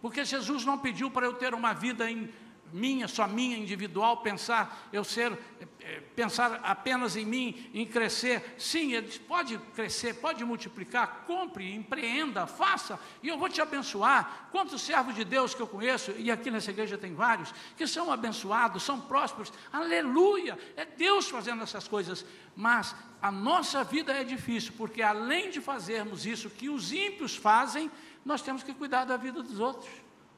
Porque 0.00 0.24
Jesus 0.24 0.64
não 0.64 0.78
pediu 0.78 1.10
para 1.10 1.26
eu 1.26 1.34
ter 1.34 1.52
uma 1.52 1.74
vida 1.74 2.10
em 2.10 2.32
minha, 2.72 3.08
só 3.08 3.26
minha, 3.26 3.56
individual, 3.56 4.18
pensar, 4.18 4.88
eu 4.92 5.02
ser, 5.02 5.36
eh, 5.80 6.02
pensar 6.14 6.60
apenas 6.62 7.16
em 7.16 7.24
mim, 7.24 7.70
em 7.72 7.86
crescer. 7.86 8.54
Sim, 8.58 8.92
ele 8.92 9.08
pode 9.20 9.58
crescer, 9.74 10.14
pode 10.14 10.44
multiplicar, 10.44 11.24
compre, 11.26 11.74
empreenda, 11.74 12.46
faça, 12.46 12.98
e 13.22 13.28
eu 13.28 13.38
vou 13.38 13.48
te 13.48 13.60
abençoar. 13.60 14.48
Quantos 14.50 14.82
servos 14.82 15.14
de 15.14 15.24
Deus 15.24 15.54
que 15.54 15.62
eu 15.62 15.66
conheço, 15.66 16.12
e 16.16 16.30
aqui 16.30 16.50
nessa 16.50 16.70
igreja 16.70 16.98
tem 16.98 17.14
vários, 17.14 17.54
que 17.76 17.86
são 17.86 18.12
abençoados, 18.12 18.82
são 18.82 19.00
prósperos, 19.00 19.52
aleluia, 19.72 20.58
é 20.76 20.84
Deus 20.84 21.28
fazendo 21.28 21.62
essas 21.62 21.88
coisas, 21.88 22.24
mas 22.54 22.94
a 23.20 23.30
nossa 23.30 23.82
vida 23.84 24.12
é 24.12 24.24
difícil, 24.24 24.72
porque 24.76 25.02
além 25.02 25.50
de 25.50 25.60
fazermos 25.60 26.26
isso 26.26 26.50
que 26.50 26.68
os 26.68 26.92
ímpios 26.92 27.36
fazem, 27.36 27.90
nós 28.24 28.42
temos 28.42 28.62
que 28.62 28.74
cuidar 28.74 29.04
da 29.04 29.16
vida 29.16 29.42
dos 29.42 29.58
outros, 29.58 29.90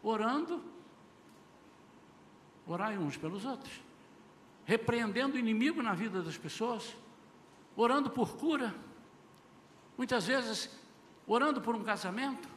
orando, 0.03 0.63
orai 2.73 2.97
uns 2.97 3.17
pelos 3.17 3.45
outros, 3.45 3.73
repreendendo 4.65 5.35
o 5.35 5.39
inimigo 5.39 5.83
na 5.83 5.93
vida 5.93 6.23
das 6.23 6.37
pessoas, 6.37 6.95
orando 7.77 8.11
por 8.11 8.37
cura, 8.37 8.75
muitas 9.97 10.27
vezes 10.27 10.71
orando 11.27 11.61
por 11.61 11.75
um 11.75 11.83
casamento, 11.83 12.49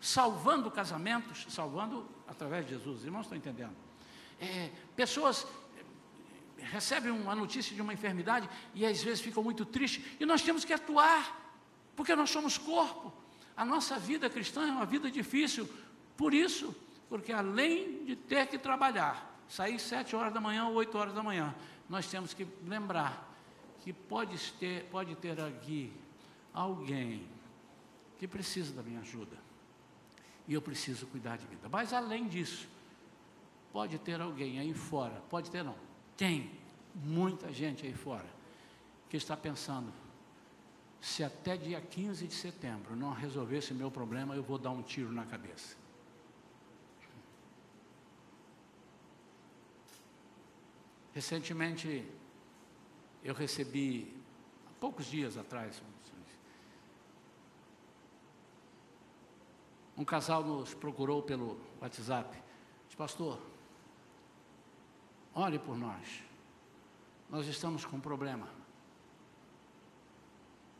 salvando 0.00 0.70
casamentos, 0.70 1.46
salvando 1.48 2.06
através 2.26 2.66
de 2.66 2.74
Jesus, 2.74 3.04
irmãos 3.04 3.22
estão 3.22 3.38
entendendo? 3.38 3.74
É, 4.40 4.70
pessoas 4.96 5.46
é, 6.58 6.64
recebem 6.64 7.10
uma 7.10 7.34
notícia 7.34 7.74
de 7.74 7.80
uma 7.80 7.94
enfermidade 7.94 8.48
e 8.74 8.84
às 8.84 9.02
vezes 9.02 9.20
ficam 9.20 9.42
muito 9.42 9.64
tristes, 9.64 10.04
e 10.20 10.26
nós 10.26 10.42
temos 10.42 10.64
que 10.64 10.72
atuar, 10.72 11.56
porque 11.96 12.14
nós 12.14 12.30
somos 12.30 12.58
corpo. 12.58 13.12
A 13.56 13.64
nossa 13.64 13.98
vida 13.98 14.28
cristã 14.28 14.66
é 14.66 14.72
uma 14.72 14.86
vida 14.86 15.10
difícil, 15.10 15.68
por 16.16 16.34
isso, 16.34 16.74
porque 17.08 17.32
além 17.32 18.04
de 18.04 18.16
ter 18.16 18.46
que 18.46 18.58
trabalhar, 18.58 19.31
sair 19.48 19.78
sete 19.78 20.16
horas 20.16 20.32
da 20.32 20.40
manhã 20.40 20.66
ou 20.66 20.74
oito 20.74 20.96
horas 20.96 21.14
da 21.14 21.22
manhã, 21.22 21.54
nós 21.88 22.06
temos 22.08 22.32
que 22.32 22.46
lembrar 22.66 23.30
que 23.80 23.92
pode 23.92 24.38
ter, 24.54 24.84
pode 24.84 25.14
ter 25.16 25.40
aqui 25.40 25.92
alguém 26.54 27.26
que 28.18 28.28
precisa 28.28 28.72
da 28.72 28.82
minha 28.82 29.00
ajuda. 29.00 29.36
E 30.46 30.54
eu 30.54 30.62
preciso 30.62 31.06
cuidar 31.06 31.36
de 31.36 31.46
vida. 31.46 31.68
Mas 31.68 31.92
além 31.92 32.28
disso, 32.28 32.68
pode 33.72 33.98
ter 33.98 34.20
alguém 34.20 34.58
aí 34.58 34.72
fora, 34.72 35.22
pode 35.28 35.50
ter 35.50 35.64
não, 35.64 35.76
tem 36.16 36.50
muita 36.94 37.52
gente 37.52 37.86
aí 37.86 37.94
fora 37.94 38.26
que 39.08 39.16
está 39.16 39.36
pensando, 39.36 39.92
se 41.00 41.24
até 41.24 41.56
dia 41.56 41.80
15 41.80 42.26
de 42.26 42.34
setembro 42.34 42.94
não 42.94 43.12
resolver 43.12 43.58
esse 43.58 43.74
meu 43.74 43.90
problema, 43.90 44.36
eu 44.36 44.42
vou 44.42 44.56
dar 44.56 44.70
um 44.70 44.82
tiro 44.82 45.12
na 45.12 45.26
cabeça. 45.26 45.76
Recentemente, 51.14 52.06
eu 53.22 53.34
recebi, 53.34 54.16
há 54.66 54.80
poucos 54.80 55.06
dias 55.06 55.36
atrás, 55.36 55.82
um 59.96 60.04
casal 60.04 60.42
nos 60.42 60.74
procurou 60.74 61.22
pelo 61.22 61.60
WhatsApp. 61.80 62.36
Disse, 62.86 62.96
pastor, 62.96 63.40
ore 65.34 65.58
por 65.58 65.76
nós. 65.76 66.22
Nós 67.28 67.46
estamos 67.46 67.84
com 67.84 67.96
um 67.96 68.00
problema. 68.00 68.48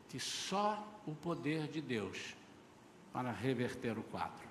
Que 0.09 0.19
só 0.19 0.85
o 1.05 1.15
poder 1.15 1.67
de 1.67 1.81
Deus 1.81 2.35
para 3.11 3.31
reverter 3.31 3.97
o 3.97 4.03
quadro. 4.03 4.47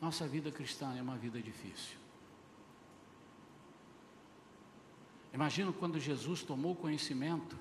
Nossa 0.00 0.26
vida 0.26 0.50
cristã 0.50 0.94
é 0.96 1.02
uma 1.02 1.16
vida 1.16 1.40
difícil. 1.40 1.99
Imagino 5.32 5.72
quando 5.72 5.98
Jesus 5.98 6.42
tomou 6.42 6.74
conhecimento 6.74 7.56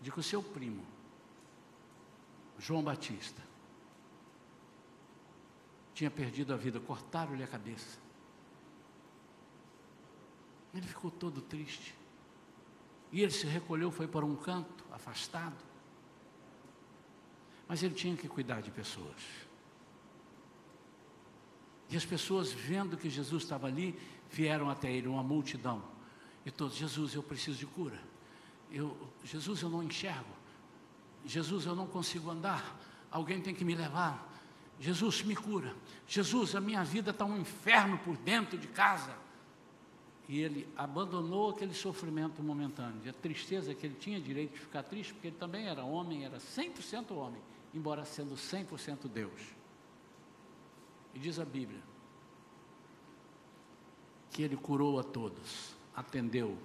de 0.00 0.10
que 0.10 0.20
o 0.20 0.22
seu 0.22 0.42
primo, 0.42 0.84
João 2.58 2.82
Batista, 2.82 3.42
tinha 5.94 6.10
perdido 6.10 6.52
a 6.52 6.56
vida, 6.56 6.80
cortaram-lhe 6.80 7.42
a 7.42 7.46
cabeça. 7.46 7.98
Ele 10.74 10.86
ficou 10.86 11.10
todo 11.10 11.40
triste. 11.40 11.94
E 13.12 13.22
ele 13.22 13.30
se 13.30 13.46
recolheu, 13.46 13.92
foi 13.92 14.08
para 14.08 14.26
um 14.26 14.34
canto, 14.34 14.84
afastado. 14.90 15.56
Mas 17.68 17.80
ele 17.82 17.94
tinha 17.94 18.16
que 18.16 18.28
cuidar 18.28 18.60
de 18.60 18.72
pessoas. 18.72 19.22
E 21.90 21.96
as 21.96 22.04
pessoas, 22.04 22.52
vendo 22.52 22.96
que 22.96 23.10
Jesus 23.10 23.42
estava 23.42 23.66
ali, 23.66 23.98
vieram 24.30 24.70
até 24.70 24.90
ele, 24.90 25.08
uma 25.08 25.22
multidão. 25.22 25.82
E 26.44 26.50
todos, 26.50 26.76
Jesus, 26.76 27.14
eu 27.14 27.22
preciso 27.22 27.58
de 27.58 27.66
cura. 27.66 28.00
Eu, 28.70 28.96
Jesus, 29.24 29.62
eu 29.62 29.68
não 29.68 29.82
enxergo. 29.82 30.34
Jesus, 31.24 31.66
eu 31.66 31.74
não 31.74 31.86
consigo 31.86 32.30
andar. 32.30 32.78
Alguém 33.10 33.40
tem 33.40 33.54
que 33.54 33.64
me 33.64 33.74
levar. 33.74 34.30
Jesus, 34.80 35.22
me 35.22 35.36
cura. 35.36 35.74
Jesus, 36.06 36.54
a 36.54 36.60
minha 36.60 36.82
vida 36.84 37.10
está 37.10 37.24
um 37.24 37.38
inferno 37.38 37.98
por 37.98 38.16
dentro 38.16 38.58
de 38.58 38.66
casa. 38.66 39.14
E 40.28 40.40
ele 40.40 40.66
abandonou 40.76 41.50
aquele 41.50 41.74
sofrimento 41.74 42.42
momentâneo, 42.42 43.08
a 43.08 43.12
tristeza 43.12 43.74
que 43.74 43.86
ele 43.86 43.94
tinha 43.94 44.18
direito 44.20 44.54
de 44.54 44.60
ficar 44.60 44.82
triste, 44.82 45.12
porque 45.12 45.28
ele 45.28 45.36
também 45.36 45.66
era 45.66 45.84
homem, 45.84 46.24
era 46.24 46.38
100% 46.38 47.12
homem, 47.12 47.40
embora 47.74 48.04
sendo 48.04 48.34
100% 48.34 49.06
Deus. 49.08 49.40
E 51.14 51.18
diz 51.18 51.38
a 51.38 51.44
Bíblia 51.44 51.80
que 54.30 54.42
Ele 54.42 54.56
curou 54.56 54.98
a 54.98 55.04
todos, 55.04 55.76
atendeu, 55.94 56.58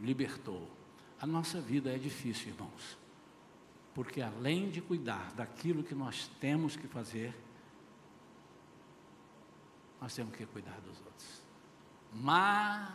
libertou. 0.00 0.68
A 1.20 1.26
nossa 1.26 1.60
vida 1.60 1.94
é 1.94 1.96
difícil, 1.96 2.48
irmãos, 2.48 2.98
porque 3.94 4.20
além 4.20 4.68
de 4.70 4.82
cuidar 4.82 5.32
daquilo 5.34 5.84
que 5.84 5.94
nós 5.94 6.26
temos 6.40 6.74
que 6.74 6.88
fazer, 6.88 7.32
nós 10.00 10.12
temos 10.16 10.34
que 10.34 10.44
cuidar 10.46 10.80
dos 10.80 10.98
outros. 10.98 11.42
Mas, 12.12 12.92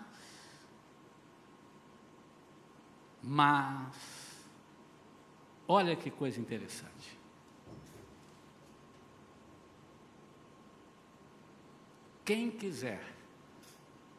mas, 3.24 4.38
olha 5.70 5.96
que 5.96 6.12
coisa 6.12 6.38
interessante. 6.42 7.17
Quem 12.28 12.52
quiser 12.52 13.18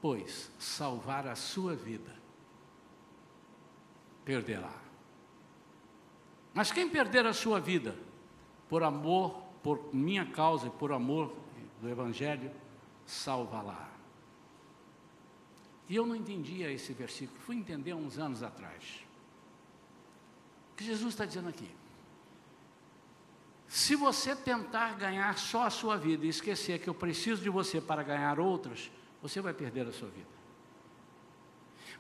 pois, 0.01 0.51
salvar 0.59 1.27
a 1.27 1.35
sua 1.35 1.75
vida, 1.75 2.15
perderá. 4.25 4.73
Mas 6.55 6.73
quem 6.73 6.89
perder 6.89 7.27
a 7.27 7.33
sua 7.33 7.61
vida, 7.61 7.97
por 8.69 8.83
amor, 8.83 9.43
por 9.63 9.95
minha 9.95 10.27
causa 10.27 10.69
e 10.69 10.71
por 10.71 10.93
amor 10.93 11.35
do 11.81 11.89
Evangelho, 11.89 12.51
salva-la. 13.07 13.89
E 15.89 15.97
eu 15.97 16.07
não 16.07 16.15
entendia 16.15 16.71
esse 16.71 16.93
versículo, 16.93 17.41
fui 17.41 17.57
entender 17.57 17.95
uns 17.95 18.19
anos 18.19 18.43
atrás. 18.43 19.05
O 20.73 20.77
que 20.77 20.85
Jesus 20.85 21.15
está 21.15 21.25
dizendo 21.25 21.49
aqui? 21.49 21.71
Se 23.69 23.95
você 23.95 24.35
tentar 24.35 24.95
ganhar 24.95 25.37
só 25.37 25.65
a 25.65 25.71
sua 25.71 25.97
vida 25.97 26.25
e 26.25 26.31
esquecer 26.31 26.81
que 26.81 26.89
eu 26.89 26.95
preciso 26.95 27.43
de 27.43 27.51
você 27.51 27.81
para 27.81 28.03
ganhar 28.03 28.41
outras, 28.41 28.91
você 29.21 29.43
vai 29.43 29.53
perder 29.53 29.87
a 29.87 29.93
sua 29.93 30.09
vida. 30.09 30.27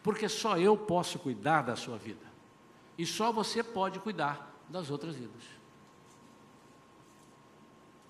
Porque 0.02 0.28
só 0.28 0.56
eu 0.56 0.76
posso 0.76 1.18
cuidar 1.18 1.62
da 1.62 1.76
sua 1.76 1.98
vida. 1.98 2.26
E 2.96 3.04
só 3.04 3.30
você 3.30 3.62
pode 3.62 4.00
cuidar 4.00 4.50
das 4.68 4.90
outras 4.90 5.14
vidas. 5.14 5.42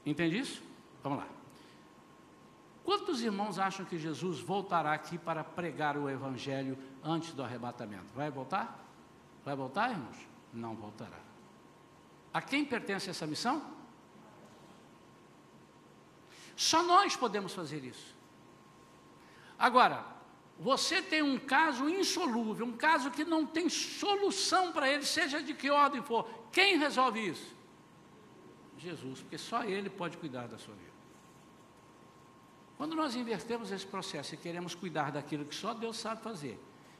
Entende 0.06 0.38
isso? 0.38 0.62
Vamos 1.02 1.18
lá. 1.18 1.26
Quantos 2.84 3.20
irmãos 3.20 3.58
acham 3.58 3.84
que 3.84 3.98
Jesus 3.98 4.40
voltará 4.40 4.92
aqui 4.92 5.18
para 5.18 5.42
pregar 5.42 5.96
o 5.96 6.08
Evangelho 6.08 6.78
antes 7.02 7.32
do 7.34 7.42
arrebatamento? 7.42 8.06
Vai 8.14 8.30
voltar? 8.30 8.82
Vai 9.44 9.54
voltar, 9.54 9.90
irmãos? 9.90 10.16
Não 10.54 10.74
voltará. 10.74 11.27
A 12.38 12.40
quem 12.40 12.64
pertence 12.64 13.10
essa 13.10 13.26
missão? 13.26 13.60
Só 16.54 16.84
nós 16.84 17.16
podemos 17.16 17.52
fazer 17.52 17.82
isso. 17.84 18.14
Agora, 19.58 20.06
você 20.56 21.02
tem 21.02 21.20
um 21.20 21.36
caso 21.36 21.88
insolúvel, 21.88 22.64
um 22.64 22.76
caso 22.76 23.10
que 23.10 23.24
não 23.24 23.44
tem 23.44 23.68
solução 23.68 24.70
para 24.72 24.88
ele, 24.88 25.04
seja 25.04 25.42
de 25.42 25.52
que 25.52 25.68
ordem 25.68 26.00
for. 26.00 26.28
Quem 26.52 26.78
resolve 26.78 27.28
isso? 27.28 27.56
Jesus, 28.78 29.20
porque 29.20 29.36
só 29.36 29.64
Ele 29.64 29.90
pode 29.90 30.16
cuidar 30.16 30.46
da 30.46 30.58
sua 30.58 30.76
vida. 30.76 30.92
Quando 32.76 32.94
nós 32.94 33.16
invertemos 33.16 33.72
esse 33.72 33.84
processo 33.84 34.32
e 34.34 34.36
queremos 34.36 34.76
cuidar 34.76 35.10
daquilo 35.10 35.44
que 35.44 35.56
só 35.56 35.74
Deus 35.74 35.96
sabe 35.96 36.22
fazer, 36.22 36.56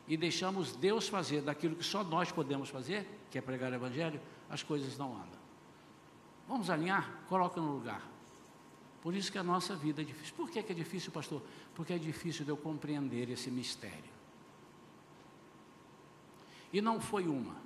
e 0.09 0.17
deixamos 0.17 0.75
Deus 0.75 1.07
fazer 1.09 1.43
daquilo 1.43 1.77
que 1.77 1.85
só 1.85 2.03
nós 2.03 2.33
podemos 2.33 2.69
fazer, 2.69 3.07
que 3.31 3.39
é 3.39 3.41
pregar 3.41 3.71
o 3.71 3.77
Evangelho, 3.77 4.21
as 4.49 4.63
coisas 4.63 4.97
não 4.97 5.15
andam. 5.15 5.39
Vamos 6.47 6.71
alinhar? 6.71 7.23
Coloca 7.29 7.61
no 7.61 7.73
lugar. 7.73 8.03
Por 9.03 9.15
isso 9.15 9.31
que 9.31 9.39
a 9.39 9.43
nossa 9.43 9.77
vida 9.77 10.03
é 10.03 10.05
difícil. 10.05 10.35
Por 10.35 10.51
que 10.51 10.59
é 10.59 10.75
difícil, 10.75 11.13
pastor? 11.13 11.43
Porque 11.75 11.93
é 11.93 11.99
difícil 11.99 12.45
de 12.45 12.51
eu 12.51 12.57
compreender 12.57 13.31
esse 13.31 13.51
mistério. 13.51 14.19
E 16.73 16.81
não 16.81 17.01
foi 17.01 17.27
uma, 17.27 17.57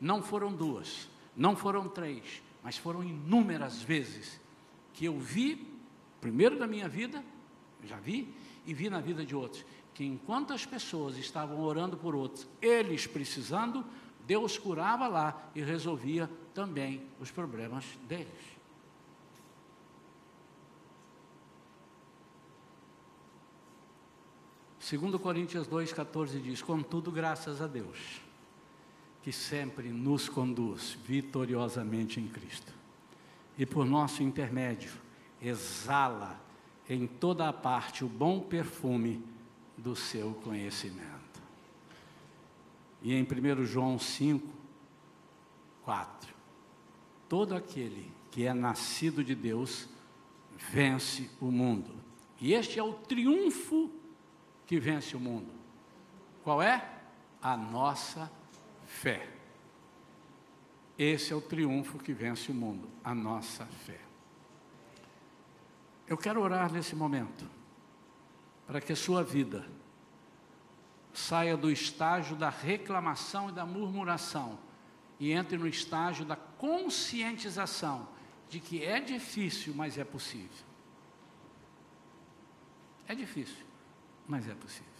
não 0.00 0.22
foram 0.22 0.52
duas, 0.52 1.08
não 1.36 1.56
foram 1.56 1.88
três, 1.88 2.42
mas 2.62 2.76
foram 2.76 3.02
inúmeras 3.02 3.82
vezes 3.82 4.40
que 4.92 5.04
eu 5.04 5.18
vi, 5.18 5.68
primeiro 6.20 6.58
da 6.58 6.66
minha 6.66 6.88
vida, 6.88 7.24
já 7.84 7.96
vi, 7.96 8.32
e 8.64 8.72
vi 8.72 8.88
na 8.88 9.00
vida 9.00 9.24
de 9.24 9.34
outros, 9.34 9.64
que 9.94 10.04
enquanto 10.04 10.52
as 10.52 10.66
pessoas 10.66 11.16
estavam 11.16 11.60
orando 11.60 11.96
por 11.96 12.14
outros, 12.14 12.46
eles 12.60 13.06
precisando, 13.06 13.84
Deus 14.26 14.58
curava 14.58 15.06
lá 15.06 15.50
e 15.54 15.62
resolvia 15.62 16.28
também 16.52 17.02
os 17.20 17.30
problemas 17.30 17.84
deles. 18.08 18.56
Segundo 24.80 25.18
Coríntios 25.18 25.66
2,14 25.66 26.40
diz, 26.40 26.62
contudo, 26.62 27.10
graças 27.10 27.60
a 27.60 27.66
Deus, 27.66 28.20
que 29.22 29.32
sempre 29.32 29.88
nos 29.88 30.28
conduz 30.28 30.96
vitoriosamente 31.04 32.20
em 32.20 32.28
Cristo. 32.28 32.72
E 33.58 33.66
por 33.66 33.84
nosso 33.84 34.22
intermédio, 34.22 34.92
exala 35.42 36.40
em 36.88 37.06
toda 37.06 37.48
a 37.48 37.52
parte 37.52 38.04
o 38.04 38.08
bom 38.08 38.40
perfume 38.40 39.24
do 39.76 39.96
seu 39.96 40.34
conhecimento. 40.34 41.25
E 43.02 43.14
em 43.14 43.22
1 43.22 43.64
João 43.64 43.98
5, 43.98 44.46
4, 45.84 46.34
todo 47.28 47.54
aquele 47.54 48.12
que 48.30 48.44
é 48.46 48.52
nascido 48.52 49.22
de 49.22 49.34
Deus 49.34 49.88
vence 50.70 51.30
o 51.40 51.50
mundo. 51.50 51.94
E 52.40 52.52
este 52.52 52.78
é 52.78 52.82
o 52.82 52.92
triunfo 52.92 53.90
que 54.66 54.78
vence 54.78 55.16
o 55.16 55.20
mundo. 55.20 55.50
Qual 56.42 56.60
é? 56.60 56.88
A 57.40 57.56
nossa 57.56 58.30
fé. 58.84 59.28
Esse 60.98 61.32
é 61.32 61.36
o 61.36 61.40
triunfo 61.40 61.98
que 61.98 62.12
vence 62.12 62.50
o 62.50 62.54
mundo, 62.54 62.88
a 63.04 63.14
nossa 63.14 63.66
fé. 63.66 64.00
Eu 66.06 66.16
quero 66.16 66.40
orar 66.40 66.72
nesse 66.72 66.94
momento, 66.94 67.48
para 68.66 68.80
que 68.80 68.92
a 68.92 68.96
sua 68.96 69.22
vida 69.22 69.66
saia 71.16 71.56
do 71.56 71.70
estágio 71.70 72.36
da 72.36 72.50
reclamação 72.50 73.48
e 73.48 73.52
da 73.52 73.64
murmuração 73.64 74.58
e 75.18 75.32
entre 75.32 75.56
no 75.56 75.66
estágio 75.66 76.26
da 76.26 76.36
conscientização 76.36 78.06
de 78.50 78.60
que 78.60 78.84
é 78.84 79.00
difícil, 79.00 79.74
mas 79.74 79.96
é 79.96 80.04
possível. 80.04 80.66
É 83.08 83.14
difícil, 83.14 83.64
mas 84.28 84.46
é 84.46 84.54
possível. 84.54 84.92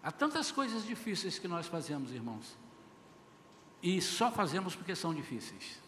Há 0.00 0.12
tantas 0.12 0.52
coisas 0.52 0.86
difíceis 0.86 1.40
que 1.40 1.48
nós 1.48 1.66
fazemos, 1.66 2.12
irmãos, 2.12 2.56
e 3.82 4.00
só 4.00 4.30
fazemos 4.30 4.76
porque 4.76 4.94
são 4.94 5.12
difíceis. 5.12 5.82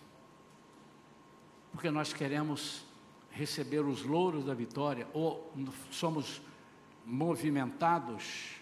Porque 1.70 1.92
nós 1.92 2.12
queremos 2.12 2.84
receber 3.40 3.80
os 3.80 4.02
louros 4.02 4.44
da 4.44 4.52
vitória, 4.52 5.08
ou 5.14 5.50
somos 5.90 6.42
movimentados 7.06 8.56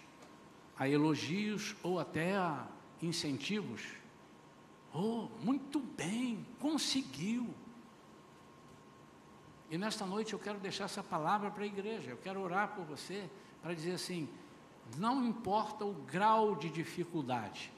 a 0.77 0.87
elogios 0.87 1.75
ou 1.83 1.99
até 1.99 2.37
a 2.37 2.65
incentivos. 3.01 3.85
Oh, 4.93 5.27
muito 5.43 5.81
bem, 5.81 6.45
conseguiu. 6.61 7.53
E 9.69 9.77
nesta 9.77 10.05
noite 10.05 10.31
eu 10.31 10.39
quero 10.39 10.59
deixar 10.59 10.85
essa 10.85 11.03
palavra 11.03 11.51
para 11.51 11.63
a 11.63 11.67
igreja, 11.67 12.11
eu 12.11 12.17
quero 12.17 12.39
orar 12.39 12.69
por 12.69 12.85
você, 12.85 13.29
para 13.61 13.73
dizer 13.73 13.95
assim: 13.95 14.29
não 14.95 15.25
importa 15.25 15.83
o 15.83 15.93
grau 15.93 16.55
de 16.55 16.69
dificuldade, 16.69 17.69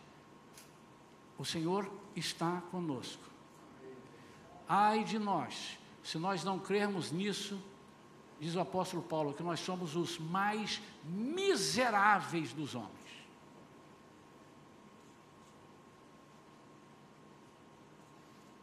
o 1.36 1.44
Senhor 1.44 1.92
está 2.16 2.62
conosco. 2.70 3.24
Ai 4.70 5.04
de 5.04 5.18
nós, 5.18 5.81
se 6.04 6.18
nós 6.18 6.44
não 6.44 6.58
crermos 6.60 7.12
nisso, 7.12 7.62
diz 8.40 8.56
o 8.56 8.60
apóstolo 8.60 9.04
Paulo, 9.04 9.34
que 9.34 9.44
nós 9.44 9.60
somos 9.60 9.96
os 9.96 10.18
mais 10.18 10.82
miseráveis 11.04 12.54
dos 12.54 12.74
homens. 12.76 12.92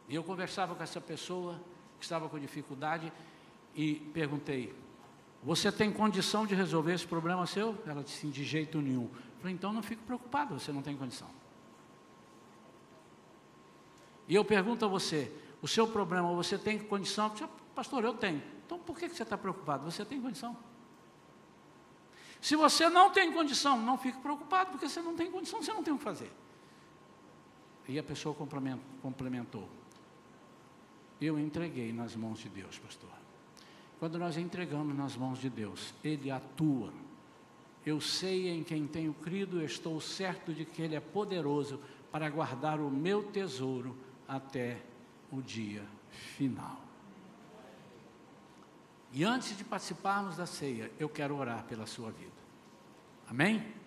E 0.09 0.15
eu 0.15 0.25
conversava 0.25 0.75
com 0.75 0.83
essa 0.83 1.01
pessoa 1.01 1.61
que 1.99 2.05
estava 2.05 2.29
com 2.29 2.39
dificuldade 2.39 3.13
e 3.75 3.97
perguntei: 4.13 4.75
você 5.43 5.71
tem 5.71 5.93
condição 5.93 6.47
de 6.47 6.55
resolver 6.55 6.95
esse 6.95 7.07
problema 7.07 7.47
seu? 7.47 7.77
Ela 7.87 8.03
disse, 8.03 8.27
de 8.27 8.43
jeito 8.43 8.81
nenhum. 8.81 9.05
Eu 9.05 9.41
falei, 9.41 9.55
então 9.55 9.73
não 9.73 9.83
fique 9.83 10.03
preocupado, 10.03 10.59
você 10.59 10.73
não 10.73 10.83
tem 10.83 10.97
condição. 10.97 11.29
E 14.27 14.35
eu 14.35 14.45
pergunto 14.45 14.85
a 14.85 14.89
você, 14.89 15.33
o 15.61 15.69
seu 15.69 15.87
problema, 15.87 16.33
você 16.35 16.57
tem 16.57 16.79
condição? 16.79 17.33
Pastor, 17.75 18.05
eu 18.05 18.15
tenho. 18.15 18.43
Então 18.65 18.79
por 18.79 18.99
que 18.99 19.09
você 19.09 19.23
está 19.23 19.37
preocupado? 19.37 19.91
Você 19.91 20.05
tem 20.05 20.21
condição? 20.21 20.57
Se 22.41 22.55
você 22.55 22.89
não 22.89 23.11
tem 23.11 23.33
condição, 23.33 23.81
não 23.81 23.99
fique 23.99 24.19
preocupado, 24.19 24.71
porque 24.71 24.89
você 24.89 25.03
não 25.03 25.17
tem 25.17 25.31
condição, 25.31 25.61
você 25.61 25.73
não 25.73 25.83
tem 25.83 25.93
o 25.93 25.99
que 25.99 26.05
fazer. 26.05 26.31
E 27.89 27.99
a 27.99 28.03
pessoa 28.03 28.35
complementou. 29.03 29.69
Eu 31.21 31.39
entreguei 31.39 31.93
nas 31.93 32.15
mãos 32.15 32.39
de 32.39 32.49
Deus, 32.49 32.79
pastor. 32.79 33.11
Quando 33.99 34.19
nós 34.19 34.37
entregamos 34.37 34.97
nas 34.97 35.17
mãos 35.17 35.41
de 35.41 35.51
Deus, 35.51 35.93
Ele 36.05 36.31
atua. 36.31 36.93
Eu 37.85 38.01
sei 38.01 38.49
em 38.51 38.63
quem 38.63 38.87
tenho 38.87 39.13
crido, 39.15 39.63
estou 39.65 40.01
certo 40.01 40.53
de 40.53 40.65
que 40.65 40.83
Ele 40.83 40.95
é 40.95 41.01
poderoso 41.01 41.81
para 42.13 42.31
guardar 42.31 42.79
o 42.79 42.91
meu 42.91 43.25
tesouro 43.25 43.97
até 44.29 44.81
o 45.31 45.41
dia 45.41 45.85
final. 46.11 46.81
E 49.13 49.25
antes 49.25 49.57
de 49.57 49.65
participarmos 49.65 50.37
da 50.37 50.47
ceia, 50.47 50.93
eu 50.99 51.09
quero 51.09 51.37
orar 51.37 51.65
pela 51.65 51.87
sua 51.87 52.11
vida. 52.11 52.31
Amém? 53.27 53.78